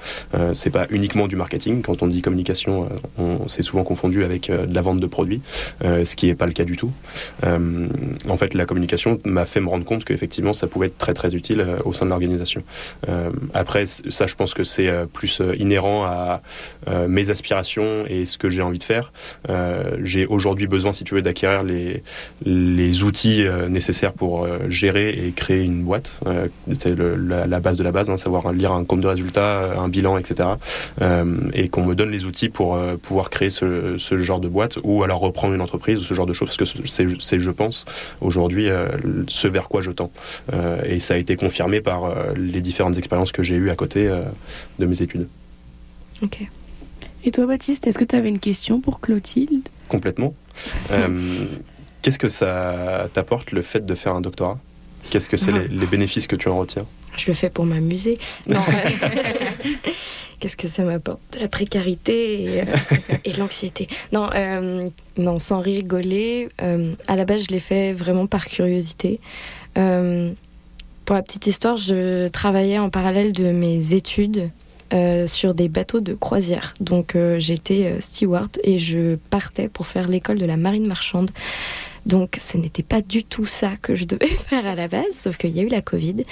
c'est 0.53 0.70
pas 0.70 0.87
uniquement 0.91 1.26
du 1.26 1.37
marketing. 1.37 1.83
Quand 1.83 2.03
on 2.03 2.07
dit 2.07 2.22
communication 2.22 2.89
on 3.18 3.49
c'est 3.49 3.62
souvent 3.62 3.85
confondu 3.85 4.24
avec 4.24 4.51
de 4.51 4.74
la 4.74 4.81
vente 4.81 5.01
de 5.01 5.07
produits 5.07 5.41
ce 5.83 6.16
qui 6.16 6.29
est 6.29 6.35
pas 6.35 6.47
le 6.47 6.53
cas 6.53 6.64
du 6.64 6.76
tout 6.76 6.93
en 8.28 8.36
fait, 8.36 8.54
la 8.54 8.66
communication 8.66 9.20
m'a 9.24 9.46
fait 9.46 9.60
me 9.60 9.68
rendre 9.68 9.84
compte 9.84 10.04
qu'effectivement, 10.04 10.52
ça 10.52 10.66
pouvait 10.66 10.86
être 10.86 10.98
très 10.98 11.14
très 11.14 11.34
utile 11.34 11.60
euh, 11.60 11.78
au 11.84 11.92
sein 11.92 12.04
de 12.04 12.10
l'organisation. 12.10 12.62
Euh, 13.08 13.30
après, 13.54 13.84
ça, 13.86 14.26
je 14.26 14.34
pense 14.34 14.54
que 14.54 14.64
c'est 14.64 14.88
euh, 14.88 15.06
plus 15.06 15.42
inhérent 15.58 16.04
à 16.04 16.40
mes 17.06 17.30
aspirations 17.30 18.04
et 18.08 18.24
ce 18.24 18.38
que 18.38 18.48
j'ai 18.48 18.62
envie 18.62 18.78
de 18.78 18.84
faire. 18.84 19.12
j'ai 20.02 20.26
aujourd'hui 20.26 20.66
besoin, 20.66 20.92
si 20.92 21.04
tu 21.04 21.14
veux, 21.14 21.22
d'acquérir 21.22 21.62
les, 21.62 23.02
outils 23.02 23.44
nécessaires 23.68 24.12
pour 24.12 24.46
gérer 24.68 25.10
et 25.10 25.32
créer 25.32 25.62
une 25.62 25.82
boîte. 25.82 26.18
c'est 26.78 26.96
la, 26.96 27.60
base 27.60 27.76
de 27.76 27.82
la 27.82 27.92
base, 27.92 28.10
hein, 28.10 28.16
savoir 28.16 28.52
lire 28.52 28.72
un 28.72 28.84
compte 28.84 29.00
de 29.00 29.06
résultats, 29.06 29.72
un 29.78 29.88
bilan, 29.88 30.18
etc. 30.18 30.48
et 31.52 31.68
qu'on 31.68 31.84
me 31.84 31.94
donne 31.94 32.10
les 32.10 32.24
outils 32.24 32.48
pour 32.48 32.78
pouvoir 33.02 33.30
créer 33.30 33.50
ce, 33.50 33.96
ce, 33.98 34.18
genre 34.18 34.40
de 34.40 34.48
boîte 34.48 34.78
ou 34.82 35.02
alors 35.02 35.20
reprendre 35.20 35.54
une 35.54 35.60
entreprise 35.60 36.00
ou 36.00 36.04
ce 36.04 36.14
genre 36.14 36.26
de 36.26 36.34
choses, 36.34 36.48
parce 36.56 36.72
que 36.72 36.86
c'est, 36.86 37.38
je 37.38 37.50
pense, 37.59 37.84
aujourd'hui 38.22 38.70
euh, 38.70 38.88
ce 39.28 39.46
vers 39.46 39.68
quoi 39.68 39.82
je 39.82 39.90
tends. 39.90 40.11
Euh, 40.52 40.80
et 40.84 41.00
ça 41.00 41.14
a 41.14 41.16
été 41.18 41.36
confirmé 41.36 41.82
par 41.82 42.04
euh, 42.04 42.32
les 42.36 42.62
différentes 42.62 42.96
expériences 42.96 43.32
que 43.32 43.42
j'ai 43.42 43.56
eues 43.56 43.68
à 43.68 43.76
côté 43.76 44.09
de 44.78 44.86
mes 44.86 45.02
études. 45.02 45.28
Ok. 46.22 46.48
Et 47.24 47.30
toi, 47.30 47.46
Baptiste, 47.46 47.86
est-ce 47.86 47.98
que 47.98 48.04
tu 48.04 48.16
avais 48.16 48.28
une 48.28 48.38
question 48.38 48.80
pour 48.80 49.00
Clotilde? 49.00 49.68
Complètement. 49.88 50.34
Qu'est-ce 52.02 52.18
que 52.18 52.28
ça 52.28 53.09
t'apporte 53.12 53.52
le 53.52 53.61
fait 53.61 53.84
de 53.84 53.94
faire 53.94 54.14
un 54.14 54.20
doctorat? 54.20 54.59
Qu'est-ce 55.11 55.28
que 55.28 55.36
c'est 55.36 55.52
ah. 55.52 55.59
les, 55.59 55.68
les, 55.68 55.86
bénéfices 55.86 56.26
que 56.26 56.36
tu 56.36 56.48
en 56.48 56.59
retiens 56.59 56.86
Je 57.16 57.26
le 57.26 57.34
fais 57.34 57.50
pour 57.50 57.64
m'amuser. 57.64 58.16
Qu'est-ce 60.41 60.57
que 60.57 60.68
ça 60.68 60.84
m'apporte? 60.84 61.20
De 61.32 61.41
la 61.41 61.49
précarité 61.49 62.43
et, 62.43 62.61
euh, 62.61 62.64
et 63.24 63.32
l'anxiété. 63.32 63.89
Non, 64.12 64.30
euh, 64.34 64.80
non, 65.16 65.39
sans 65.39 65.61
rigoler. 65.61 66.49
Euh, 66.62 66.95
à 67.09 67.16
la 67.16 67.24
base, 67.24 67.47
je 67.49 67.53
l'ai 67.53 67.61
fait 67.61 67.93
vraiment 67.93 68.26
par 68.26 68.47
curiosité. 68.47 69.20
Pour 69.74 71.14
la 71.16 71.22
petite 71.22 71.47
histoire, 71.47 71.76
je 71.76 72.28
travaillais 72.28 72.78
en 72.78 72.91
parallèle 72.91 73.32
de 73.32 73.51
mes 73.51 73.95
études 73.95 74.51
sur 75.26 75.55
des 75.55 75.68
bateaux 75.68 76.01
de 76.01 76.14
croisière. 76.14 76.74
Donc 76.80 77.16
j'étais 77.39 78.01
steward 78.01 78.51
et 78.64 78.78
je 78.78 79.14
partais 79.30 79.68
pour 79.68 79.86
faire 79.86 80.09
l'école 80.09 80.39
de 80.39 80.47
la 80.47 80.57
marine 80.57 80.86
marchande. 80.86 81.30
Donc 82.09 82.36
ce 82.40 82.56
n'était 82.56 82.82
pas 82.82 83.02
du 83.02 83.22
tout 83.22 83.44
ça 83.44 83.76
que 83.76 83.94
je 83.94 84.04
devais 84.04 84.26
faire 84.48 84.66
à 84.66 84.74
la 84.74 84.88
base, 84.88 85.12
sauf 85.12 85.36
qu'il 85.36 85.50
y 85.50 85.61
a 85.61 85.62
eu 85.62 85.68
la 85.68 85.82
Covid, 85.82 86.24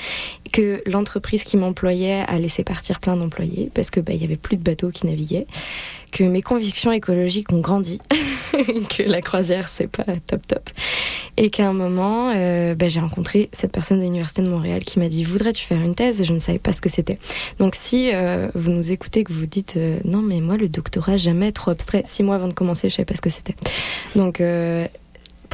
que 0.52 0.82
l'entreprise 0.86 1.44
qui 1.44 1.56
m'employait 1.56 2.24
a 2.26 2.38
laissé 2.38 2.64
partir 2.64 2.98
plein 2.98 3.16
d'employés 3.16 3.70
parce 3.74 3.90
que 3.90 4.00
bah, 4.00 4.12
il 4.14 4.20
y 4.20 4.24
avait 4.24 4.36
plus 4.36 4.56
de 4.56 4.62
bateaux 4.62 4.90
qui 4.90 5.06
naviguaient, 5.06 5.46
que 6.12 6.24
mes 6.24 6.40
convictions 6.40 6.92
écologiques 6.92 7.52
ont 7.52 7.60
grandi, 7.60 8.00
que 8.88 9.02
la 9.02 9.20
croisière 9.20 9.68
c'est 9.68 9.86
pas 9.86 10.04
top 10.26 10.46
top, 10.46 10.70
et 11.36 11.50
qu'à 11.50 11.68
un 11.68 11.74
moment 11.74 12.32
euh, 12.34 12.74
bah, 12.74 12.88
j'ai 12.88 13.00
rencontré 13.00 13.50
cette 13.52 13.72
personne 13.72 13.98
de 13.98 14.04
l'université 14.04 14.40
de 14.40 14.48
Montréal 14.48 14.82
qui 14.82 14.98
m'a 14.98 15.10
dit 15.10 15.24
voudrais-tu 15.24 15.62
faire 15.62 15.80
une 15.82 15.94
thèse? 15.94 16.24
Je 16.24 16.32
ne 16.32 16.38
savais 16.38 16.58
pas 16.58 16.72
ce 16.72 16.80
que 16.80 16.88
c'était. 16.88 17.18
Donc 17.58 17.74
si 17.74 18.10
euh, 18.14 18.48
vous 18.54 18.70
nous 18.70 18.92
écoutez 18.92 19.24
que 19.24 19.32
vous 19.32 19.46
dites 19.46 19.74
euh, 19.76 19.98
non 20.04 20.22
mais 20.22 20.40
moi 20.40 20.56
le 20.56 20.70
doctorat 20.70 21.18
jamais 21.18 21.52
trop 21.52 21.70
abstrait, 21.70 22.02
six 22.06 22.22
mois 22.22 22.36
avant 22.36 22.48
de 22.48 22.54
commencer 22.54 22.88
je 22.88 22.94
savais 22.94 23.04
pas 23.04 23.14
ce 23.14 23.20
que 23.20 23.30
c'était. 23.30 23.56
Donc 24.14 24.40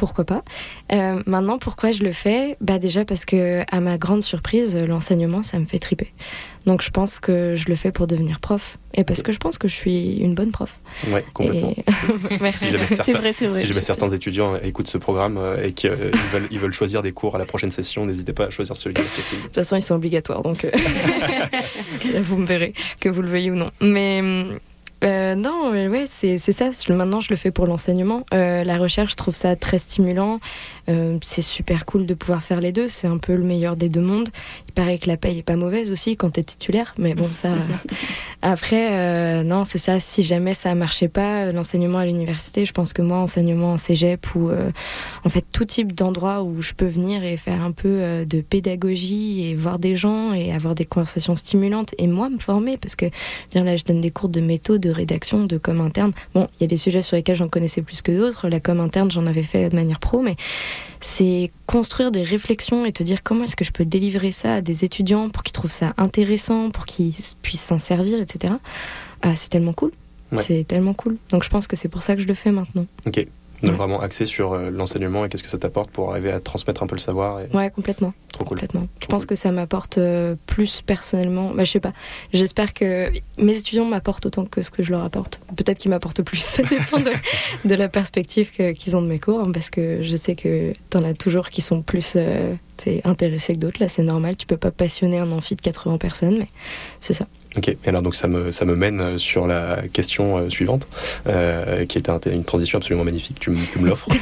pourquoi 0.05 0.25
pas. 0.25 0.43
Euh, 0.91 1.23
maintenant, 1.25 1.57
pourquoi 1.57 1.91
je 1.91 2.03
le 2.03 2.11
fais? 2.11 2.57
Bah 2.59 2.77
déjà 2.77 3.05
parce 3.05 3.23
que, 3.23 3.63
à 3.71 3.79
ma 3.79 3.97
grande 3.97 4.21
surprise, 4.21 4.75
l'enseignement, 4.75 5.43
ça 5.43 5.59
me 5.59 5.63
fait 5.65 5.79
triper. 5.79 6.11
Donc 6.65 6.81
je 6.81 6.89
pense 6.89 7.21
que 7.21 7.55
je 7.55 7.69
le 7.69 7.75
fais 7.77 7.93
pour 7.93 8.05
devenir 8.05 8.41
prof 8.41 8.77
et 8.95 9.05
parce 9.05 9.21
que 9.21 9.31
je 9.31 9.37
pense 9.37 9.57
que 9.57 9.69
je 9.69 9.73
suis 9.73 10.17
une 10.17 10.35
bonne 10.35 10.51
prof. 10.51 10.81
Oui, 11.07 11.21
complètement. 11.33 11.71
Et... 11.71 11.83
Merci. 12.41 12.65
Si 12.65 12.71
jamais, 12.71 12.83
certains, 12.83 13.11
vrai, 13.13 13.31
vrai, 13.31 13.61
si 13.61 13.67
jamais 13.67 13.81
certains 13.81 14.09
étudiants 14.09 14.57
écoutent 14.57 14.89
ce 14.89 14.97
programme 14.97 15.37
euh, 15.37 15.65
et 15.65 15.71
qu'ils 15.71 15.91
euh, 15.91 16.11
veulent, 16.33 16.47
ils 16.51 16.59
veulent 16.59 16.73
choisir 16.73 17.01
des 17.01 17.13
cours 17.13 17.35
à 17.35 17.39
la 17.39 17.45
prochaine 17.45 17.71
session, 17.71 18.05
n'hésitez 18.05 18.33
pas 18.33 18.47
à 18.47 18.49
choisir 18.49 18.75
celui 18.75 18.95
de 18.95 19.01
marketing. 19.01 19.37
De 19.37 19.43
toute 19.43 19.55
façon, 19.55 19.77
ils 19.77 19.81
sont 19.81 19.95
obligatoires, 19.95 20.41
donc 20.41 20.65
euh, 20.65 20.71
vous 22.21 22.37
me 22.37 22.45
verrez, 22.45 22.73
que 22.99 23.07
vous 23.07 23.21
le 23.21 23.29
veuillez 23.29 23.51
ou 23.51 23.55
non. 23.55 23.71
Mais 23.79 24.21
euh, 25.03 25.35
non, 25.35 25.71
ouais, 25.71 26.05
c'est 26.07 26.37
ça. 26.37 26.69
Maintenant, 26.89 27.19
je 27.19 27.29
le 27.29 27.35
fais 27.35 27.51
pour 27.51 27.67
l'enseignement. 27.67 28.25
Euh, 28.33 28.63
la 28.63 28.77
recherche, 28.77 29.15
trouve 29.15 29.35
ça 29.35 29.55
très 29.55 29.79
stimulant. 29.79 30.39
Euh, 30.89 31.17
c'est 31.21 31.41
super 31.41 31.85
cool 31.85 32.05
de 32.05 32.13
pouvoir 32.13 32.41
faire 32.41 32.61
les 32.61 32.71
deux. 32.71 32.87
C'est 32.87 33.07
un 33.07 33.17
peu 33.17 33.35
le 33.35 33.43
meilleur 33.43 33.75
des 33.75 33.89
deux 33.89 34.01
mondes. 34.01 34.29
Il 34.73 34.81
paraît 34.81 34.97
que 34.97 35.07
la 35.07 35.17
paye 35.17 35.37
est 35.37 35.43
pas 35.43 35.55
mauvaise 35.55 35.91
aussi 35.91 36.15
quand 36.15 36.31
t'es 36.31 36.41
titulaire, 36.41 36.95
mais 36.97 37.13
bon, 37.13 37.29
ça. 37.31 37.49
Après, 38.41 38.89
euh, 38.93 39.43
non, 39.43 39.65
c'est 39.65 39.77
ça. 39.77 39.99
Si 39.99 40.23
jamais 40.23 40.55
ça 40.55 40.73
marchait 40.73 41.07
pas, 41.07 41.51
l'enseignement 41.51 41.99
à 41.99 42.05
l'université, 42.05 42.65
je 42.65 42.73
pense 42.73 42.91
que 42.91 43.03
moi, 43.03 43.19
enseignement 43.19 43.73
en 43.73 43.77
cégep 43.77 44.33
ou 44.35 44.49
euh, 44.49 44.71
en 45.23 45.29
fait 45.29 45.45
tout 45.53 45.65
type 45.65 45.93
d'endroit 45.93 46.41
où 46.41 46.63
je 46.63 46.73
peux 46.73 46.87
venir 46.87 47.23
et 47.23 47.37
faire 47.37 47.61
un 47.61 47.71
peu 47.71 48.25
de 48.25 48.41
pédagogie 48.41 49.45
et 49.45 49.55
voir 49.55 49.77
des 49.77 49.95
gens 49.95 50.33
et 50.33 50.51
avoir 50.51 50.73
des 50.73 50.85
conversations 50.85 51.35
stimulantes 51.35 51.93
et 51.97 52.07
moi 52.07 52.29
me 52.29 52.39
former 52.39 52.77
parce 52.77 52.95
que 52.95 53.05
bien 53.51 53.63
là, 53.63 53.75
je 53.75 53.83
donne 53.83 54.01
des 54.01 54.11
cours 54.11 54.29
de 54.29 54.41
méthode, 54.41 54.81
de 54.81 54.89
rédaction, 54.89 55.45
de 55.45 55.57
com 55.57 55.81
interne. 55.81 56.11
Bon, 56.33 56.47
il 56.55 56.63
y 56.63 56.65
a 56.65 56.67
des 56.67 56.77
sujets 56.77 57.01
sur 57.01 57.15
lesquels 57.15 57.35
j'en 57.35 57.47
connaissais 57.47 57.81
plus 57.81 58.01
que 58.01 58.11
d'autres. 58.11 58.49
La 58.49 58.59
com 58.59 58.79
interne, 58.79 59.11
j'en 59.11 59.27
avais 59.27 59.43
fait 59.43 59.69
de 59.69 59.75
manière 59.75 59.99
pro, 59.99 60.21
mais 60.21 60.35
c'est 61.03 61.51
construire 61.67 62.11
des 62.11 62.23
réflexions 62.23 62.85
et 62.85 62.91
te 62.91 63.03
dire 63.03 63.23
comment 63.23 63.43
est-ce 63.43 63.55
que 63.55 63.65
je 63.65 63.71
peux 63.71 63.85
délivrer 63.85 64.31
ça 64.31 64.55
à 64.55 64.61
des 64.61 64.85
étudiants 64.85 65.29
pour 65.29 65.43
qu'ils 65.43 65.53
trouvent 65.53 65.71
ça 65.71 65.93
intéressant, 65.97 66.71
pour 66.71 66.85
qu'ils 66.85 67.13
puissent 67.41 67.61
s'en 67.61 67.79
servir, 67.79 68.19
etc. 68.19 68.55
Euh, 69.25 69.31
c'est 69.35 69.49
tellement 69.49 69.73
cool. 69.73 69.91
Ouais. 70.31 70.41
C'est 70.41 70.63
tellement 70.63 70.93
cool. 70.93 71.17
Donc 71.29 71.43
je 71.43 71.49
pense 71.49 71.67
que 71.67 71.75
c'est 71.75 71.89
pour 71.89 72.01
ça 72.01 72.15
que 72.15 72.21
je 72.21 72.27
le 72.27 72.33
fais 72.33 72.51
maintenant. 72.51 72.85
Ok. 73.05 73.27
Donc 73.63 73.75
vraiment 73.77 74.01
axé 74.01 74.25
sur 74.25 74.53
euh, 74.53 74.69
l'enseignement 74.69 75.25
et 75.25 75.29
qu'est-ce 75.29 75.43
que 75.43 75.49
ça 75.49 75.57
t'apporte 75.57 75.89
pour 75.89 76.11
arriver 76.11 76.31
à 76.31 76.39
transmettre 76.39 76.83
un 76.83 76.87
peu 76.87 76.95
le 76.95 77.01
savoir. 77.01 77.39
Et... 77.39 77.47
Ouais, 77.53 77.71
complètement. 77.71 78.13
Trop 78.31 78.43
cool. 78.43 78.57
Complètement. 78.57 78.81
Trop 78.81 78.89
je 79.01 79.07
pense 79.07 79.21
cool. 79.23 79.29
que 79.29 79.35
ça 79.35 79.51
m'apporte 79.51 79.97
euh, 79.97 80.35
plus 80.45 80.81
personnellement. 80.81 81.51
Bah, 81.53 81.63
je 81.63 81.71
sais 81.71 81.79
pas. 81.79 81.93
J'espère 82.33 82.73
que 82.73 83.09
mes 83.37 83.57
étudiants 83.57 83.85
m'apportent 83.85 84.25
autant 84.25 84.45
que 84.45 84.61
ce 84.61 84.69
que 84.69 84.83
je 84.83 84.91
leur 84.91 85.03
apporte. 85.03 85.39
Peut-être 85.55 85.79
qu'ils 85.79 85.91
m'apportent 85.91 86.23
plus. 86.23 86.37
Ça 86.43 86.63
dépend 86.63 86.99
de, 86.99 87.11
de 87.65 87.75
la 87.75 87.87
perspective 87.87 88.51
qu'ils 88.51 88.73
qu 88.73 88.95
ont 88.95 89.01
de 89.01 89.07
mes 89.07 89.19
cours. 89.19 89.39
Hein, 89.39 89.51
parce 89.53 89.69
que 89.69 90.03
je 90.03 90.15
sais 90.15 90.35
que 90.35 90.73
t'en 90.89 91.03
as 91.03 91.13
toujours 91.13 91.49
qui 91.49 91.61
sont 91.61 91.81
plus 91.81 92.13
euh, 92.15 92.55
intéressés 93.05 93.53
que 93.53 93.59
d'autres. 93.59 93.79
Là, 93.79 93.87
c'est 93.87 94.03
normal. 94.03 94.35
Tu 94.35 94.45
peux 94.45 94.57
pas 94.57 94.71
passionner 94.71 95.19
un 95.19 95.31
amphi 95.31 95.55
de 95.55 95.61
80 95.61 95.97
personnes, 95.97 96.37
mais 96.37 96.47
c'est 96.99 97.13
ça. 97.13 97.27
Ok, 97.55 97.67
et 97.69 97.77
alors 97.85 98.01
donc 98.01 98.15
ça 98.15 98.27
me, 98.27 98.49
ça 98.51 98.65
me 98.65 98.75
mène 98.75 99.19
sur 99.19 99.45
la 99.45 99.83
question 99.93 100.37
euh, 100.37 100.49
suivante, 100.49 100.87
euh, 101.27 101.85
qui 101.85 101.99
était 101.99 102.11
une 102.31 102.43
transition 102.43 102.77
absolument 102.79 103.03
magnifique, 103.03 103.39
tu, 103.39 103.51
me- 103.51 103.65
tu 103.71 103.79
me 103.79 103.87
l'offres. 103.89 104.07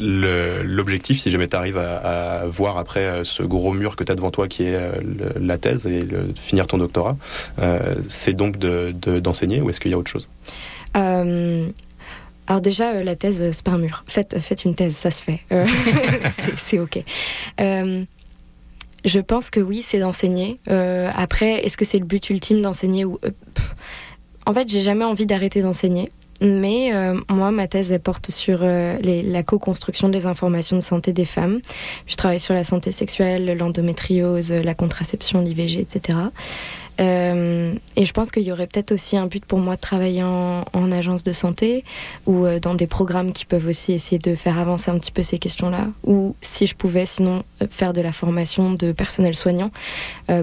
Euh, 0.00 0.62
L'objectif, 0.64 1.20
si 1.20 1.30
jamais 1.30 1.48
tu 1.48 1.56
arrives 1.56 1.78
à, 1.78 1.96
à 2.42 2.46
voir 2.46 2.78
après 2.78 3.00
euh, 3.00 3.24
ce 3.24 3.42
gros 3.42 3.72
mur 3.72 3.96
que 3.96 4.04
tu 4.04 4.12
as 4.12 4.14
devant 4.14 4.30
toi, 4.30 4.46
qui 4.46 4.62
est 4.64 4.74
euh, 4.74 4.92
le- 5.00 5.44
la 5.44 5.58
thèse 5.58 5.86
et 5.86 6.02
le, 6.02 6.28
finir 6.40 6.66
ton 6.68 6.78
doctorat, 6.78 7.16
euh, 7.60 7.96
c'est 8.08 8.32
donc 8.32 8.58
d'enseigner 8.58 8.92
de, 9.00 9.18
d'enseigner 9.20 9.60
ou 9.60 9.70
est-ce 9.70 9.80
qu'il 9.80 9.90
y 9.90 9.94
a 9.94 9.98
autre 9.98 10.10
chose? 10.10 10.28
Euh, 10.96 11.66
alors 12.46 12.60
déjà, 12.60 12.92
euh, 12.94 13.02
la 13.04 13.16
thèse, 13.16 13.40
euh, 13.42 13.50
c'est 13.52 13.64
pas 13.64 13.72
un 13.72 13.78
mur. 13.78 14.04
Faites, 14.06 14.38
faites 14.40 14.64
une 14.64 14.74
thèse, 14.76 14.94
ça 14.96 15.10
se 15.10 15.22
fait. 15.22 15.40
Euh, 15.52 15.66
c'est- 16.38 16.56
c'est 16.56 16.78
ok. 16.78 17.02
Je 19.04 19.20
pense 19.20 19.50
que 19.50 19.60
oui, 19.60 19.82
c'est 19.82 20.00
d'enseigner. 20.00 20.58
Euh, 20.68 21.10
après, 21.14 21.64
est-ce 21.64 21.76
que 21.76 21.84
c'est 21.84 21.98
le 21.98 22.04
but 22.04 22.30
ultime 22.30 22.60
d'enseigner 22.60 23.04
ou 23.04 23.18
euh. 23.24 23.30
En 24.46 24.54
fait, 24.54 24.68
j'ai 24.68 24.80
jamais 24.80 25.04
envie 25.04 25.26
d'arrêter 25.26 25.60
d'enseigner. 25.60 26.10
Mais 26.40 26.94
euh, 26.94 27.18
moi, 27.28 27.50
ma 27.50 27.66
thèse, 27.66 27.92
elle 27.92 28.00
porte 28.00 28.30
sur 28.30 28.60
euh, 28.62 28.96
la 29.02 29.42
co-construction 29.42 30.08
des 30.08 30.26
informations 30.26 30.76
de 30.76 30.82
santé 30.82 31.12
des 31.12 31.24
femmes. 31.24 31.60
Je 32.06 32.16
travaille 32.16 32.40
sur 32.40 32.54
la 32.54 32.64
santé 32.64 32.92
sexuelle, 32.92 33.56
l'endométriose, 33.58 34.52
la 34.52 34.74
contraception, 34.74 35.40
l'IVG, 35.42 35.80
etc. 35.80 36.18
Euh, 37.00 37.74
et 37.96 38.04
je 38.04 38.12
pense 38.12 38.30
qu'il 38.30 38.42
y 38.42 38.52
aurait 38.52 38.66
peut-être 38.66 38.92
aussi 38.92 39.16
un 39.16 39.26
but 39.26 39.44
pour 39.44 39.58
moi 39.58 39.76
de 39.76 39.80
travailler 39.80 40.22
en, 40.22 40.64
en 40.72 40.92
agence 40.92 41.22
de 41.22 41.32
santé 41.32 41.84
ou 42.26 42.44
euh, 42.44 42.58
dans 42.58 42.74
des 42.74 42.86
programmes 42.86 43.32
qui 43.32 43.44
peuvent 43.44 43.66
aussi 43.68 43.92
essayer 43.92 44.18
de 44.18 44.34
faire 44.34 44.58
avancer 44.58 44.90
un 44.90 44.98
petit 44.98 45.12
peu 45.12 45.22
ces 45.22 45.38
questions-là. 45.38 45.88
Ou 46.04 46.34
si 46.40 46.66
je 46.66 46.74
pouvais 46.74 47.06
sinon 47.06 47.44
euh, 47.62 47.66
faire 47.70 47.92
de 47.92 48.00
la 48.00 48.12
formation 48.12 48.72
de 48.72 48.92
personnel 48.92 49.34
soignant 49.34 49.70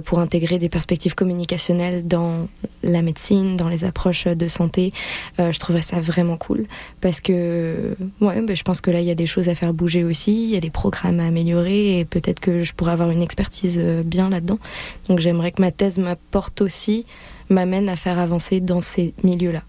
pour 0.05 0.19
intégrer 0.19 0.57
des 0.57 0.69
perspectives 0.69 1.13
communicationnelles 1.13 2.07
dans 2.07 2.47
la 2.81 3.01
médecine, 3.01 3.55
dans 3.55 3.69
les 3.69 3.83
approches 3.83 4.25
de 4.25 4.47
santé, 4.47 4.93
je 5.37 5.57
trouverais 5.59 5.83
ça 5.83 6.01
vraiment 6.01 6.37
cool. 6.37 6.65
Parce 7.01 7.19
que 7.21 7.95
ouais, 8.19 8.41
ben, 8.41 8.55
je 8.55 8.63
pense 8.63 8.81
que 8.81 8.89
là, 8.89 8.99
il 8.99 9.05
y 9.05 9.11
a 9.11 9.15
des 9.15 9.27
choses 9.27 9.47
à 9.47 9.55
faire 9.55 9.73
bouger 9.73 10.03
aussi, 10.03 10.45
il 10.45 10.49
y 10.49 10.57
a 10.57 10.59
des 10.59 10.71
programmes 10.71 11.19
à 11.19 11.27
améliorer 11.27 11.99
et 11.99 12.05
peut-être 12.05 12.39
que 12.39 12.63
je 12.63 12.73
pourrais 12.73 12.93
avoir 12.93 13.11
une 13.11 13.21
expertise 13.21 13.79
bien 13.79 14.29
là-dedans. 14.29 14.59
Donc 15.07 15.19
j'aimerais 15.19 15.51
que 15.51 15.61
ma 15.61 15.71
thèse 15.71 15.97
m'apporte 15.97 16.44
aussi, 16.61 17.05
m'amène 17.49 17.89
à 17.89 17.95
faire 17.95 18.17
avancer 18.19 18.59
dans 18.59 18.81
ces 18.81 19.13
milieux-là. 19.23 19.61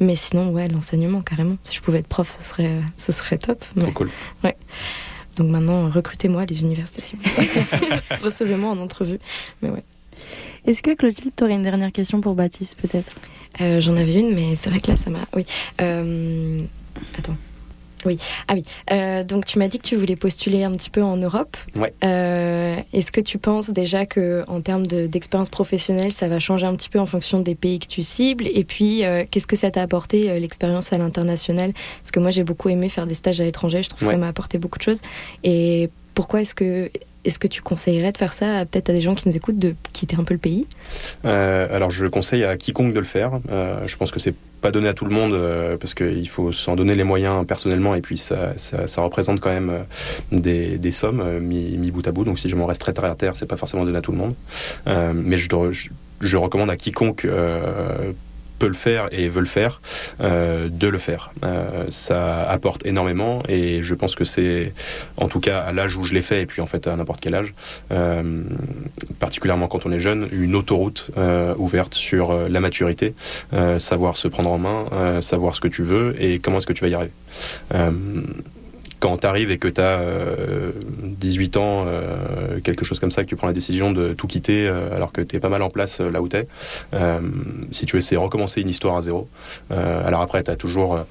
Mais 0.00 0.14
sinon, 0.16 0.50
ouais, 0.52 0.68
l'enseignement, 0.68 1.20
carrément. 1.20 1.56
Si 1.64 1.74
je 1.74 1.80
pouvais 1.80 1.98
être 1.98 2.06
prof, 2.06 2.28
ce 2.30 2.42
serait, 2.44 2.66
euh, 2.66 2.80
ce 2.96 3.10
serait 3.12 3.38
top. 3.38 3.64
Trop 3.76 3.86
Ouais. 3.86 3.92
cool. 3.92 4.10
Ouais. 4.44 4.56
Donc 5.36 5.50
maintenant, 5.50 5.88
recrutez-moi 5.90 6.44
les 6.44 6.60
universités, 6.60 7.02
s'il 7.02 7.18
vous. 7.18 7.24
Recevez-moi 8.22 8.70
en 8.70 8.78
entrevue. 8.78 9.18
Mais 9.62 9.70
ouais. 9.70 9.82
Est-ce 10.64 10.80
que 10.80 10.94
Clotilde, 10.94 11.32
tu 11.36 11.42
aurais 11.42 11.54
une 11.54 11.62
dernière 11.62 11.90
question 11.90 12.20
pour 12.20 12.34
Baptiste, 12.36 12.76
peut-être? 12.80 13.16
Euh, 13.60 13.80
J'en 13.80 13.96
avais 13.96 14.14
une, 14.14 14.32
mais 14.34 14.54
c'est 14.54 14.70
vrai 14.70 14.78
que 14.80 14.92
là, 14.92 14.96
ça 14.96 15.10
m'a. 15.10 15.18
Oui. 15.34 15.44
Euh, 15.80 16.62
Attends. 17.18 17.36
Oui. 18.04 18.18
Ah 18.48 18.54
oui. 18.54 18.62
Euh, 18.92 19.24
donc 19.24 19.44
tu 19.46 19.58
m'as 19.58 19.68
dit 19.68 19.78
que 19.78 19.86
tu 19.86 19.96
voulais 19.96 20.16
postuler 20.16 20.64
un 20.64 20.72
petit 20.72 20.90
peu 20.90 21.02
en 21.02 21.16
Europe. 21.16 21.56
Ouais. 21.76 21.92
Euh, 22.04 22.76
Est-ce 22.92 23.10
que 23.12 23.20
tu 23.20 23.38
penses 23.38 23.70
déjà 23.70 24.06
que 24.06 24.44
en 24.48 24.60
termes 24.60 24.86
de- 24.86 25.06
d'expérience 25.06 25.48
professionnelle, 25.50 26.12
ça 26.12 26.28
va 26.28 26.38
changer 26.38 26.66
un 26.66 26.74
petit 26.74 26.88
peu 26.88 26.98
en 26.98 27.06
fonction 27.06 27.40
des 27.40 27.54
pays 27.54 27.78
que 27.78 27.86
tu 27.86 28.02
cibles? 28.02 28.46
Et 28.46 28.64
puis, 28.64 29.04
euh, 29.04 29.24
qu'est-ce 29.30 29.46
que 29.46 29.56
ça 29.56 29.70
t'a 29.70 29.82
apporté 29.82 30.38
l'expérience 30.40 30.92
à 30.92 30.98
l'international? 30.98 31.72
Parce 32.02 32.10
que 32.10 32.20
moi, 32.20 32.30
j'ai 32.30 32.44
beaucoup 32.44 32.68
aimé 32.68 32.88
faire 32.88 33.06
des 33.06 33.14
stages 33.14 33.40
à 33.40 33.44
l'étranger. 33.44 33.82
Je 33.82 33.88
trouve 33.88 34.00
que 34.00 34.06
ça 34.12 34.16
m'a 34.16 34.28
apporté 34.28 34.58
beaucoup 34.58 34.78
de 34.78 34.84
choses. 34.84 35.00
Et 35.42 35.88
pourquoi 36.14 36.42
est-ce 36.42 36.54
que 36.54 36.90
est-ce 37.24 37.38
que 37.38 37.48
tu 37.48 37.62
conseillerais 37.62 38.12
de 38.12 38.18
faire 38.18 38.32
ça 38.32 38.58
à- 38.58 38.64
peut-être 38.64 38.90
à 38.90 38.92
des 38.92 39.00
gens 39.00 39.14
qui 39.14 39.28
nous 39.28 39.36
écoutent 39.36 39.58
de 39.58 39.74
quitter 39.92 40.16
un 40.16 40.24
peu 40.24 40.34
le 40.34 40.38
pays? 40.38 40.66
Euh, 41.24 41.66
alors 41.74 41.90
je 41.90 42.06
conseille 42.06 42.44
à 42.44 42.56
quiconque 42.56 42.92
de 42.92 42.98
le 42.98 43.04
faire. 43.04 43.32
Euh, 43.50 43.86
je 43.86 43.96
pense 43.96 44.10
que 44.10 44.20
c'est 44.20 44.34
pas 44.60 44.70
donné 44.70 44.88
à 44.88 44.94
tout 44.94 45.04
le 45.04 45.10
monde 45.10 45.32
euh, 45.34 45.76
parce 45.76 45.94
qu'il 45.94 46.28
faut 46.28 46.52
s'en 46.52 46.76
donner 46.76 46.94
les 46.94 47.04
moyens 47.04 47.46
personnellement 47.46 47.94
et 47.94 48.00
puis 48.00 48.18
ça, 48.18 48.54
représente 48.98 49.40
quand 49.40 49.50
même 49.50 49.84
des, 50.32 50.90
sommes 50.90 51.40
mis, 51.40 51.90
bout 51.90 52.06
à 52.06 52.12
bout. 52.12 52.24
Donc 52.24 52.38
si 52.38 52.48
je 52.48 52.56
m'en 52.56 52.66
reste 52.66 52.80
très 52.80 52.92
terre 52.92 53.04
à 53.04 53.16
terre, 53.16 53.36
c'est 53.36 53.46
pas 53.46 53.56
forcément 53.56 53.84
donné 53.84 53.98
à 53.98 54.02
tout 54.02 54.12
le 54.12 54.18
monde. 54.18 54.34
Mais 54.86 55.36
je, 55.36 56.36
recommande 56.36 56.70
à 56.70 56.76
quiconque 56.76 57.26
peut 58.64 58.68
le 58.68 58.72
faire 58.72 59.08
et 59.12 59.28
veut 59.28 59.42
le 59.42 59.46
faire 59.46 59.82
euh, 60.22 60.70
de 60.70 60.88
le 60.88 60.96
faire. 60.96 61.32
Euh, 61.44 61.84
ça 61.90 62.48
apporte 62.48 62.86
énormément 62.86 63.42
et 63.46 63.82
je 63.82 63.94
pense 63.94 64.14
que 64.14 64.24
c'est 64.24 64.72
en 65.18 65.28
tout 65.28 65.38
cas 65.38 65.58
à 65.58 65.72
l'âge 65.74 65.96
où 65.96 66.04
je 66.04 66.14
l'ai 66.14 66.22
fait 66.22 66.40
et 66.40 66.46
puis 66.46 66.62
en 66.62 66.66
fait 66.66 66.86
à 66.86 66.96
n'importe 66.96 67.20
quel 67.20 67.34
âge 67.34 67.52
euh, 67.92 68.42
particulièrement 69.20 69.68
quand 69.68 69.84
on 69.84 69.92
est 69.92 70.00
jeune, 70.00 70.28
une 70.32 70.56
autoroute 70.56 71.10
ouverte 71.58 71.92
sur 71.92 72.48
la 72.48 72.60
maturité, 72.60 73.12
savoir 73.78 74.16
se 74.16 74.28
prendre 74.28 74.50
en 74.50 74.58
main, 74.58 75.20
savoir 75.20 75.54
ce 75.54 75.60
que 75.60 75.68
tu 75.68 75.82
veux 75.82 76.14
et 76.18 76.38
comment 76.38 76.58
est-ce 76.58 76.66
que 76.66 76.72
tu 76.72 76.84
vas 76.84 76.88
y 76.88 76.94
arriver. 76.94 77.12
Euh, 79.04 79.08
quand 79.08 79.18
tu 79.18 79.26
arrives 79.26 79.50
et 79.50 79.58
que 79.58 79.68
tu 79.68 79.80
as 79.80 80.00
18 81.02 81.56
ans, 81.58 81.84
euh, 81.86 82.58
quelque 82.62 82.84
chose 82.84 82.98
comme 82.98 83.10
ça, 83.10 83.22
que 83.22 83.28
tu 83.28 83.36
prends 83.36 83.46
la 83.46 83.52
décision 83.52 83.92
de 83.92 84.14
tout 84.14 84.26
quitter 84.26 84.66
euh, 84.66 84.94
alors 84.96 85.12
que 85.12 85.20
tu 85.20 85.36
es 85.36 85.40
pas 85.40 85.48
mal 85.50 85.62
en 85.62 85.68
place 85.70 86.00
euh, 86.00 86.10
là 86.10 86.22
où 86.22 86.28
tu 86.28 86.36
es, 86.38 86.46
si 87.70 87.84
tu 87.86 87.96
veux, 87.96 88.00
c'est 88.00 88.16
recommencer 88.16 88.60
une 88.60 88.68
histoire 88.68 88.96
à 88.96 89.02
zéro. 89.02 89.28
Euh, 89.70 90.06
alors 90.06 90.20
après, 90.22 90.42
tu 90.42 90.50
as 90.50 90.56
toujours 90.56 90.94
euh, 90.96 91.02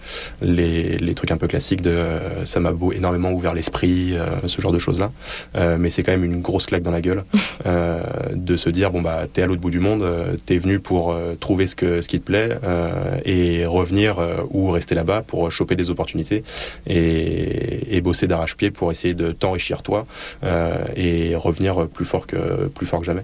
les, 0.42 0.98
les 0.98 1.14
trucs 1.14 1.32
un 1.32 1.38
peu 1.38 1.48
classiques 1.48 1.82
de 1.82 1.92
euh, 1.92 2.46
ça 2.46 2.60
m'a 2.60 2.72
beau- 2.72 2.92
énormément 2.92 3.32
ouvert 3.32 3.54
l'esprit, 3.54 4.14
euh, 4.14 4.26
ce 4.48 4.62
genre 4.62 4.72
de 4.72 4.80
choses-là. 4.80 5.12
Euh, 5.56 5.78
mais 5.80 5.90
c'est 5.90 6.04
quand 6.04 6.12
même 6.12 6.24
une 6.24 6.42
grosse 6.42 6.66
claque 6.66 6.84
dans 6.84 6.92
la 6.92 7.02
gueule 7.02 7.24
euh, 7.66 8.02
de 8.34 8.58
se 8.58 8.70
dire 8.70 8.90
bon 8.92 9.02
bah 9.02 9.26
t'es 9.32 9.42
à 9.44 9.48
l'autre 9.48 9.62
bout 9.62 9.70
du 9.72 9.80
monde, 9.80 10.02
euh, 10.02 10.36
t'es 10.46 10.58
venu 10.58 10.80
pour 10.80 11.12
euh, 11.12 11.36
trouver 11.40 11.68
ce 11.68 11.76
que 11.76 12.02
ce 12.02 12.08
qui 12.08 12.20
te 12.20 12.26
plaît 12.26 12.58
euh, 12.64 13.18
et 13.26 13.66
revenir 13.66 14.18
euh, 14.20 14.38
ou 14.50 14.72
rester 14.72 14.96
là-bas 14.96 15.24
pour 15.26 15.52
choper 15.52 15.76
des 15.76 15.90
opportunités 15.90 16.44
et, 16.88 17.83
et 17.90 18.02
bosser 18.02 18.28
d'arrache-pied 18.28 18.72
pour 18.72 18.92
essayer 18.92 19.14
de 19.14 19.32
t'enrichir 19.32 19.82
toi 19.82 20.06
euh, 20.44 20.84
et 20.96 21.36
revenir 21.36 21.88
plus 21.88 22.06
fort 22.06 22.28
que 22.28 22.68
plus 22.68 22.86
fort 22.86 23.00
que 23.00 23.06
jamais. 23.06 23.24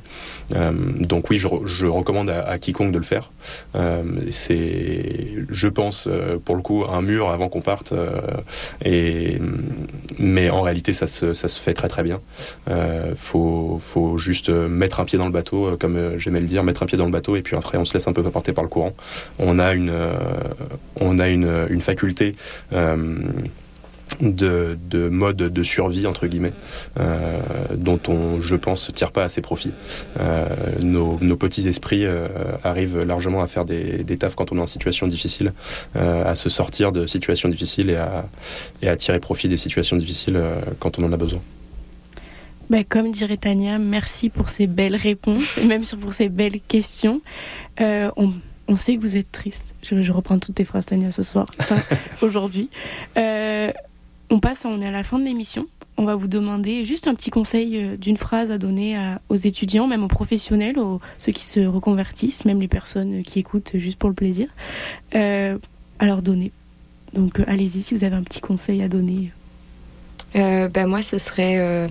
Euh, 0.56 0.72
donc 0.72 1.30
oui, 1.30 1.38
je, 1.38 1.48
je 1.66 1.86
recommande 1.86 2.30
à, 2.30 2.58
quiconque 2.58 2.92
de 2.92 2.98
le 2.98 3.04
faire. 3.04 3.32
Euh, 3.76 4.04
c'est, 4.32 5.46
je 5.50 5.68
pense, 5.68 6.08
pour 6.46 6.56
le 6.56 6.62
coup, 6.62 6.86
un 6.90 7.02
mur 7.02 7.30
avant 7.30 7.50
qu'on 7.50 7.62
parte. 7.62 7.94
et 8.84 9.40
mais 10.18 10.50
en 10.50 10.62
réalité, 10.62 10.94
ça 10.94 11.08
se, 11.08 11.34
ça 11.34 11.48
se 11.48 11.60
fait 11.60 11.74
très 11.74 11.88
très 11.88 12.04
bien. 12.04 12.20
Faut, 13.16 13.80
faut 13.82 14.18
juste 14.18 14.50
mettre 14.50 15.00
un 15.00 15.06
pied 15.06 15.18
dans 15.18 15.26
le 15.26 15.32
bateau, 15.32 15.78
comme 15.80 16.18
j'aimais 16.18 16.40
le 16.40 16.46
dire, 16.46 16.64
mettre 16.64 16.84
un 16.84 16.86
pied 16.86 16.98
dans 16.98 17.06
le 17.06 17.12
bateau, 17.12 17.36
et 17.36 17.42
puis 17.42 17.56
après, 17.56 17.78
on 17.78 17.86
se 17.86 17.94
laisse 17.94 18.08
un 18.08 18.14
peu 18.14 18.24
porter 18.24 18.54
par 18.54 18.64
le 18.64 18.70
courant. 18.70 18.94
On 19.40 19.60
a 19.60 19.74
une, 19.74 19.94
on 21.00 21.20
a 21.20 21.28
une, 21.30 21.68
une 21.70 21.82
faculté. 21.82 22.36
De, 24.22 24.78
de 24.90 25.10
mode 25.10 25.38
de 25.38 25.64
survie 25.64 26.08
entre 26.08 26.28
guillemets 26.28 26.54
euh, 27.00 27.40
dont 27.76 28.00
on 28.08 28.42
je 28.42 28.56
pense 28.56 28.92
tire 28.94 29.12
pas 29.12 29.24
assez 29.24 29.42
profit 29.42 29.72
Euh, 30.20 30.46
nos, 30.82 31.18
nos 31.22 31.38
petits 31.38 31.68
esprits 31.68 32.06
euh, 32.06 32.28
arrivent 32.64 33.00
largement 33.04 33.42
à 33.42 33.48
faire 33.48 33.66
des, 33.66 34.04
des 34.04 34.18
tafs 34.18 34.36
quand 34.36 34.52
on 34.52 34.58
est 34.58 34.62
en 34.62 34.68
situation 34.68 35.08
difficile 35.08 35.54
à 35.96 36.36
se 36.36 36.50
sortir 36.50 36.92
de 36.92 37.06
situations 37.06 37.50
difficiles 37.50 37.90
et 37.90 37.96
à, 37.96 38.26
et 38.82 38.90
à 38.90 38.96
tirer 38.96 39.20
profit 39.20 39.48
des 39.48 39.58
situations 39.58 39.98
difficiles 39.98 40.40
quand 40.80 41.00
on 41.00 41.04
en 41.04 41.14
a 41.14 41.18
besoin 41.18 41.42
Ben, 42.70 42.84
comme 42.84 43.12
dirait 43.12 43.38
Tania, 43.38 43.78
merci 43.78 44.30
pour 44.30 44.50
ces 44.50 44.68
belles 44.68 44.96
réponses 44.96 45.58
et 45.58 45.66
même 45.66 45.84
pour 46.02 46.14
ces 46.14 46.30
belles 46.30 46.60
questions. 46.62 47.22
On, 47.80 48.34
on 48.68 48.76
sait 48.76 48.96
que 48.96 49.02
vous 49.02 49.16
êtes 49.16 49.32
triste. 49.32 49.76
Je, 49.84 50.02
je 50.02 50.12
reprends 50.12 50.40
toutes 50.40 50.56
tes 50.56 50.66
phrases, 50.66 50.86
Tania, 50.86 51.12
ce 51.12 51.24
soir, 51.24 51.48
aujourd'hui. 52.22 52.70
On 54.30 54.40
passe, 54.40 54.66
on 54.66 54.82
est 54.82 54.88
à 54.88 54.92
la 54.92 55.04
fin 55.04 55.20
de 55.20 55.26
l'émission. 55.26 55.68
On 55.98 56.06
va 56.06 56.16
vous 56.16 56.28
demander 56.28 56.86
juste 56.86 57.08
un 57.08 57.16
petit 57.16 57.30
conseil 57.30 57.76
euh, 57.78 57.98
d'une 57.98 58.18
phrase 58.18 58.52
à 58.52 58.58
donner 58.58 58.98
aux 59.28 59.36
étudiants, 59.36 59.88
même 59.88 60.04
aux 60.04 60.08
professionnels, 60.08 60.80
aux 60.80 61.02
ceux 61.18 61.32
qui 61.32 61.46
se 61.46 61.60
reconvertissent, 61.60 62.46
même 62.46 62.62
les 62.62 62.68
personnes 62.68 63.22
qui 63.24 63.40
écoutent 63.40 63.72
juste 63.74 63.98
pour 63.98 64.10
le 64.10 64.16
plaisir, 64.16 64.48
à 65.14 66.06
leur 66.06 66.22
donner. 66.22 66.52
Donc 67.14 67.40
euh, 67.40 67.44
allez-y 67.48 67.82
si 67.82 67.94
vous 67.94 68.04
avez 68.04 68.16
un 68.16 68.24
petit 68.24 68.40
conseil 68.40 68.82
à 68.82 68.88
donner. 68.88 69.32
Euh, 70.36 70.70
bah, 70.70 70.86
moi, 70.86 71.02
ce 71.02 71.18
serait 71.18 71.88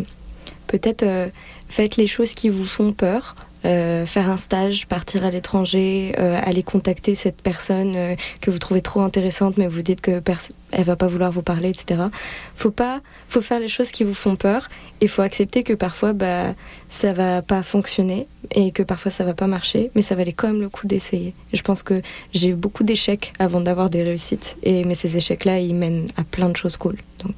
peut-être 0.68 1.30
faites 1.68 1.96
les 1.96 2.06
choses 2.06 2.34
qui 2.34 2.48
vous 2.48 2.64
font 2.64 2.92
peur. 2.92 3.36
Euh, 3.64 4.06
faire 4.06 4.30
un 4.30 4.36
stage, 4.36 4.86
partir 4.86 5.24
à 5.24 5.30
l'étranger, 5.30 6.14
euh, 6.18 6.38
aller 6.44 6.62
contacter 6.62 7.16
cette 7.16 7.42
personne 7.42 7.92
euh, 7.96 8.14
que 8.40 8.52
vous 8.52 8.58
trouvez 8.58 8.82
trop 8.82 9.00
intéressante, 9.00 9.56
mais 9.58 9.66
vous 9.66 9.82
dites 9.82 10.00
que 10.00 10.22
elle 10.70 10.84
va 10.84 10.94
pas 10.94 11.08
vouloir 11.08 11.32
vous 11.32 11.42
parler, 11.42 11.70
etc. 11.70 12.02
Faut 12.54 12.70
pas, 12.70 13.00
faut 13.28 13.40
faire 13.40 13.58
les 13.58 13.68
choses 13.68 13.90
qui 13.90 14.04
vous 14.04 14.14
font 14.14 14.36
peur. 14.36 14.68
Il 15.00 15.08
faut 15.08 15.22
accepter 15.22 15.64
que 15.64 15.72
parfois, 15.72 16.12
bah, 16.12 16.54
ça 16.88 17.12
va 17.12 17.42
pas 17.42 17.62
fonctionner 17.62 18.28
et 18.54 18.70
que 18.70 18.82
parfois 18.84 19.10
ça 19.10 19.24
va 19.24 19.34
pas 19.34 19.48
marcher, 19.48 19.90
mais 19.94 20.02
ça 20.02 20.14
valait 20.14 20.32
quand 20.32 20.48
même 20.48 20.60
le 20.60 20.68
coup 20.68 20.86
d'essayer. 20.86 21.34
Et 21.52 21.56
Je 21.56 21.62
pense 21.62 21.82
que 21.82 22.00
j'ai 22.32 22.50
eu 22.50 22.54
beaucoup 22.54 22.84
d'échecs 22.84 23.32
avant 23.40 23.60
d'avoir 23.60 23.90
des 23.90 24.04
réussites, 24.04 24.56
et 24.62 24.84
mais 24.84 24.94
ces 24.94 25.16
échecs-là, 25.16 25.58
ils 25.58 25.74
mènent 25.74 26.06
à 26.16 26.22
plein 26.22 26.48
de 26.48 26.56
choses 26.56 26.76
cool. 26.76 26.98
Donc 27.24 27.34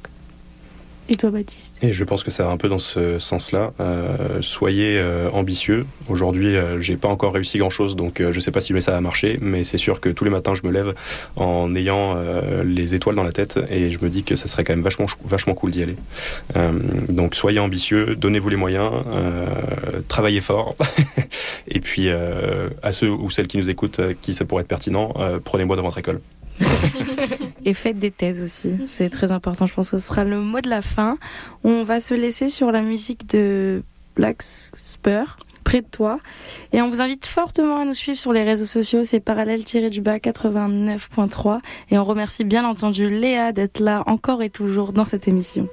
Et 1.11 1.17
toi, 1.17 1.29
Baptiste 1.29 1.75
Et 1.81 1.91
je 1.91 2.05
pense 2.05 2.23
que 2.23 2.31
ça 2.31 2.45
va 2.45 2.51
un 2.51 2.57
peu 2.57 2.69
dans 2.69 2.79
ce 2.79 3.19
sens-là. 3.19 3.73
Euh, 3.81 4.37
soyez 4.39 4.97
euh, 4.97 5.29
ambitieux. 5.31 5.85
Aujourd'hui, 6.07 6.55
euh, 6.55 6.79
j'ai 6.79 6.95
pas 6.95 7.09
encore 7.09 7.33
réussi 7.33 7.57
grand-chose, 7.57 7.97
donc 7.97 8.21
euh, 8.21 8.31
je 8.31 8.39
sais 8.39 8.51
pas 8.51 8.61
si 8.61 8.73
ça 8.81 8.93
va 8.93 9.01
marcher, 9.01 9.37
mais 9.41 9.65
c'est 9.65 9.77
sûr 9.77 9.99
que 9.99 10.07
tous 10.07 10.23
les 10.23 10.29
matins, 10.29 10.55
je 10.55 10.65
me 10.65 10.71
lève 10.71 10.93
en 11.35 11.75
ayant 11.75 12.15
les 12.63 12.95
étoiles 12.95 13.15
dans 13.15 13.23
la 13.23 13.33
tête 13.33 13.59
et 13.69 13.91
je 13.91 13.99
me 14.01 14.09
dis 14.09 14.23
que 14.23 14.37
ça 14.37 14.47
serait 14.47 14.63
quand 14.63 14.71
même 14.71 14.83
vachement, 14.83 15.07
vachement 15.25 15.53
cool 15.53 15.71
d'y 15.71 15.83
aller. 15.83 15.97
Donc 17.09 17.35
soyez 17.35 17.59
ambitieux, 17.59 18.15
donnez-vous 18.15 18.49
les 18.49 18.55
moyens, 18.55 18.91
travaillez 20.07 20.39
fort. 20.39 20.75
et 21.67 21.81
puis 21.81 22.09
à 22.09 22.91
ceux 22.91 23.09
ou 23.09 23.29
celles 23.29 23.47
qui 23.47 23.57
nous 23.57 23.69
écoutent, 23.69 24.01
qui 24.21 24.33
ça 24.33 24.45
pourrait 24.45 24.61
être 24.61 24.67
pertinent, 24.69 25.13
prenez-moi 25.43 25.75
dans 25.75 25.83
votre 25.83 25.97
école. 25.97 26.21
Et 27.65 27.73
faites 27.73 27.97
des 27.97 28.11
thèses 28.11 28.41
aussi, 28.41 28.77
c'est 28.87 29.09
très 29.09 29.31
important. 29.31 29.65
Je 29.65 29.73
pense 29.73 29.91
que 29.91 29.97
ce 29.97 30.07
sera 30.07 30.23
le 30.23 30.41
mot 30.41 30.61
de 30.61 30.69
la 30.69 30.81
fin. 30.81 31.17
On 31.63 31.83
va 31.83 31.99
se 31.99 32.13
laisser 32.13 32.47
sur 32.47 32.71
la 32.71 32.81
musique 32.81 33.29
de 33.29 33.83
Black 34.15 34.41
Spur, 34.41 35.37
près 35.63 35.81
de 35.81 35.87
toi. 35.87 36.19
Et 36.73 36.81
on 36.81 36.89
vous 36.89 37.01
invite 37.01 37.25
fortement 37.25 37.77
à 37.77 37.85
nous 37.85 37.93
suivre 37.93 38.17
sur 38.17 38.33
les 38.33 38.43
réseaux 38.43 38.65
sociaux, 38.65 39.03
c'est 39.03 39.19
parallèle-du-bas 39.19 40.17
89.3. 40.17 41.59
Et 41.91 41.97
on 41.97 42.03
remercie 42.03 42.43
bien 42.43 42.65
entendu 42.65 43.09
Léa 43.09 43.51
d'être 43.51 43.79
là 43.79 44.03
encore 44.07 44.41
et 44.41 44.49
toujours 44.49 44.93
dans 44.93 45.05
cette 45.05 45.27
émission. 45.27 45.67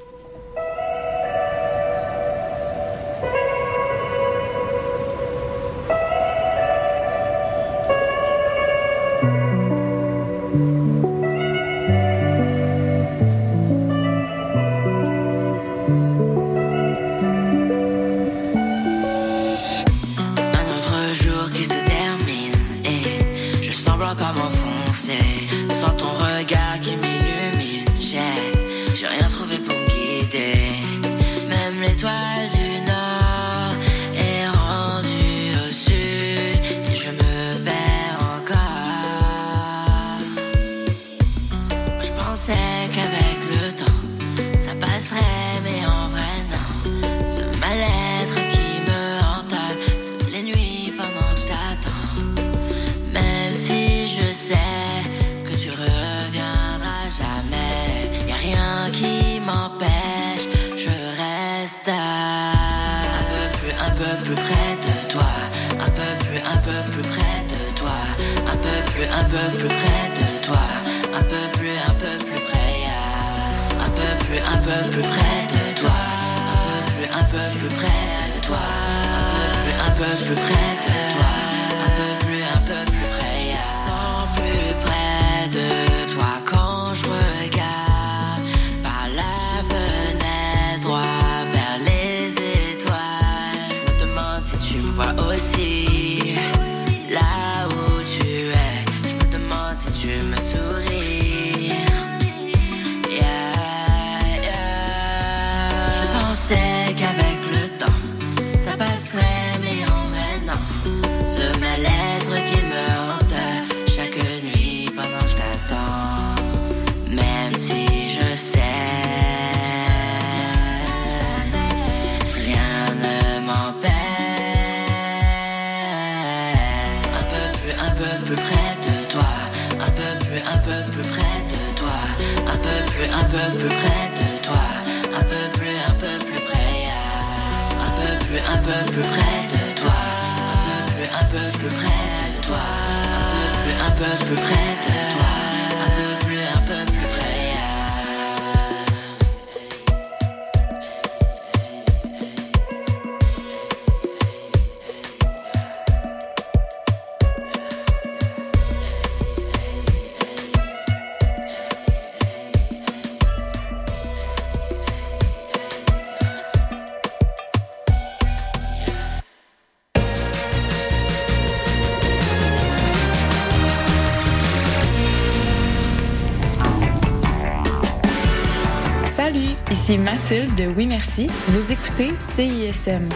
Mathilde 180.11 180.55
de 180.55 180.67
Oui 180.69 180.87
Merci. 180.87 181.29
Vous 181.49 181.71
écoutez 181.71 182.15
CISM. 182.19 183.11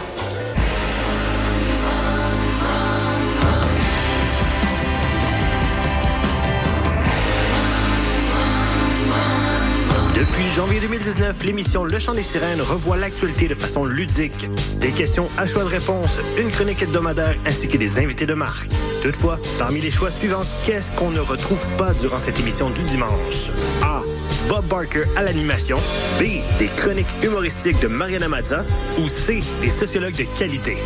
Depuis 10.13 10.43
janvier 10.55 10.79
2019, 10.81 11.43
l'émission 11.43 11.83
Le 11.83 11.97
Chant 11.97 12.13
des 12.13 12.21
Sirènes 12.21 12.61
revoit 12.61 12.97
l'actualité 12.97 13.47
de 13.47 13.55
façon 13.55 13.85
ludique. 13.85 14.45
Des 14.79 14.91
questions 14.91 15.29
à 15.39 15.47
choix 15.47 15.63
de 15.63 15.69
réponse, 15.69 16.19
une 16.39 16.51
chronique 16.51 16.83
hebdomadaire 16.83 17.35
ainsi 17.47 17.67
que 17.67 17.77
des 17.79 17.97
invités 17.97 18.27
de 18.27 18.35
marque. 18.35 18.69
Toutefois, 19.01 19.39
parmi 19.57 19.81
les 19.81 19.89
choix 19.89 20.11
suivants, 20.11 20.43
qu'est-ce 20.67 20.91
qu'on 20.91 21.09
ne 21.09 21.19
retrouve 21.19 21.65
pas 21.75 21.95
durant 21.95 22.19
cette 22.19 22.39
émission 22.39 22.69
du 22.69 22.83
dimanche? 22.83 23.49
A. 23.81 24.01
Bob 24.47 24.65
Barker 24.65 25.03
à 25.15 25.23
l'animation. 25.23 25.77
B. 26.19 26.41
Des 26.59 26.67
chroniques 26.67 27.13
humoristiques 27.23 27.79
de 27.79 27.87
Mariana 27.87 28.27
Mazza. 28.27 28.63
Ou 28.99 29.07
C. 29.07 29.41
Des 29.61 29.69
sociologues 29.69 30.15
de 30.15 30.25
qualité. 30.37 30.77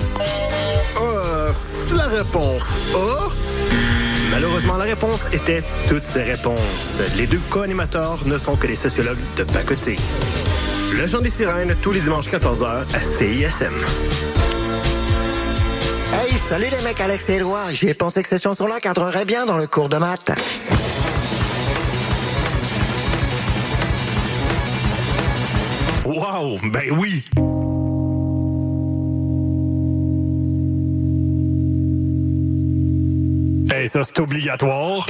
Euh, 0.99 1.51
la 1.95 2.07
réponse 2.07 2.79
A. 2.95 3.29
Malheureusement, 4.31 4.77
la 4.77 4.85
réponse 4.85 5.21
était 5.31 5.63
toutes 5.87 6.05
ces 6.05 6.23
réponses. 6.23 6.99
Les 7.17 7.27
deux 7.27 7.39
co-animateurs 7.49 8.19
ne 8.25 8.37
sont 8.37 8.55
que 8.55 8.67
des 8.67 8.75
sociologues 8.75 9.17
de 9.35 9.43
pacotille. 9.43 9.99
Le 10.93 11.07
chant 11.07 11.19
des 11.19 11.29
sirènes, 11.29 11.75
tous 11.81 11.91
les 11.91 12.01
dimanches 12.01 12.27
14h 12.27 12.83
à 12.93 13.01
CISM. 13.01 13.73
Hey, 16.13 16.37
salut 16.37 16.67
les 16.71 16.83
mecs, 16.83 16.99
Alex 16.99 17.29
et 17.29 17.33
Éloi. 17.33 17.59
J'ai 17.71 17.93
pensé 17.93 18.23
que 18.23 18.29
cette 18.29 18.41
chanson-là 18.41 18.79
cadrerait 18.79 19.25
bien 19.25 19.45
dans 19.45 19.57
le 19.57 19.67
cours 19.67 19.89
de 19.89 19.97
maths. 19.97 20.31
Wow, 26.07 26.57
ben 26.71 26.89
oui! 26.91 27.21
Hey, 33.69 33.89
ça, 33.89 34.03
c'est 34.03 34.19
obligatoire. 34.19 35.05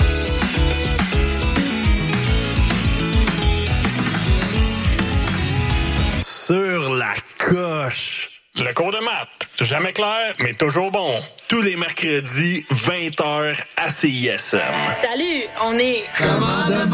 poche. 7.88 8.42
Le 8.56 8.74
cours 8.74 8.92
de 8.92 9.00
maths, 9.00 9.47
jamais 9.66 9.92
clair, 9.92 10.34
mais 10.40 10.54
toujours 10.54 10.92
bon. 10.92 11.20
Tous 11.48 11.62
les 11.62 11.78
mercredis, 11.78 12.66
20h 12.72 13.56
à 13.78 13.90
CISM. 13.90 14.60
Salut, 14.94 15.44
on 15.64 15.78
est 15.80 16.04
Commande 16.18 16.92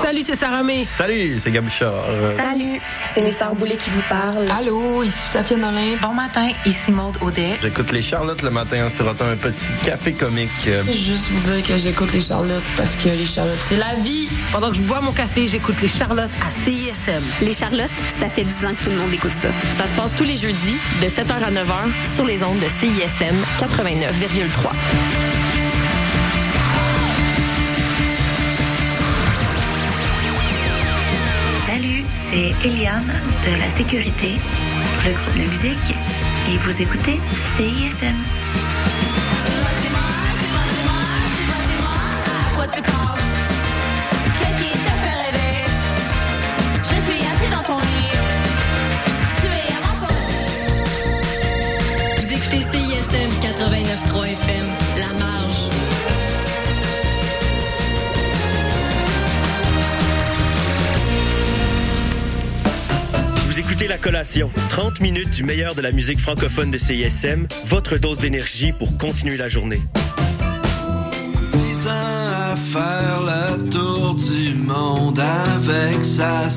Salut, 0.00 0.22
c'est 0.22 0.36
Sarah 0.36 0.62
May. 0.62 0.84
Salut, 0.84 1.38
c'est 1.38 1.50
Gabuchard. 1.50 2.04
Salut, 2.36 2.80
c'est 3.12 3.20
les 3.22 3.32
Sœurs 3.32 3.56
Boulay 3.56 3.76
qui 3.76 3.90
vous 3.90 4.02
parlent. 4.08 4.48
Allô, 4.50 5.02
ici 5.02 5.18
Sophie 5.32 5.56
Nolin. 5.56 5.96
Bon 6.00 6.14
matin, 6.14 6.48
ici 6.64 6.92
Maude 6.92 7.18
Audet. 7.20 7.56
J'écoute 7.60 7.90
les 7.90 8.02
Charlottes 8.02 8.42
le 8.42 8.50
matin 8.50 8.86
en 8.86 8.88
sirotant 8.88 9.26
un 9.26 9.36
petit 9.36 9.66
café 9.84 10.12
comique. 10.12 10.50
Juste 10.86 11.26
vous 11.30 11.50
dire 11.50 11.66
que 11.66 11.76
j'écoute 11.76 12.12
les 12.12 12.20
Charlottes 12.20 12.62
parce 12.76 12.94
que 12.94 13.08
les 13.08 13.26
Charlottes, 13.26 13.58
c'est 13.68 13.76
la 13.76 13.94
vie. 14.04 14.28
Pendant 14.52 14.70
que 14.70 14.76
je 14.76 14.82
bois 14.82 15.00
mon 15.00 15.12
café, 15.12 15.48
j'écoute 15.48 15.82
les 15.82 15.88
Charlottes 15.88 16.30
à 16.46 16.52
CISM. 16.52 17.22
Les 17.42 17.54
Charlottes, 17.54 17.90
ça 18.20 18.30
fait 18.30 18.44
10 18.44 18.66
ans 18.66 18.74
que 18.78 18.84
tout 18.84 18.90
le 18.90 18.96
monde 18.96 19.12
écoute 19.12 19.32
ça. 19.32 19.48
Ça 19.76 19.88
se 19.88 19.92
passe 19.94 20.14
tous 20.14 20.24
les 20.24 20.36
jeudis 20.36 20.76
de 21.02 21.08
7h 21.08 21.32
à 21.32 21.50
9h 21.50 22.05
sur 22.06 22.24
les 22.24 22.42
ondes 22.42 22.58
de 22.58 22.68
CISM 22.68 23.36
89,3. 23.58 24.70
Salut, 31.66 32.04
c'est 32.10 32.54
Eliane 32.66 33.20
de 33.44 33.58
la 33.58 33.70
Sécurité, 33.70 34.38
le 35.04 35.12
groupe 35.12 35.34
de 35.36 35.50
musique, 35.50 35.94
et 36.48 36.58
vous 36.58 36.82
écoutez 36.82 37.18
CISM. 37.56 38.16
CISM 53.10 53.28
89.3 53.40 54.26
FM, 54.26 54.64
La 54.98 55.12
Marge. 55.18 55.56
Vous 63.46 63.60
écoutez 63.60 63.86
La 63.88 63.98
Collation, 63.98 64.50
30 64.70 65.00
minutes 65.00 65.30
du 65.30 65.44
meilleur 65.44 65.74
de 65.74 65.82
la 65.82 65.92
musique 65.92 66.20
francophone 66.20 66.70
de 66.70 66.78
CISM, 66.78 67.46
votre 67.66 67.98
dose 67.98 68.18
d'énergie 68.18 68.72
pour 68.72 68.96
continuer 68.98 69.36
la 69.36 69.48
journée. 69.48 69.80
10 71.52 71.86
ans 71.86 71.90
à 71.90 72.56
faire 72.56 73.20
le 73.22 73.70
tour 73.70 74.14
du 74.14 74.54
monde 74.54 75.20
avec 75.20 76.02
sa 76.02 76.48